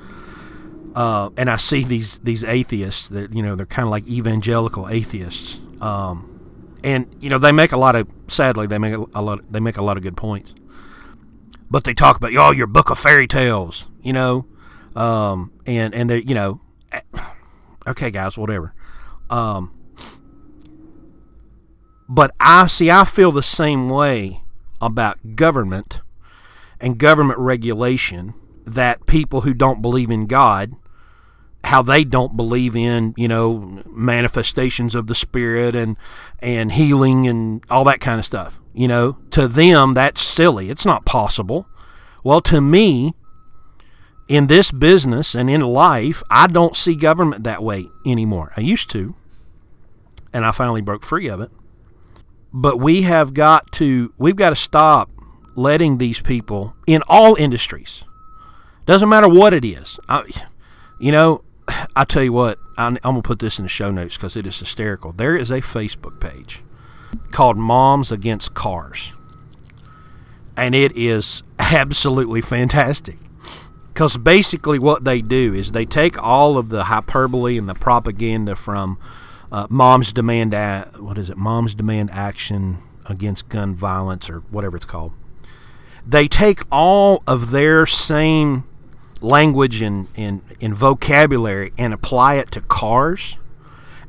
uh, 0.96 1.30
and 1.38 1.50
I 1.50 1.58
see 1.58 1.84
these, 1.84 2.20
these 2.20 2.44
atheists 2.44 3.08
that, 3.10 3.34
you 3.34 3.42
know, 3.42 3.56
they're 3.56 3.66
kind 3.66 3.86
of 3.88 3.92
like 3.92 4.08
evangelical 4.08 4.88
atheists. 4.90 5.60
Um, 5.82 6.32
and, 6.84 7.08
you 7.20 7.30
know, 7.30 7.38
they 7.38 7.52
make 7.52 7.72
a 7.72 7.78
lot 7.78 7.96
of, 7.96 8.08
sadly, 8.28 8.68
they 8.68 8.78
make 8.78 8.94
a 8.94 9.22
lot, 9.22 9.52
they 9.52 9.60
make 9.60 9.78
a 9.78 9.84
lot 9.84 9.98
of 9.98 10.04
good 10.04 10.16
points. 10.16 10.54
but 11.70 11.84
they 11.84 11.94
talk 11.94 12.18
about 12.18 12.34
oh 12.36 12.52
your 12.52 12.68
book 12.68 12.90
of 12.90 13.00
fairy 13.00 13.28
tales, 13.28 13.88
you 14.02 14.14
know, 14.14 14.46
um, 14.96 15.52
and 15.66 15.94
and 15.94 16.10
they 16.10 16.22
you 16.22 16.36
know, 16.36 16.62
eh, 16.92 17.02
okay 17.88 18.12
guys, 18.12 18.38
whatever. 18.38 18.74
Um, 19.30 19.74
but 22.08 22.34
I 22.40 22.68
see 22.68 22.90
I 22.90 23.06
feel 23.06 23.32
the 23.32 23.44
same 23.44 23.90
way 23.90 24.42
about 24.82 25.36
government 25.36 26.02
and 26.80 26.98
government 26.98 27.40
regulation 27.40 28.34
that 28.66 29.06
people 29.06 29.42
who 29.42 29.54
don't 29.54 29.82
believe 29.82 30.10
in 30.10 30.26
God 30.26 30.76
how 31.66 31.82
they 31.82 32.04
don't 32.04 32.38
believe 32.38 32.76
in 32.76 33.14
you 33.18 33.28
know 33.28 33.82
manifestations 33.88 34.94
of 34.94 35.08
the 35.08 35.16
spirit 35.16 35.76
and 35.76 35.98
and 36.40 36.74
healing 36.74 37.28
and 37.28 37.64
all 37.70 37.84
that 37.84 38.00
kind 38.00 38.20
of 38.20 38.26
stuff 38.26 38.60
you 38.76 38.88
know? 38.90 39.18
To 39.32 39.48
them 39.48 39.94
that's 39.94 40.22
silly. 40.22 40.70
It's 40.70 40.86
not 40.86 41.06
possible. 41.06 41.68
Well 42.24 42.42
to 42.42 42.62
me 42.62 43.16
in 44.28 44.48
this 44.48 44.72
business 44.72 45.36
and 45.36 45.52
in 45.52 45.62
life 45.62 46.24
i 46.32 46.48
don't 46.48 46.76
see 46.76 46.96
government 46.96 47.44
that 47.44 47.62
way 47.62 47.88
anymore. 48.08 48.52
I 48.58 48.62
used 48.62 48.90
to 48.90 49.16
and 50.34 50.44
i 50.44 50.52
finally 50.52 50.82
broke 50.82 51.04
free 51.04 51.28
of 51.28 51.40
it 51.40 51.52
but 52.56 52.80
we 52.80 53.04
have 53.04 53.34
got 53.34 53.72
to 53.74 54.14
we've 54.18 54.36
got 54.36 54.50
to 54.50 54.56
stop 54.56 55.10
letting 55.56 55.98
these 55.98 56.22
people 56.22 56.76
in 56.88 57.04
all 57.08 57.36
industries 57.36 58.04
doesn't 58.86 59.10
matter 59.10 59.30
what 59.30 59.54
it 59.54 59.64
is 59.64 60.00
I, 60.10 60.24
you 61.00 61.12
know 61.12 61.44
I 61.96 62.06
tell 62.06 62.24
you 62.24 62.34
what, 62.34 62.60
I'm, 62.78 62.98
I'm 63.04 63.14
going 63.14 63.22
to 63.22 63.28
put 63.28 63.40
this 63.40 63.58
in 63.58 63.64
the 63.64 63.70
show 63.70 63.92
notes 63.92 64.18
because 64.18 64.36
it 64.36 64.46
is 64.46 64.60
hysterical. 64.60 65.12
There 65.12 65.36
is 65.36 65.52
a 65.52 65.62
Facebook 65.62 66.20
page 66.20 66.62
called 67.32 67.58
Moms 67.58 68.12
Against 68.12 68.54
Cars. 68.54 69.14
And 70.58 70.76
it 70.76 70.96
is 70.96 71.44
absolutely 71.60 72.42
fantastic. 72.42 73.18
Because 73.94 74.18
basically, 74.18 74.78
what 74.78 75.06
they 75.06 75.22
do 75.22 75.54
is 75.54 75.72
they 75.72 75.86
take 75.86 76.22
all 76.22 76.58
of 76.58 76.70
the 76.70 76.86
hyperbole 76.86 77.58
and 77.58 77.68
the 77.68 77.74
propaganda 77.74 78.56
from 78.56 79.00
uh, 79.52 79.68
Moms 79.70 80.12
Demand, 80.14 80.54
a- 80.54 80.92
what 80.98 81.18
is 81.18 81.30
it? 81.30 81.38
Moms 81.38 81.76
Demand 81.76 82.10
Action 82.12 82.78
Against 83.08 83.50
Gun 83.50 83.76
Violence, 83.76 84.30
or 84.30 84.40
whatever 84.50 84.76
it's 84.76 84.86
called. 84.86 85.14
They 86.06 86.28
take 86.28 86.62
all 86.72 87.24
of 87.28 87.52
their 87.52 87.86
same 87.86 88.64
language 89.22 89.82
and, 89.82 90.08
and, 90.16 90.42
and 90.62 90.76
vocabulary 90.76 91.72
and 91.78 91.94
apply 91.94 92.36
it 92.36 92.52
to 92.52 92.62
cars. 92.62 93.38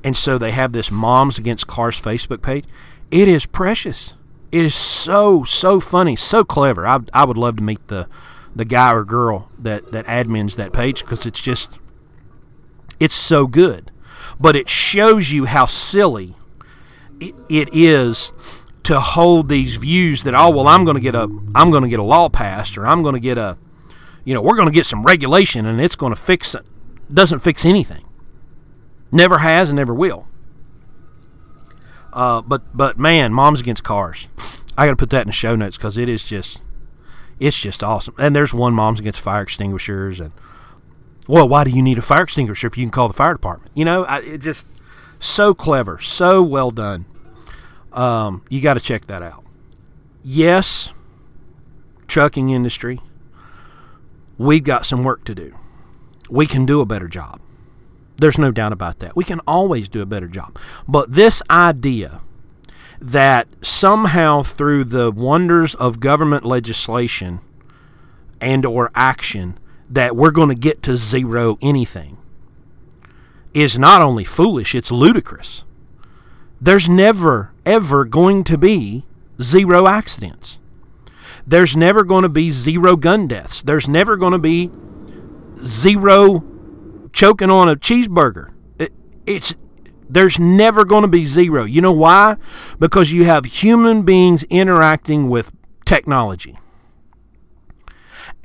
And 0.05 0.17
so 0.17 0.39
they 0.39 0.51
have 0.51 0.73
this 0.73 0.91
Moms 0.91 1.39
Against 1.39 1.67
Cars 1.67 2.01
Facebook 2.01 2.43
page. 2.43 2.65
It 3.11 3.29
is 3.29 3.47
precious. 3.47 4.15
It 4.53 4.65
is 4.65 4.75
so, 4.75 5.43
so 5.45 5.81
funny, 5.81 6.17
so 6.17 6.45
clever. 6.45 6.87
I, 6.87 7.01
I 7.13 7.25
would 7.25 7.39
love 7.39 7.57
to 7.57 7.63
meet 7.63 7.87
the, 7.89 8.09
the 8.55 8.65
guy 8.65 8.93
or 8.93 9.05
girl 9.05 9.51
that, 9.59 9.93
that 9.93 10.07
admins 10.07 10.57
that 10.57 10.73
page 10.73 11.01
because 11.03 11.27
it's 11.27 11.41
just, 11.41 11.79
it's 13.01 13.15
so 13.15 13.47
good. 13.47 13.91
But 14.39 14.57
it 14.57 14.69
shows 14.69 15.31
you 15.31 15.45
how 15.47 15.67
silly 15.67 16.35
it, 17.21 17.69
is 17.73 18.33
to 18.83 19.01
hold 19.01 19.49
these 19.49 19.77
views 19.77 20.23
that 20.23 20.35
oh 20.35 20.51
well 20.51 20.69
I'm 20.69 20.85
going 20.85 20.95
to 20.95 21.01
get 21.01 21.15
a 21.15 21.23
I'm 21.55 21.71
going 21.71 21.83
to 21.83 21.89
get 21.89 21.99
a 21.99 22.05
law 22.05 22.29
passed 22.29 22.79
or 22.79 22.87
I'm 22.87 23.03
going 23.03 23.15
to 23.15 23.21
get 23.21 23.37
a 23.37 23.59
you 24.27 24.35
know, 24.35 24.43
we're 24.43 24.57
going 24.57 24.69
to 24.69 24.75
get 24.75 24.85
some 24.85 25.05
regulation 25.05 25.65
and 25.65 25.81
it's 25.81 25.95
going 25.95 26.13
to 26.13 26.21
fix 26.21 26.55
it. 26.55 26.67
Doesn't 27.13 27.39
fix 27.39 27.65
anything. 27.65 28.05
Never 29.13 29.39
has 29.39 29.71
and 29.71 29.77
never 29.77 29.95
will. 29.95 30.27
Uh, 32.13 32.43
but 32.43 32.77
but 32.77 32.99
man, 32.99 33.33
moms 33.33 33.61
against 33.61 33.85
cars. 33.85 34.27
I 34.77 34.87
got 34.87 34.93
to 34.93 34.97
put 34.97 35.11
that 35.11 35.23
in 35.23 35.29
the 35.29 35.33
show 35.33 35.55
notes 35.55 35.79
because 35.79 35.97
it 35.97 36.09
is 36.09 36.25
just 36.25 36.61
it's 37.39 37.61
just 37.61 37.85
awesome. 37.85 38.15
And 38.19 38.35
there's 38.35 38.53
one 38.53 38.75
moms 38.75 38.99
against 38.99 39.21
fire 39.21 39.43
extinguishers 39.43 40.19
and 40.19 40.33
well, 41.27 41.49
why 41.49 41.65
do 41.65 41.71
you 41.71 41.83
need 41.83 41.99
a 41.99 42.03
fire 42.03 42.23
extinguisher 42.23 42.67
if 42.67 42.77
you 42.77 42.85
can 42.85 42.91
call 42.91 43.09
the 43.09 43.15
fire 43.15 43.35
department? 43.35 43.73
You 43.75 43.85
know, 43.85 44.05
I, 44.05 44.21
it 44.21 44.39
just 44.39 44.67
so 45.19 45.55
clever, 45.55 45.99
so 45.99 46.43
well 46.43 46.71
done. 46.71 47.07
Um, 47.93 48.43
you 48.49 48.61
got 48.61 48.75
to 48.75 48.81
check 48.81 49.07
that 49.07 49.23
out. 49.23 49.45
Yes, 50.23 50.91
trucking 52.07 52.51
industry 52.51 53.01
we've 54.39 54.65
got 54.65 54.87
some 54.87 55.05
work 55.05 55.25
to 55.25 55.35
do. 55.35 55.55
We 56.31 56.47
can 56.47 56.67
do 56.67 56.81
a 56.81 56.87
better 56.87 57.09
job. 57.09 57.41
There's 58.17 58.39
no 58.39 58.51
doubt 58.51 58.73
about 58.73 58.99
that. 59.01 59.15
We 59.15 59.25
can 59.25 59.41
always 59.47 59.89
do 59.89 60.03
a 60.03 60.07
better 60.07 60.29
job. 60.29 60.59
But 60.89 61.13
this 61.13 61.43
idea 61.51 62.21
that 63.01 63.47
somehow 63.61 64.43
through 64.43 64.85
the 64.85 65.11
wonders 65.11 65.75
of 65.75 66.01
government 66.01 66.45
legislation 66.45 67.41
and 68.41 68.65
or 68.65 68.91
action 68.95 69.59
that 69.89 70.17
we're 70.17 70.31
going 70.31 70.49
to 70.49 70.55
get 70.55 70.83
to 70.85 70.97
zero 70.97 71.59
anything 71.61 72.17
is 73.55 73.79
not 73.79 74.03
only 74.03 74.25
foolish, 74.25 74.75
it's 74.75 74.91
ludicrous. 74.91 75.65
There's 76.61 76.89
never 76.89 77.53
ever 77.65 78.05
going 78.05 78.45
to 78.45 78.59
be 78.59 79.05
zero 79.41 79.87
accidents 79.87 80.59
there's 81.47 81.77
never 81.77 82.03
going 82.03 82.23
to 82.23 82.29
be 82.29 82.51
zero 82.51 82.97
gun 82.97 83.29
deaths. 83.29 83.63
There's 83.63 83.89
never 83.89 84.17
going 84.17 84.33
to 84.33 84.39
be 84.39 84.71
zero 85.63 86.45
choking 87.13 87.51
on 87.51 87.69
a 87.69 87.77
cheeseburger. 87.77 88.53
It, 88.79 88.93
it's 89.27 89.55
there's 90.09 90.39
never 90.39 90.85
going 90.85 91.03
to 91.03 91.09
be 91.09 91.25
zero. 91.25 91.65
You 91.65 91.81
know 91.81 91.93
why? 91.93 92.37
Because 92.79 93.13
you 93.13 93.25
have 93.25 93.45
human 93.45 94.03
beings 94.03 94.43
interacting 94.45 95.29
with 95.29 95.53
technology. 95.85 96.59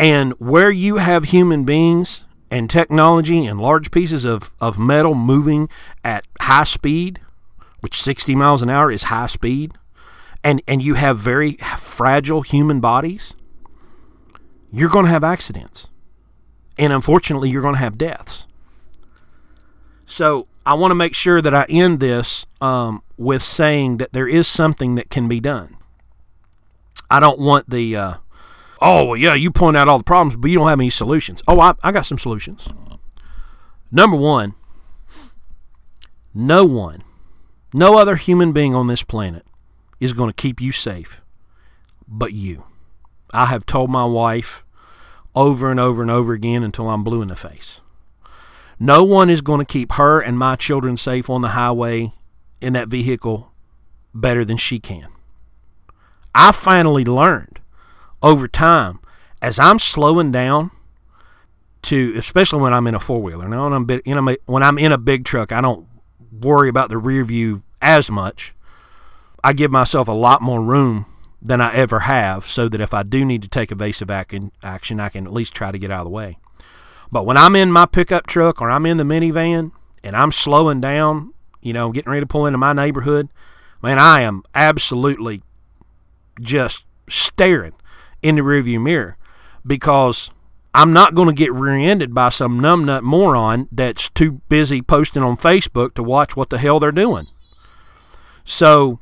And 0.01 0.33
where 0.39 0.71
you 0.71 0.95
have 0.95 1.25
human 1.25 1.63
beings 1.63 2.23
and 2.49 2.71
technology 2.71 3.45
and 3.45 3.61
large 3.61 3.91
pieces 3.91 4.25
of, 4.25 4.51
of 4.59 4.79
metal 4.79 5.13
moving 5.13 5.69
at 6.03 6.25
high 6.41 6.63
speed, 6.63 7.19
which 7.81 8.01
60 8.01 8.33
miles 8.33 8.63
an 8.63 8.69
hour 8.71 8.91
is 8.91 9.03
high 9.03 9.27
speed, 9.27 9.73
and 10.43 10.59
and 10.67 10.81
you 10.81 10.95
have 10.95 11.19
very 11.19 11.53
fragile 11.77 12.41
human 12.41 12.79
bodies, 12.79 13.35
you're 14.71 14.89
going 14.89 15.05
to 15.05 15.11
have 15.11 15.23
accidents. 15.23 15.87
And 16.79 16.91
unfortunately, 16.91 17.51
you're 17.51 17.61
going 17.61 17.75
to 17.75 17.79
have 17.79 17.99
deaths. 17.99 18.47
So, 20.07 20.47
I 20.65 20.73
want 20.73 20.89
to 20.91 20.95
make 20.95 21.13
sure 21.13 21.43
that 21.43 21.53
I 21.53 21.65
end 21.69 21.99
this 21.99 22.47
um, 22.59 23.03
with 23.17 23.43
saying 23.43 23.97
that 23.97 24.13
there 24.13 24.27
is 24.27 24.47
something 24.47 24.95
that 24.95 25.11
can 25.11 25.27
be 25.27 25.39
done. 25.39 25.77
I 27.09 27.19
don't 27.19 27.39
want 27.39 27.69
the, 27.69 27.95
uh, 27.95 28.13
oh, 28.81 29.05
well, 29.05 29.17
yeah, 29.17 29.33
you 29.33 29.51
point 29.51 29.77
out 29.77 29.87
all 29.87 29.97
the 29.97 30.03
problems, 30.03 30.35
but 30.35 30.49
you 30.49 30.57
don't 30.57 30.67
have 30.67 30.79
any 30.79 30.89
solutions. 30.89 31.41
Oh, 31.47 31.59
I, 31.59 31.73
I 31.83 31.91
got 31.91 32.05
some 32.05 32.17
solutions. 32.17 32.67
Number 33.91 34.17
one, 34.17 34.55
no 36.33 36.65
one, 36.65 37.03
no 37.73 37.97
other 37.97 38.15
human 38.15 38.51
being 38.51 38.73
on 38.73 38.87
this 38.87 39.03
planet 39.03 39.45
is 39.99 40.13
going 40.13 40.29
to 40.29 40.33
keep 40.33 40.61
you 40.61 40.71
safe 40.71 41.21
but 42.11 42.33
you. 42.33 42.65
I 43.33 43.45
have 43.45 43.65
told 43.65 43.89
my 43.89 44.05
wife 44.05 44.65
over 45.33 45.71
and 45.71 45.79
over 45.79 46.01
and 46.01 46.11
over 46.11 46.33
again 46.33 46.61
until 46.61 46.89
I'm 46.89 47.03
blue 47.03 47.21
in 47.21 47.29
the 47.29 47.35
face. 47.37 47.79
No 48.77 49.03
one 49.03 49.29
is 49.29 49.41
going 49.41 49.59
to 49.59 49.65
keep 49.65 49.93
her 49.93 50.19
and 50.19 50.37
my 50.37 50.57
children 50.57 50.97
safe 50.97 51.29
on 51.29 51.41
the 51.41 51.49
highway 51.49 52.11
in 52.59 52.73
that 52.73 52.89
vehicle 52.89 53.51
better 54.13 54.43
than 54.43 54.57
she 54.57 54.79
can. 54.79 55.07
I 56.35 56.51
finally 56.51 57.05
learned 57.05 57.60
over 58.21 58.47
time 58.47 58.99
as 59.41 59.59
I'm 59.59 59.79
slowing 59.79 60.31
down 60.31 60.71
to, 61.83 62.13
especially 62.17 62.61
when 62.61 62.73
I'm 62.73 62.87
in 62.87 62.95
a 62.95 62.99
four 62.99 63.21
wheeler. 63.21 63.47
Now, 63.47 63.63
when 63.63 63.73
I'm, 63.73 63.89
in 64.05 64.17
a, 64.17 64.37
when 64.45 64.63
I'm 64.63 64.77
in 64.77 64.91
a 64.91 64.97
big 64.97 65.25
truck, 65.25 65.51
I 65.51 65.61
don't 65.61 65.87
worry 66.31 66.69
about 66.69 66.89
the 66.89 66.97
rear 66.97 67.23
view 67.23 67.63
as 67.81 68.09
much 68.09 68.53
I 69.43 69.53
give 69.53 69.71
myself 69.71 70.07
a 70.07 70.13
lot 70.13 70.41
more 70.41 70.61
room 70.61 71.05
than 71.41 71.61
I 71.61 71.73
ever 71.73 72.01
have 72.01 72.45
so 72.45 72.69
that 72.69 72.81
if 72.81 72.93
I 72.93 73.03
do 73.03 73.25
need 73.25 73.41
to 73.41 73.47
take 73.47 73.71
evasive 73.71 74.11
action, 74.11 74.51
I 74.61 74.77
can 74.77 75.25
at 75.25 75.33
least 75.33 75.53
try 75.53 75.71
to 75.71 75.79
get 75.79 75.89
out 75.89 76.01
of 76.01 76.05
the 76.05 76.11
way. 76.11 76.37
But 77.11 77.25
when 77.25 77.37
I'm 77.37 77.55
in 77.55 77.71
my 77.71 77.85
pickup 77.85 78.27
truck 78.27 78.61
or 78.61 78.69
I'm 78.69 78.85
in 78.85 78.97
the 78.97 79.03
minivan 79.03 79.71
and 80.03 80.15
I'm 80.15 80.31
slowing 80.31 80.79
down, 80.79 81.33
you 81.61 81.73
know, 81.73 81.91
getting 81.91 82.11
ready 82.11 82.21
to 82.21 82.27
pull 82.27 82.45
into 82.45 82.59
my 82.59 82.73
neighborhood, 82.73 83.29
man, 83.81 83.97
I 83.97 84.21
am 84.21 84.43
absolutely 84.53 85.41
just 86.39 86.85
staring 87.09 87.73
in 88.21 88.35
the 88.35 88.41
rearview 88.41 88.81
mirror 88.81 89.17
because 89.65 90.31
I'm 90.73 90.93
not 90.93 91.15
going 91.15 91.27
to 91.27 91.33
get 91.33 91.53
rear-ended 91.53 92.13
by 92.13 92.29
some 92.29 92.59
numbnut 92.59 93.03
moron 93.03 93.67
that's 93.71 94.09
too 94.09 94.41
busy 94.47 94.81
posting 94.81 95.23
on 95.23 95.35
Facebook 95.35 95.93
to 95.95 96.03
watch 96.03 96.35
what 96.35 96.49
the 96.49 96.57
hell 96.57 96.79
they're 96.79 96.91
doing. 96.91 97.27
So 98.45 98.99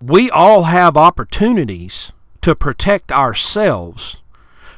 we 0.00 0.30
all 0.30 0.64
have 0.64 0.96
opportunities 0.96 2.12
to 2.42 2.54
protect 2.54 3.10
ourselves, 3.10 4.22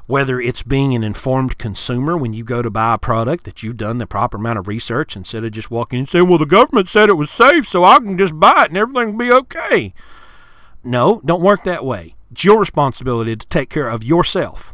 whether 0.07 0.41
it's 0.41 0.63
being 0.63 0.95
an 0.95 1.05
informed 1.05 1.59
consumer 1.59 2.17
when 2.17 2.33
you 2.33 2.45
go 2.45 2.63
to 2.63 2.71
buy 2.71 2.95
a 2.95 2.99
product 2.99 3.45
that 3.45 3.63
you've 3.63 3.77
done 3.77 3.99
the 3.99 4.07
proper 4.07 4.39
amount 4.39 4.59
of 4.59 4.69
research 4.69 5.15
instead 5.15 5.45
of 5.45 5.53
just 5.53 5.71
walking 5.71 5.99
in 5.99 6.01
and 6.01 6.09
saying, 6.09 6.27
well, 6.27 6.39
the 6.39 6.47
government 6.47 6.89
said 6.89 7.11
it 7.11 7.15
was 7.15 7.31
safe, 7.31 7.69
so 7.69 7.85
I 7.85 7.99
can 7.99 8.17
just 8.17 8.41
buy 8.41 8.65
it 8.65 8.71
and 8.71 8.79
everything 8.79 9.13
will 9.13 9.27
be 9.27 9.33
okay. 9.33 9.93
No, 10.83 11.21
don't 11.27 11.43
work 11.43 11.65
that 11.65 11.85
way. 11.85 12.15
It's 12.31 12.45
your 12.45 12.59
responsibility 12.59 13.37
to 13.37 13.47
take 13.49 13.71
care 13.71 13.89
of 13.89 14.05
yourself. 14.05 14.73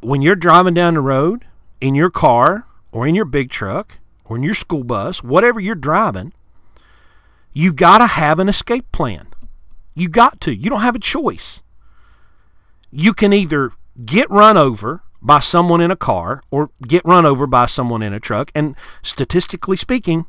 When 0.00 0.22
you're 0.22 0.36
driving 0.36 0.74
down 0.74 0.94
the 0.94 1.00
road 1.00 1.46
in 1.80 1.94
your 1.94 2.10
car 2.10 2.66
or 2.92 3.06
in 3.06 3.14
your 3.14 3.24
big 3.24 3.50
truck 3.50 3.98
or 4.24 4.36
in 4.36 4.42
your 4.42 4.54
school 4.54 4.84
bus, 4.84 5.22
whatever 5.22 5.58
you're 5.60 5.74
driving, 5.74 6.32
you've 7.52 7.76
got 7.76 7.98
to 7.98 8.06
have 8.06 8.38
an 8.38 8.48
escape 8.48 8.90
plan. 8.92 9.28
You 9.94 10.08
got 10.08 10.40
to. 10.42 10.54
You 10.54 10.68
don't 10.68 10.82
have 10.82 10.94
a 10.94 11.00
choice. 11.00 11.62
You 12.90 13.14
can 13.14 13.32
either 13.32 13.72
get 14.04 14.30
run 14.30 14.58
over 14.58 15.02
by 15.22 15.40
someone 15.40 15.80
in 15.80 15.90
a 15.90 15.96
car 15.96 16.42
or 16.50 16.70
get 16.86 17.04
run 17.04 17.24
over 17.24 17.46
by 17.46 17.66
someone 17.66 18.02
in 18.02 18.12
a 18.12 18.20
truck. 18.20 18.52
And 18.54 18.76
statistically 19.02 19.76
speaking, 19.76 20.26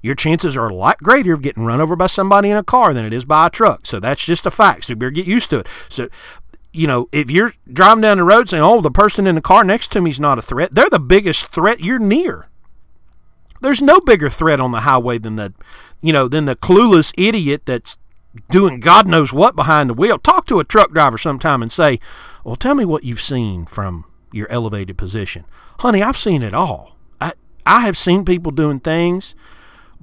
your 0.00 0.14
chances 0.14 0.56
are 0.56 0.68
a 0.68 0.74
lot 0.74 0.98
greater 0.98 1.32
of 1.32 1.42
getting 1.42 1.64
run 1.64 1.80
over 1.80 1.96
by 1.96 2.06
somebody 2.06 2.50
in 2.50 2.56
a 2.56 2.62
car 2.62 2.94
than 2.94 3.04
it 3.04 3.12
is 3.12 3.24
by 3.24 3.46
a 3.46 3.50
truck. 3.50 3.86
So 3.86 3.98
that's 3.98 4.24
just 4.24 4.46
a 4.46 4.50
fact. 4.50 4.84
So 4.84 4.92
you 4.92 4.96
better 4.96 5.10
get 5.10 5.26
used 5.26 5.50
to 5.50 5.60
it. 5.60 5.66
So, 5.88 6.08
you 6.72 6.86
know, 6.86 7.08
if 7.12 7.30
you're 7.30 7.54
driving 7.72 8.02
down 8.02 8.18
the 8.18 8.24
road 8.24 8.48
saying, 8.48 8.62
oh, 8.62 8.80
the 8.80 8.90
person 8.90 9.26
in 9.26 9.34
the 9.34 9.40
car 9.40 9.64
next 9.64 9.90
to 9.92 10.00
me 10.00 10.10
is 10.10 10.20
not 10.20 10.38
a 10.38 10.42
threat, 10.42 10.74
they're 10.74 10.90
the 10.90 11.00
biggest 11.00 11.46
threat 11.46 11.80
you're 11.80 11.98
near. 11.98 12.48
There's 13.60 13.82
no 13.82 14.00
bigger 14.00 14.30
threat 14.30 14.60
on 14.60 14.70
the 14.70 14.80
highway 14.80 15.18
than 15.18 15.36
the, 15.36 15.52
you 16.00 16.12
know, 16.12 16.28
than 16.28 16.44
the 16.44 16.54
clueless 16.54 17.12
idiot 17.16 17.62
that's 17.64 17.96
doing 18.50 18.78
God 18.78 19.08
knows 19.08 19.32
what 19.32 19.56
behind 19.56 19.90
the 19.90 19.94
wheel. 19.94 20.18
Talk 20.18 20.46
to 20.46 20.60
a 20.60 20.64
truck 20.64 20.92
driver 20.92 21.18
sometime 21.18 21.62
and 21.62 21.72
say, 21.72 21.98
well, 22.44 22.54
tell 22.54 22.76
me 22.76 22.84
what 22.84 23.02
you've 23.02 23.20
seen 23.20 23.66
from 23.66 24.04
your 24.32 24.48
elevated 24.48 24.96
position. 24.96 25.44
Honey, 25.80 26.02
I've 26.02 26.16
seen 26.16 26.42
it 26.42 26.54
all. 26.54 26.96
I, 27.20 27.32
I 27.66 27.80
have 27.80 27.98
seen 27.98 28.24
people 28.24 28.52
doing 28.52 28.78
things 28.78 29.34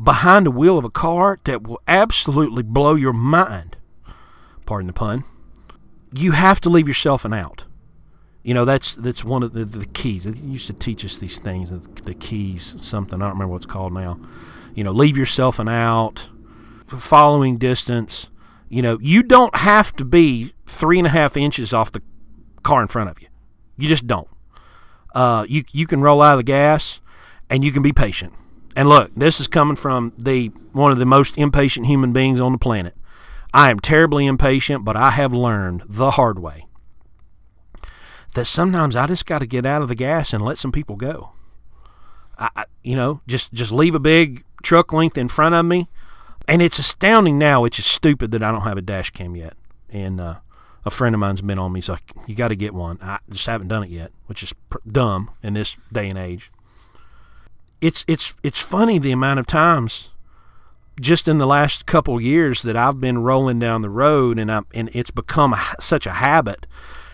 behind 0.01 0.45
the 0.45 0.51
wheel 0.51 0.77
of 0.77 0.85
a 0.85 0.89
car 0.89 1.39
that 1.45 1.63
will 1.63 1.79
absolutely 1.87 2.63
blow 2.63 2.95
your 2.95 3.13
mind. 3.13 3.77
Pardon 4.65 4.87
the 4.87 4.93
pun. 4.93 5.23
You 6.13 6.31
have 6.31 6.61
to 6.61 6.69
leave 6.69 6.87
yourself 6.87 7.25
an 7.25 7.33
out. 7.33 7.65
You 8.43 8.53
know 8.53 8.63
that's 8.63 8.93
that's 8.93 9.23
one 9.25 9.41
of 9.41 9.53
the, 9.53 9.65
the 9.65 9.87
keys. 9.87 10.23
They 10.23 10.39
used 10.39 10.67
to 10.67 10.73
teach 10.73 11.03
us 11.03 11.17
these 11.17 11.39
things, 11.39 11.69
the 12.03 12.13
keys, 12.13 12.75
something 12.79 13.19
I 13.19 13.25
don't 13.25 13.33
remember 13.33 13.53
what 13.53 13.57
it's 13.57 13.65
called 13.65 13.93
now. 13.93 14.19
You 14.75 14.83
know, 14.83 14.91
leave 14.91 15.17
yourself 15.17 15.57
an 15.57 15.67
out, 15.67 16.27
following 16.87 17.57
distance. 17.57 18.29
You 18.69 18.83
know, 18.83 18.99
you 19.01 19.23
don't 19.23 19.55
have 19.57 19.95
to 19.95 20.05
be 20.05 20.53
three 20.67 20.99
and 20.99 21.07
a 21.07 21.09
half 21.09 21.35
inches 21.35 21.73
off 21.73 21.91
the 21.91 22.03
car 22.61 22.81
in 22.83 22.87
front 22.87 23.09
of 23.09 23.19
you. 23.19 23.29
You 23.77 23.87
just 23.87 24.05
don't. 24.05 24.27
Uh, 25.15 25.45
you 25.49 25.63
you 25.71 25.87
can 25.87 26.01
roll 26.01 26.21
out 26.21 26.33
of 26.33 26.39
the 26.39 26.43
gas, 26.43 27.01
and 27.49 27.65
you 27.65 27.71
can 27.71 27.81
be 27.81 27.93
patient. 27.93 28.33
And 28.76 28.89
look, 28.89 29.11
this 29.15 29.39
is 29.39 29.47
coming 29.47 29.76
from 29.76 30.13
the 30.17 30.47
one 30.73 30.91
of 30.91 30.97
the 30.97 31.05
most 31.05 31.38
impatient 31.38 31.86
human 31.86 32.11
beings 32.11 32.41
on 32.41 32.51
the 32.51 32.57
planet. 32.57 32.95
I 33.53 33.71
am 33.71 33.80
terribly 33.80 34.26
impatient, 34.26 34.84
but 34.84 34.97
I 34.97 35.11
have 35.11 35.34
learned 35.34 35.84
the 35.88 36.11
hard 36.11 36.39
way 36.39 36.67
that 38.34 38.45
sometimes 38.45 38.97
I 38.97 39.07
just 39.07 39.26
got 39.26 39.39
to 39.39 39.45
get 39.45 39.65
out 39.65 39.82
of 39.82 39.88
the 39.88 39.95
gas 39.95 40.34
and 40.34 40.43
let 40.43 40.57
some 40.57 40.73
people 40.73 40.97
go. 40.97 41.32
I, 42.38 42.65
you 42.84 42.95
know, 42.95 43.21
just 43.28 43.53
just 43.53 43.71
leave 43.71 43.95
a 43.95 43.99
big 43.99 44.43
truck 44.61 44.91
length 44.91 45.17
in 45.17 45.30
front 45.30 45.55
of 45.55 45.65
me, 45.65 45.88
and 46.49 46.61
it's 46.61 46.78
astounding 46.78 47.38
now. 47.38 47.63
It's 47.63 47.78
just 47.78 47.91
stupid 47.91 48.32
that 48.32 48.43
I 48.43 48.51
don't 48.51 48.63
have 48.63 48.78
a 48.78 48.82
dash 48.82 49.11
cam 49.11 49.38
yet. 49.38 49.53
And 49.89 50.19
uh, 50.19 50.36
a 50.84 50.89
friend 50.89 51.15
of 51.15 51.19
mine's 51.19 51.41
been 51.41 51.57
on 51.57 51.71
me. 51.71 51.78
He's 51.78 51.88
like, 51.88 52.11
"You 52.28 52.36
got 52.36 52.49
to 52.49 52.57
get 52.57 52.73
one." 52.73 52.99
I 53.01 53.19
just 53.30 53.45
haven't 53.45 53.69
done 53.69 53.84
it 53.84 53.89
yet, 53.89 54.11
which 54.26 54.43
is 54.43 54.51
pr- 54.69 54.80
dumb 54.86 55.32
in 55.41 55.53
this 55.53 55.78
day 55.93 56.09
and 56.09 56.19
age 56.19 56.51
it's 57.82 58.05
it's 58.07 58.34
it's 58.43 58.59
funny 58.59 58.97
the 58.97 59.11
amount 59.11 59.39
of 59.39 59.47
times 59.47 60.09
just 60.99 61.28
in 61.28 61.38
the 61.38 61.45
last 61.45 61.86
couple 61.86 62.21
years 62.21 62.61
that 62.61 62.78
I've 62.78 63.01
been 63.01 63.19
rolling 63.19 63.59
down 63.59 63.82
the 63.82 63.89
road 63.89 64.39
and 64.39 64.51
I 64.51 64.61
and 64.73 64.89
it's 64.93 65.11
become 65.11 65.53
a, 65.53 65.76
such 65.80 66.07
a 66.07 66.13
habit 66.13 66.65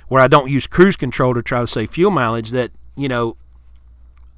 where 0.07 0.21
I 0.21 0.27
don't 0.27 0.51
use 0.51 0.67
cruise 0.67 0.95
control 0.95 1.33
to 1.33 1.41
try 1.41 1.61
to 1.61 1.67
save 1.67 1.91
fuel 1.91 2.11
mileage 2.11 2.51
that 2.51 2.71
you 2.95 3.07
know 3.07 3.37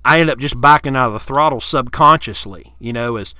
I 0.05 0.19
end 0.19 0.29
up 0.29 0.39
just 0.39 0.59
backing 0.59 0.95
out 0.95 1.07
of 1.07 1.13
the 1.13 1.19
throttle 1.19 1.59
subconsciously 1.59 2.73
you 2.79 2.93
know 2.93 3.17
as 3.17 3.35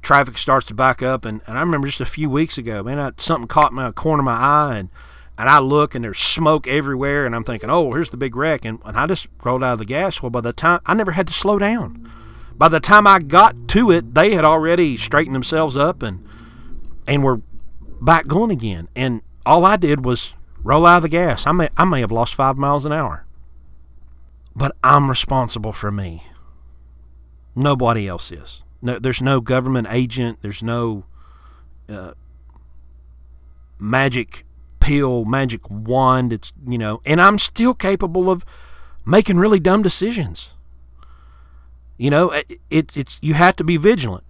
traffic 0.00 0.38
starts 0.38 0.64
to 0.66 0.74
back 0.74 1.02
up. 1.02 1.24
And, 1.24 1.40
and 1.48 1.58
I 1.58 1.60
remember 1.60 1.88
just 1.88 2.00
a 2.00 2.06
few 2.06 2.30
weeks 2.30 2.56
ago 2.56 2.82
man 2.84 3.00
I, 3.00 3.12
something 3.18 3.48
caught 3.48 3.72
my 3.72 3.90
corner 3.90 4.20
of 4.20 4.26
my 4.26 4.36
eye 4.36 4.78
and 4.78 4.90
and 5.36 5.48
I 5.48 5.58
look 5.58 5.94
and 5.94 6.04
there's 6.04 6.18
smoke 6.18 6.66
everywhere 6.68 7.26
and 7.26 7.34
I'm 7.34 7.44
thinking 7.44 7.68
oh 7.68 7.92
here's 7.92 8.10
the 8.10 8.16
big 8.16 8.36
wreck. 8.36 8.64
And, 8.64 8.78
and 8.84 8.96
I 8.96 9.08
just 9.08 9.26
rolled 9.42 9.64
out 9.64 9.72
of 9.72 9.78
the 9.80 9.84
gas. 9.84 10.22
Well 10.22 10.30
by 10.30 10.40
the 10.40 10.52
time 10.52 10.80
I 10.86 10.94
never 10.94 11.10
had 11.12 11.26
to 11.26 11.32
slow 11.32 11.58
down 11.58 12.08
by 12.58 12.68
the 12.68 12.80
time 12.80 13.06
I 13.06 13.20
got 13.20 13.68
to 13.68 13.90
it, 13.92 14.14
they 14.14 14.32
had 14.32 14.44
already 14.44 14.96
straightened 14.96 15.34
themselves 15.34 15.76
up 15.76 16.02
and 16.02 16.26
and 17.06 17.22
were 17.22 17.40
back 18.00 18.26
going 18.26 18.50
again. 18.50 18.88
And 18.94 19.22
all 19.46 19.64
I 19.64 19.76
did 19.76 20.04
was 20.04 20.34
roll 20.62 20.84
out 20.84 20.98
of 20.98 21.02
the 21.02 21.08
gas. 21.08 21.46
I 21.46 21.52
may 21.52 21.68
I 21.76 21.84
may 21.84 22.00
have 22.00 22.12
lost 22.12 22.34
five 22.34 22.58
miles 22.58 22.84
an 22.84 22.92
hour. 22.92 23.24
But 24.56 24.76
I'm 24.82 25.08
responsible 25.08 25.72
for 25.72 25.92
me. 25.92 26.24
Nobody 27.54 28.08
else 28.08 28.32
is. 28.32 28.64
No, 28.82 28.98
there's 28.98 29.22
no 29.22 29.40
government 29.40 29.86
agent. 29.90 30.40
There's 30.42 30.62
no 30.62 31.04
uh, 31.88 32.12
magic 33.78 34.44
pill, 34.80 35.24
magic 35.24 35.68
wand. 35.70 36.32
It's 36.32 36.52
you 36.66 36.78
know, 36.78 37.00
and 37.06 37.20
I'm 37.20 37.38
still 37.38 37.74
capable 37.74 38.28
of 38.28 38.44
making 39.06 39.38
really 39.38 39.60
dumb 39.60 39.82
decisions. 39.82 40.54
You 41.98 42.10
know, 42.10 42.30
it, 42.30 42.60
it, 42.70 42.96
it's 42.96 43.18
you 43.20 43.34
have 43.34 43.56
to 43.56 43.64
be 43.64 43.76
vigilant. 43.76 44.24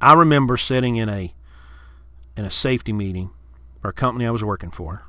I 0.00 0.14
remember 0.14 0.56
sitting 0.56 0.96
in 0.96 1.08
a 1.08 1.34
in 2.36 2.44
a 2.44 2.50
safety 2.50 2.92
meeting 2.92 3.30
for 3.80 3.90
a 3.90 3.92
company 3.92 4.26
I 4.26 4.30
was 4.30 4.42
working 4.42 4.70
for, 4.70 5.04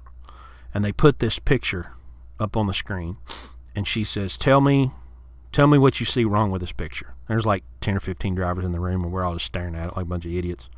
and 0.74 0.84
they 0.84 0.92
put 0.92 1.20
this 1.20 1.40
picture 1.40 1.94
up 2.38 2.58
on 2.58 2.68
the 2.68 2.74
screen, 2.74 3.16
and 3.74 3.88
she 3.88 4.04
says, 4.04 4.36
"Tell 4.36 4.60
me, 4.60 4.92
tell 5.54 5.68
me 5.68 5.78
what 5.78 6.02
you 6.02 6.06
see 6.06 6.26
wrong 6.26 6.52
with 6.52 6.60
this 6.60 6.74
picture." 6.74 7.16
There's 7.30 7.46
like 7.46 7.64
ten 7.80 7.96
or 7.96 8.02
fifteen 8.02 8.36
drivers 8.36 8.66
in 8.66 8.74
the 8.74 8.82
room, 8.82 9.04
and 9.04 9.14
we're 9.14 9.24
all 9.24 9.34
just 9.34 9.46
staring 9.46 9.76
at 9.76 9.88
it 9.88 9.96
like 9.96 10.06
a 10.06 10.10
bunch 10.10 10.26
of 10.26 10.34
idiots. 10.34 10.70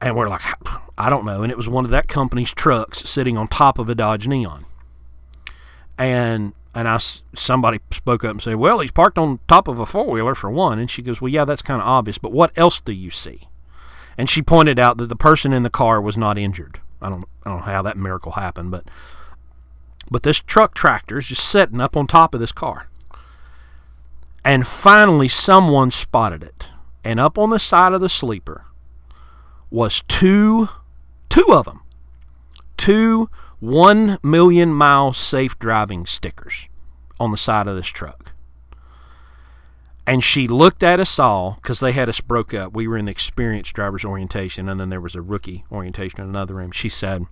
And 0.00 0.16
we're 0.16 0.28
like, 0.28 0.42
I 0.98 1.08
don't 1.10 1.24
know. 1.24 1.42
And 1.42 1.50
it 1.50 1.56
was 1.56 1.68
one 1.68 1.84
of 1.84 1.90
that 1.90 2.08
company's 2.08 2.52
trucks 2.52 3.08
sitting 3.08 3.38
on 3.38 3.48
top 3.48 3.78
of 3.78 3.88
a 3.88 3.94
Dodge 3.94 4.26
Neon. 4.26 4.66
And 5.98 6.52
and 6.76 6.86
I 6.86 6.98
somebody 7.34 7.80
spoke 7.90 8.22
up 8.22 8.32
and 8.32 8.42
said, 8.42 8.56
"Well, 8.56 8.80
he's 8.80 8.92
parked 8.92 9.16
on 9.16 9.40
top 9.48 9.66
of 9.66 9.80
a 9.80 9.86
four 9.86 10.04
wheeler 10.04 10.34
for 10.34 10.50
one." 10.50 10.78
And 10.78 10.90
she 10.90 11.00
goes, 11.00 11.22
"Well, 11.22 11.32
yeah, 11.32 11.46
that's 11.46 11.62
kind 11.62 11.80
of 11.80 11.88
obvious, 11.88 12.18
but 12.18 12.32
what 12.32 12.52
else 12.54 12.80
do 12.80 12.92
you 12.92 13.10
see?" 13.10 13.48
And 14.18 14.28
she 14.28 14.42
pointed 14.42 14.78
out 14.78 14.98
that 14.98 15.08
the 15.08 15.16
person 15.16 15.54
in 15.54 15.62
the 15.62 15.70
car 15.70 16.02
was 16.02 16.18
not 16.18 16.36
injured. 16.36 16.80
I 17.00 17.08
don't 17.08 17.24
I 17.44 17.50
don't 17.50 17.60
know 17.60 17.64
how 17.64 17.80
that 17.80 17.96
miracle 17.96 18.32
happened, 18.32 18.70
but 18.70 18.84
but 20.10 20.22
this 20.22 20.40
truck 20.40 20.74
tractor 20.74 21.16
is 21.16 21.28
just 21.28 21.48
sitting 21.48 21.80
up 21.80 21.96
on 21.96 22.06
top 22.06 22.34
of 22.34 22.40
this 22.40 22.52
car. 22.52 22.88
And 24.44 24.66
finally 24.66 25.28
someone 25.28 25.90
spotted 25.90 26.42
it. 26.42 26.66
And 27.02 27.18
up 27.18 27.38
on 27.38 27.48
the 27.48 27.58
side 27.58 27.94
of 27.94 28.02
the 28.02 28.10
sleeper 28.10 28.66
was 29.70 30.02
two 30.08 30.68
two 31.30 31.46
of 31.48 31.64
them. 31.64 31.80
Two 32.76 33.30
1 33.66 34.20
million 34.22 34.72
mile 34.72 35.12
safe 35.12 35.58
driving 35.58 36.06
stickers 36.06 36.68
on 37.18 37.32
the 37.32 37.36
side 37.36 37.66
of 37.66 37.74
this 37.74 37.88
truck. 37.88 38.32
And 40.06 40.22
she 40.22 40.46
looked 40.46 40.84
at 40.84 41.00
us 41.00 41.18
all 41.18 41.58
because 41.60 41.80
they 41.80 41.90
had 41.90 42.08
us 42.08 42.20
broke 42.20 42.54
up. 42.54 42.72
We 42.72 42.86
were 42.86 42.96
in 42.96 43.06
the 43.06 43.10
experienced 43.10 43.74
driver's 43.74 44.04
orientation, 44.04 44.68
and 44.68 44.78
then 44.78 44.90
there 44.90 45.00
was 45.00 45.16
a 45.16 45.20
rookie 45.20 45.64
orientation 45.72 46.20
in 46.20 46.28
another 46.28 46.54
room. 46.54 46.70
She 46.70 46.88
said, 46.88 47.26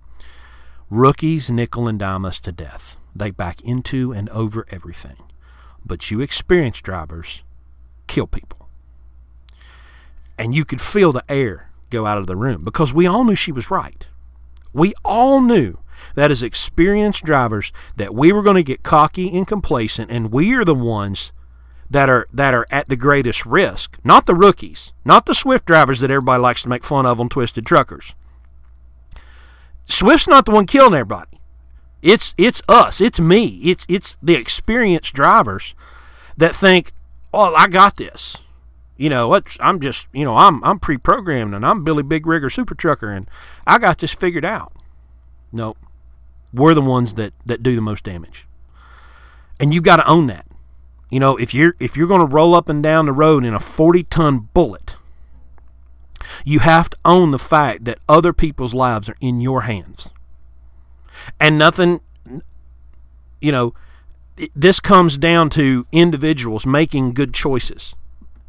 Rookies 0.89 1.49
nickel 1.49 1.87
and 1.87 1.97
dime 1.97 2.25
us 2.25 2.41
to 2.41 2.51
death. 2.51 2.97
They 3.15 3.31
back 3.31 3.61
into 3.61 4.11
and 4.11 4.27
over 4.27 4.65
everything. 4.69 5.15
But 5.85 6.11
you 6.11 6.19
experienced 6.19 6.83
drivers 6.83 7.45
kill 8.07 8.27
people. 8.27 8.67
And 10.37 10.53
you 10.53 10.65
could 10.65 10.81
feel 10.81 11.13
the 11.13 11.23
air 11.29 11.71
go 11.89 12.05
out 12.05 12.17
of 12.17 12.27
the 12.27 12.35
room 12.35 12.65
because 12.65 12.93
we 12.93 13.07
all 13.07 13.23
knew 13.23 13.35
she 13.35 13.53
was 13.53 13.71
right. 13.71 14.05
We 14.73 14.93
all 15.05 15.39
knew 15.39 15.77
that 16.15 16.31
as 16.31 16.43
experienced 16.43 17.23
drivers 17.23 17.71
that 17.95 18.13
we 18.13 18.31
were 18.31 18.43
going 18.43 18.55
to 18.55 18.63
get 18.63 18.83
cocky 18.83 19.35
and 19.35 19.47
complacent 19.47 20.11
and 20.11 20.31
we 20.31 20.53
are 20.53 20.65
the 20.65 20.75
ones 20.75 21.31
that 21.89 22.09
are 22.09 22.27
that 22.33 22.53
are 22.53 22.65
at 22.71 22.89
the 22.89 22.95
greatest 22.95 23.45
risk. 23.45 23.97
Not 24.03 24.25
the 24.25 24.35
rookies. 24.35 24.93
Not 25.03 25.25
the 25.25 25.35
swift 25.35 25.65
drivers 25.65 25.99
that 25.99 26.11
everybody 26.11 26.41
likes 26.41 26.63
to 26.63 26.69
make 26.69 26.83
fun 26.83 27.05
of 27.05 27.19
on 27.19 27.29
twisted 27.29 27.65
truckers. 27.65 28.15
Swift's 29.85 30.27
not 30.27 30.45
the 30.45 30.51
one 30.51 30.65
killing 30.65 30.93
everybody. 30.93 31.39
It's 32.01 32.33
it's 32.37 32.61
us. 32.67 33.01
It's 33.01 33.19
me. 33.19 33.59
It's 33.63 33.85
it's 33.87 34.17
the 34.21 34.35
experienced 34.35 35.13
drivers 35.13 35.75
that 36.37 36.55
think 36.55 36.91
oh 37.33 37.53
i 37.53 37.67
got 37.67 37.97
this. 37.97 38.37
You 38.97 39.09
know 39.09 39.39
i'm 39.59 39.79
just 39.79 40.07
you 40.13 40.23
know 40.23 40.37
i'm 40.37 40.63
i'm 40.63 40.79
pre-programmed 40.79 41.53
and 41.53 41.65
i'm 41.65 41.83
billy 41.83 42.01
big 42.01 42.25
rigger 42.25 42.49
super 42.49 42.73
trucker 42.73 43.11
and 43.11 43.29
i 43.67 43.77
got 43.77 43.97
this 43.97 44.13
figured 44.13 44.45
out 44.45 44.71
nope 45.51 45.77
we're 46.53 46.73
the 46.73 46.81
ones 46.81 47.15
that 47.15 47.33
that 47.45 47.61
do 47.61 47.75
the 47.75 47.81
most 47.81 48.03
damage. 48.03 48.47
And 49.59 49.73
you've 49.73 49.83
got 49.83 49.97
to 49.97 50.07
own 50.07 50.27
that. 50.27 50.45
You 51.09 51.19
know, 51.19 51.37
if 51.37 51.53
you're 51.53 51.75
if 51.79 51.95
you're 51.97 52.07
going 52.07 52.21
to 52.21 52.25
roll 52.25 52.55
up 52.55 52.69
and 52.69 52.81
down 52.81 53.05
the 53.05 53.11
road 53.11 53.43
in 53.43 53.53
a 53.53 53.59
40 53.59 54.03
ton 54.03 54.49
bullet, 54.53 54.95
You 56.43 56.59
have 56.59 56.89
to 56.89 56.97
own 57.05 57.31
the 57.31 57.39
fact 57.39 57.85
that 57.85 57.99
other 58.09 58.33
people's 58.33 58.73
lives 58.73 59.09
are 59.09 59.17
in 59.21 59.41
your 59.41 59.61
hands. 59.61 60.11
And 61.39 61.57
nothing, 61.57 62.01
you 63.41 63.51
know, 63.51 63.73
this 64.55 64.79
comes 64.79 65.17
down 65.17 65.49
to 65.51 65.87
individuals 65.91 66.65
making 66.65 67.13
good 67.13 67.33
choices. 67.33 67.95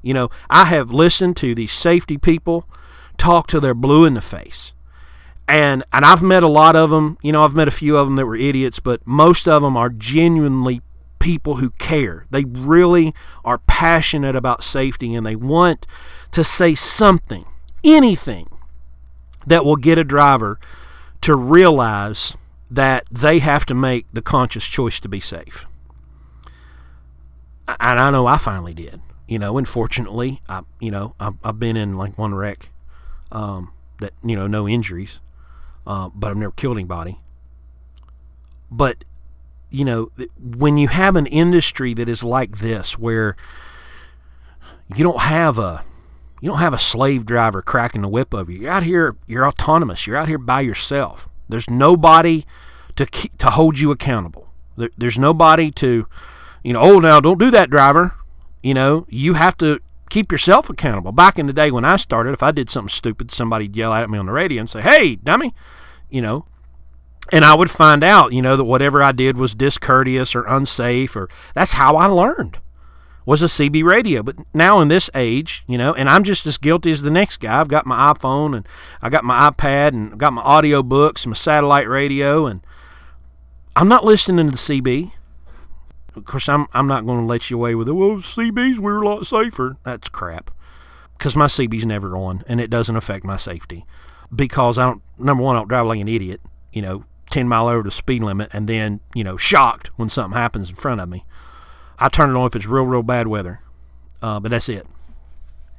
You 0.02 0.14
know, 0.14 0.30
I 0.50 0.66
have 0.66 0.90
listened 0.90 1.36
to 1.38 1.54
these 1.54 1.72
safety 1.72 2.18
people 2.18 2.68
talk 3.18 3.46
till 3.46 3.60
they're 3.60 3.74
blue 3.74 4.04
in 4.04 4.14
the 4.14 4.20
face. 4.20 4.72
And 5.48 5.84
and 5.92 6.04
I've 6.04 6.22
met 6.22 6.42
a 6.42 6.48
lot 6.48 6.74
of 6.74 6.90
them, 6.90 7.18
you 7.22 7.32
know, 7.32 7.44
I've 7.44 7.54
met 7.54 7.68
a 7.68 7.72
few 7.72 7.96
of 7.96 8.06
them 8.06 8.16
that 8.16 8.26
were 8.26 8.36
idiots, 8.36 8.80
but 8.80 9.06
most 9.06 9.46
of 9.46 9.62
them 9.62 9.76
are 9.76 9.88
genuinely 9.88 10.82
people 11.18 11.56
who 11.56 11.70
care. 11.70 12.26
They 12.30 12.44
really 12.44 13.14
are 13.44 13.58
passionate 13.58 14.36
about 14.36 14.64
safety 14.64 15.14
and 15.14 15.24
they 15.24 15.36
want 15.36 15.86
to 16.32 16.42
say 16.42 16.74
something, 16.74 17.44
anything 17.84 18.48
that 19.46 19.64
will 19.64 19.76
get 19.76 19.98
a 19.98 20.04
driver 20.04 20.58
to 21.22 21.34
realize 21.34 22.36
that 22.70 23.06
they 23.10 23.38
have 23.38 23.64
to 23.66 23.74
make 23.74 24.06
the 24.12 24.22
conscious 24.22 24.66
choice 24.66 24.98
to 25.00 25.08
be 25.08 25.20
safe. 25.20 25.66
And 27.68 27.98
I 27.98 28.10
know 28.10 28.26
I 28.26 28.38
finally 28.38 28.74
did. 28.74 29.00
You 29.26 29.38
know, 29.38 29.58
unfortunately, 29.58 30.40
I 30.48 30.62
you 30.78 30.90
know 30.90 31.14
I've, 31.18 31.34
I've 31.42 31.58
been 31.58 31.76
in 31.76 31.94
like 31.94 32.16
one 32.16 32.34
wreck 32.34 32.70
um, 33.32 33.72
that 33.98 34.12
you 34.24 34.36
know 34.36 34.46
no 34.46 34.68
injuries, 34.68 35.18
uh, 35.86 36.10
but 36.14 36.30
I've 36.30 36.36
never 36.36 36.52
killed 36.52 36.76
anybody. 36.76 37.20
But 38.70 39.04
you 39.70 39.84
know, 39.84 40.10
when 40.40 40.76
you 40.76 40.88
have 40.88 41.16
an 41.16 41.26
industry 41.26 41.94
that 41.94 42.08
is 42.08 42.22
like 42.22 42.58
this, 42.58 42.98
where 42.98 43.36
you 44.94 45.02
don't 45.02 45.20
have 45.20 45.58
a 45.58 45.84
you 46.40 46.50
don't 46.50 46.58
have 46.58 46.74
a 46.74 46.78
slave 46.78 47.24
driver 47.24 47.62
cracking 47.62 48.02
the 48.02 48.08
whip 48.08 48.34
over 48.34 48.52
you. 48.52 48.60
You're 48.60 48.70
out 48.70 48.82
here. 48.82 49.16
You're 49.26 49.46
autonomous. 49.46 50.06
You're 50.06 50.16
out 50.16 50.28
here 50.28 50.38
by 50.38 50.60
yourself. 50.60 51.28
There's 51.48 51.68
nobody 51.70 52.44
to 52.96 53.06
keep, 53.06 53.36
to 53.38 53.50
hold 53.50 53.78
you 53.78 53.90
accountable. 53.90 54.48
There, 54.76 54.90
there's 54.96 55.18
nobody 55.18 55.70
to, 55.72 56.06
you 56.62 56.72
know, 56.72 56.80
oh 56.80 56.98
now 56.98 57.20
don't 57.20 57.38
do 57.38 57.50
that, 57.50 57.70
driver. 57.70 58.14
You 58.62 58.74
know, 58.74 59.06
you 59.08 59.34
have 59.34 59.56
to 59.58 59.80
keep 60.10 60.32
yourself 60.32 60.70
accountable. 60.70 61.12
Back 61.12 61.38
in 61.38 61.46
the 61.46 61.52
day 61.52 61.70
when 61.70 61.84
I 61.84 61.96
started, 61.96 62.32
if 62.32 62.42
I 62.42 62.50
did 62.50 62.70
something 62.70 62.88
stupid, 62.88 63.30
somebody'd 63.30 63.76
yell 63.76 63.92
at 63.92 64.10
me 64.10 64.18
on 64.18 64.26
the 64.26 64.32
radio 64.32 64.60
and 64.60 64.70
say, 64.70 64.80
"Hey, 64.80 65.16
dummy," 65.16 65.54
you 66.10 66.20
know, 66.20 66.46
and 67.32 67.44
I 67.44 67.54
would 67.54 67.70
find 67.70 68.04
out, 68.04 68.32
you 68.32 68.42
know, 68.42 68.56
that 68.56 68.64
whatever 68.64 69.02
I 69.02 69.12
did 69.12 69.36
was 69.36 69.54
discourteous 69.54 70.34
or 70.34 70.44
unsafe, 70.44 71.16
or 71.16 71.28
that's 71.54 71.72
how 71.72 71.96
I 71.96 72.06
learned 72.06 72.58
was 73.24 73.42
a 73.42 73.46
CB 73.46 73.82
radio. 73.82 74.22
But 74.22 74.36
now 74.54 74.80
in 74.80 74.88
this 74.88 75.10
age, 75.14 75.64
you 75.66 75.76
know, 75.76 75.92
and 75.92 76.08
I'm 76.08 76.22
just 76.22 76.46
as 76.46 76.58
guilty 76.58 76.92
as 76.92 77.02
the 77.02 77.10
next 77.10 77.38
guy. 77.38 77.60
I've 77.60 77.68
got 77.68 77.84
my 77.84 78.12
iPhone 78.12 78.56
and 78.56 78.68
I 79.02 79.10
got 79.10 79.24
my 79.24 79.50
iPad 79.50 79.88
and 79.88 80.12
I've 80.12 80.18
got 80.18 80.32
my 80.32 80.42
audio 80.42 80.82
books, 80.82 81.24
and 81.24 81.32
my 81.32 81.36
satellite 81.36 81.88
radio, 81.88 82.46
and 82.46 82.60
I'm 83.74 83.88
not 83.88 84.04
listening 84.04 84.46
to 84.46 84.52
the 84.52 84.58
CB. 84.58 85.12
Of 86.16 86.24
course, 86.24 86.48
I'm 86.48 86.66
I'm 86.72 86.86
not 86.86 87.04
going 87.04 87.20
to 87.20 87.26
let 87.26 87.50
you 87.50 87.58
away 87.58 87.74
with 87.74 87.88
it. 87.88 87.92
Well, 87.92 88.16
CBs 88.16 88.78
we're 88.78 89.02
a 89.02 89.06
lot 89.06 89.26
safer. 89.26 89.76
That's 89.84 90.08
crap. 90.08 90.50
Because 91.18 91.36
my 91.36 91.46
CB's 91.46 91.86
never 91.86 92.16
on, 92.16 92.42
and 92.46 92.60
it 92.60 92.68
doesn't 92.68 92.96
affect 92.96 93.24
my 93.24 93.36
safety. 93.36 93.84
Because 94.34 94.78
I 94.78 94.86
don't. 94.86 95.02
Number 95.18 95.42
one, 95.42 95.56
I 95.56 95.60
don't 95.60 95.68
drive 95.68 95.86
like 95.86 96.00
an 96.00 96.08
idiot. 96.08 96.40
You 96.72 96.82
know, 96.82 97.04
10 97.30 97.48
mile 97.48 97.68
over 97.68 97.82
the 97.82 97.90
speed 97.90 98.22
limit, 98.22 98.50
and 98.52 98.68
then 98.68 99.00
you 99.14 99.24
know, 99.24 99.36
shocked 99.36 99.90
when 99.96 100.08
something 100.08 100.36
happens 100.36 100.70
in 100.70 100.76
front 100.76 101.00
of 101.00 101.08
me. 101.08 101.24
I 101.98 102.08
turn 102.08 102.30
it 102.30 102.38
on 102.38 102.46
if 102.46 102.56
it's 102.56 102.66
real, 102.66 102.84
real 102.84 103.02
bad 103.02 103.26
weather. 103.26 103.60
Uh, 104.22 104.40
but 104.40 104.50
that's 104.50 104.68
it. 104.68 104.86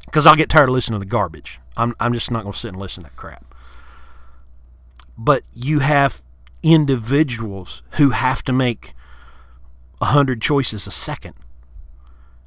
Because 0.05 0.25
I'll 0.25 0.35
get 0.35 0.49
tired 0.49 0.69
of 0.69 0.73
listening 0.73 0.99
to 0.99 1.05
the 1.05 1.09
garbage. 1.09 1.59
I'm, 1.75 1.95
I'm 1.99 2.13
just 2.13 2.31
not 2.31 2.43
going 2.43 2.53
to 2.53 2.57
sit 2.57 2.69
and 2.69 2.79
listen 2.79 3.03
to 3.03 3.09
that 3.09 3.15
crap. 3.15 3.45
But 5.17 5.43
you 5.53 5.79
have 5.79 6.21
individuals 6.63 7.81
who 7.91 8.11
have 8.11 8.43
to 8.43 8.53
make 8.53 8.93
a 10.01 10.05
hundred 10.05 10.41
choices 10.41 10.87
a 10.87 10.91
second. 10.91 11.33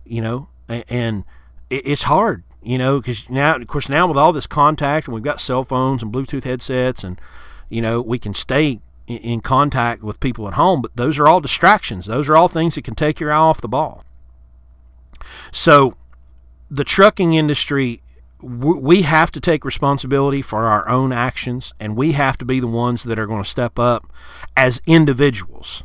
You 0.04 0.20
know, 0.20 0.48
and 0.68 1.24
it's 1.68 2.04
hard. 2.04 2.44
You 2.62 2.76
know, 2.76 2.98
because 2.98 3.30
now, 3.30 3.56
of 3.56 3.66
course, 3.66 3.88
now 3.88 4.06
with 4.06 4.18
all 4.18 4.32
this 4.32 4.46
contact, 4.46 5.06
and 5.06 5.14
we've 5.14 5.24
got 5.24 5.40
cell 5.40 5.64
phones 5.64 6.02
and 6.02 6.12
Bluetooth 6.12 6.44
headsets, 6.44 7.02
and 7.02 7.18
you 7.70 7.80
know, 7.80 8.02
we 8.02 8.18
can 8.18 8.34
stay 8.34 8.80
in 9.06 9.40
contact 9.40 10.02
with 10.02 10.20
people 10.20 10.46
at 10.46 10.54
home, 10.54 10.82
but 10.82 10.94
those 10.94 11.18
are 11.18 11.26
all 11.26 11.40
distractions. 11.40 12.06
Those 12.06 12.28
are 12.28 12.36
all 12.36 12.48
things 12.48 12.74
that 12.74 12.84
can 12.84 12.94
take 12.94 13.18
your 13.18 13.32
eye 13.32 13.36
off 13.36 13.60
the 13.60 13.68
ball. 13.68 14.04
So, 15.52 15.94
the 16.70 16.84
trucking 16.84 17.34
industry, 17.34 18.02
we 18.40 19.02
have 19.02 19.30
to 19.32 19.40
take 19.40 19.64
responsibility 19.64 20.42
for 20.42 20.66
our 20.66 20.88
own 20.88 21.12
actions, 21.12 21.72
and 21.80 21.96
we 21.96 22.12
have 22.12 22.38
to 22.38 22.44
be 22.44 22.60
the 22.60 22.66
ones 22.66 23.02
that 23.04 23.18
are 23.18 23.26
going 23.26 23.42
to 23.42 23.48
step 23.48 23.78
up 23.78 24.06
as 24.56 24.80
individuals. 24.86 25.82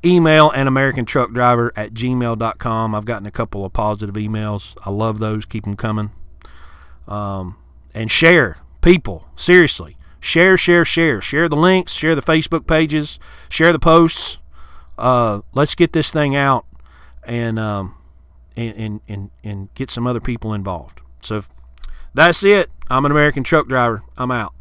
email 0.04 0.50
an 0.50 0.66
American 0.66 1.04
truck 1.04 1.32
driver 1.32 1.72
at 1.76 1.94
gmail.com. 1.94 2.94
I've 2.94 3.04
gotten 3.04 3.26
a 3.26 3.30
couple 3.30 3.64
of 3.64 3.72
positive 3.72 4.14
emails. 4.16 4.76
I 4.84 4.90
love 4.90 5.18
those. 5.18 5.46
Keep 5.46 5.64
them 5.64 5.74
coming. 5.74 6.10
Um, 7.08 7.56
and 7.94 8.10
share, 8.10 8.58
people. 8.80 9.28
Seriously, 9.36 9.96
share, 10.20 10.56
share, 10.56 10.84
share. 10.84 11.20
Share 11.20 11.48
the 11.48 11.56
links. 11.56 11.92
Share 11.92 12.14
the 12.14 12.22
Facebook 12.22 12.66
pages. 12.66 13.18
Share 13.48 13.72
the 13.72 13.78
posts. 13.78 14.38
Uh, 14.98 15.40
let's 15.52 15.74
get 15.74 15.92
this 15.92 16.10
thing 16.10 16.36
out 16.36 16.66
and, 17.24 17.58
um, 17.58 17.96
and, 18.56 18.76
and, 18.76 19.00
and, 19.08 19.30
and 19.42 19.74
get 19.74 19.90
some 19.90 20.06
other 20.06 20.20
people 20.20 20.54
involved. 20.54 21.00
So 21.22 21.44
that's 22.12 22.42
it. 22.44 22.70
I'm 22.88 23.04
an 23.04 23.10
American 23.10 23.42
truck 23.42 23.66
driver. 23.68 24.02
I'm 24.16 24.30
out. 24.30 24.54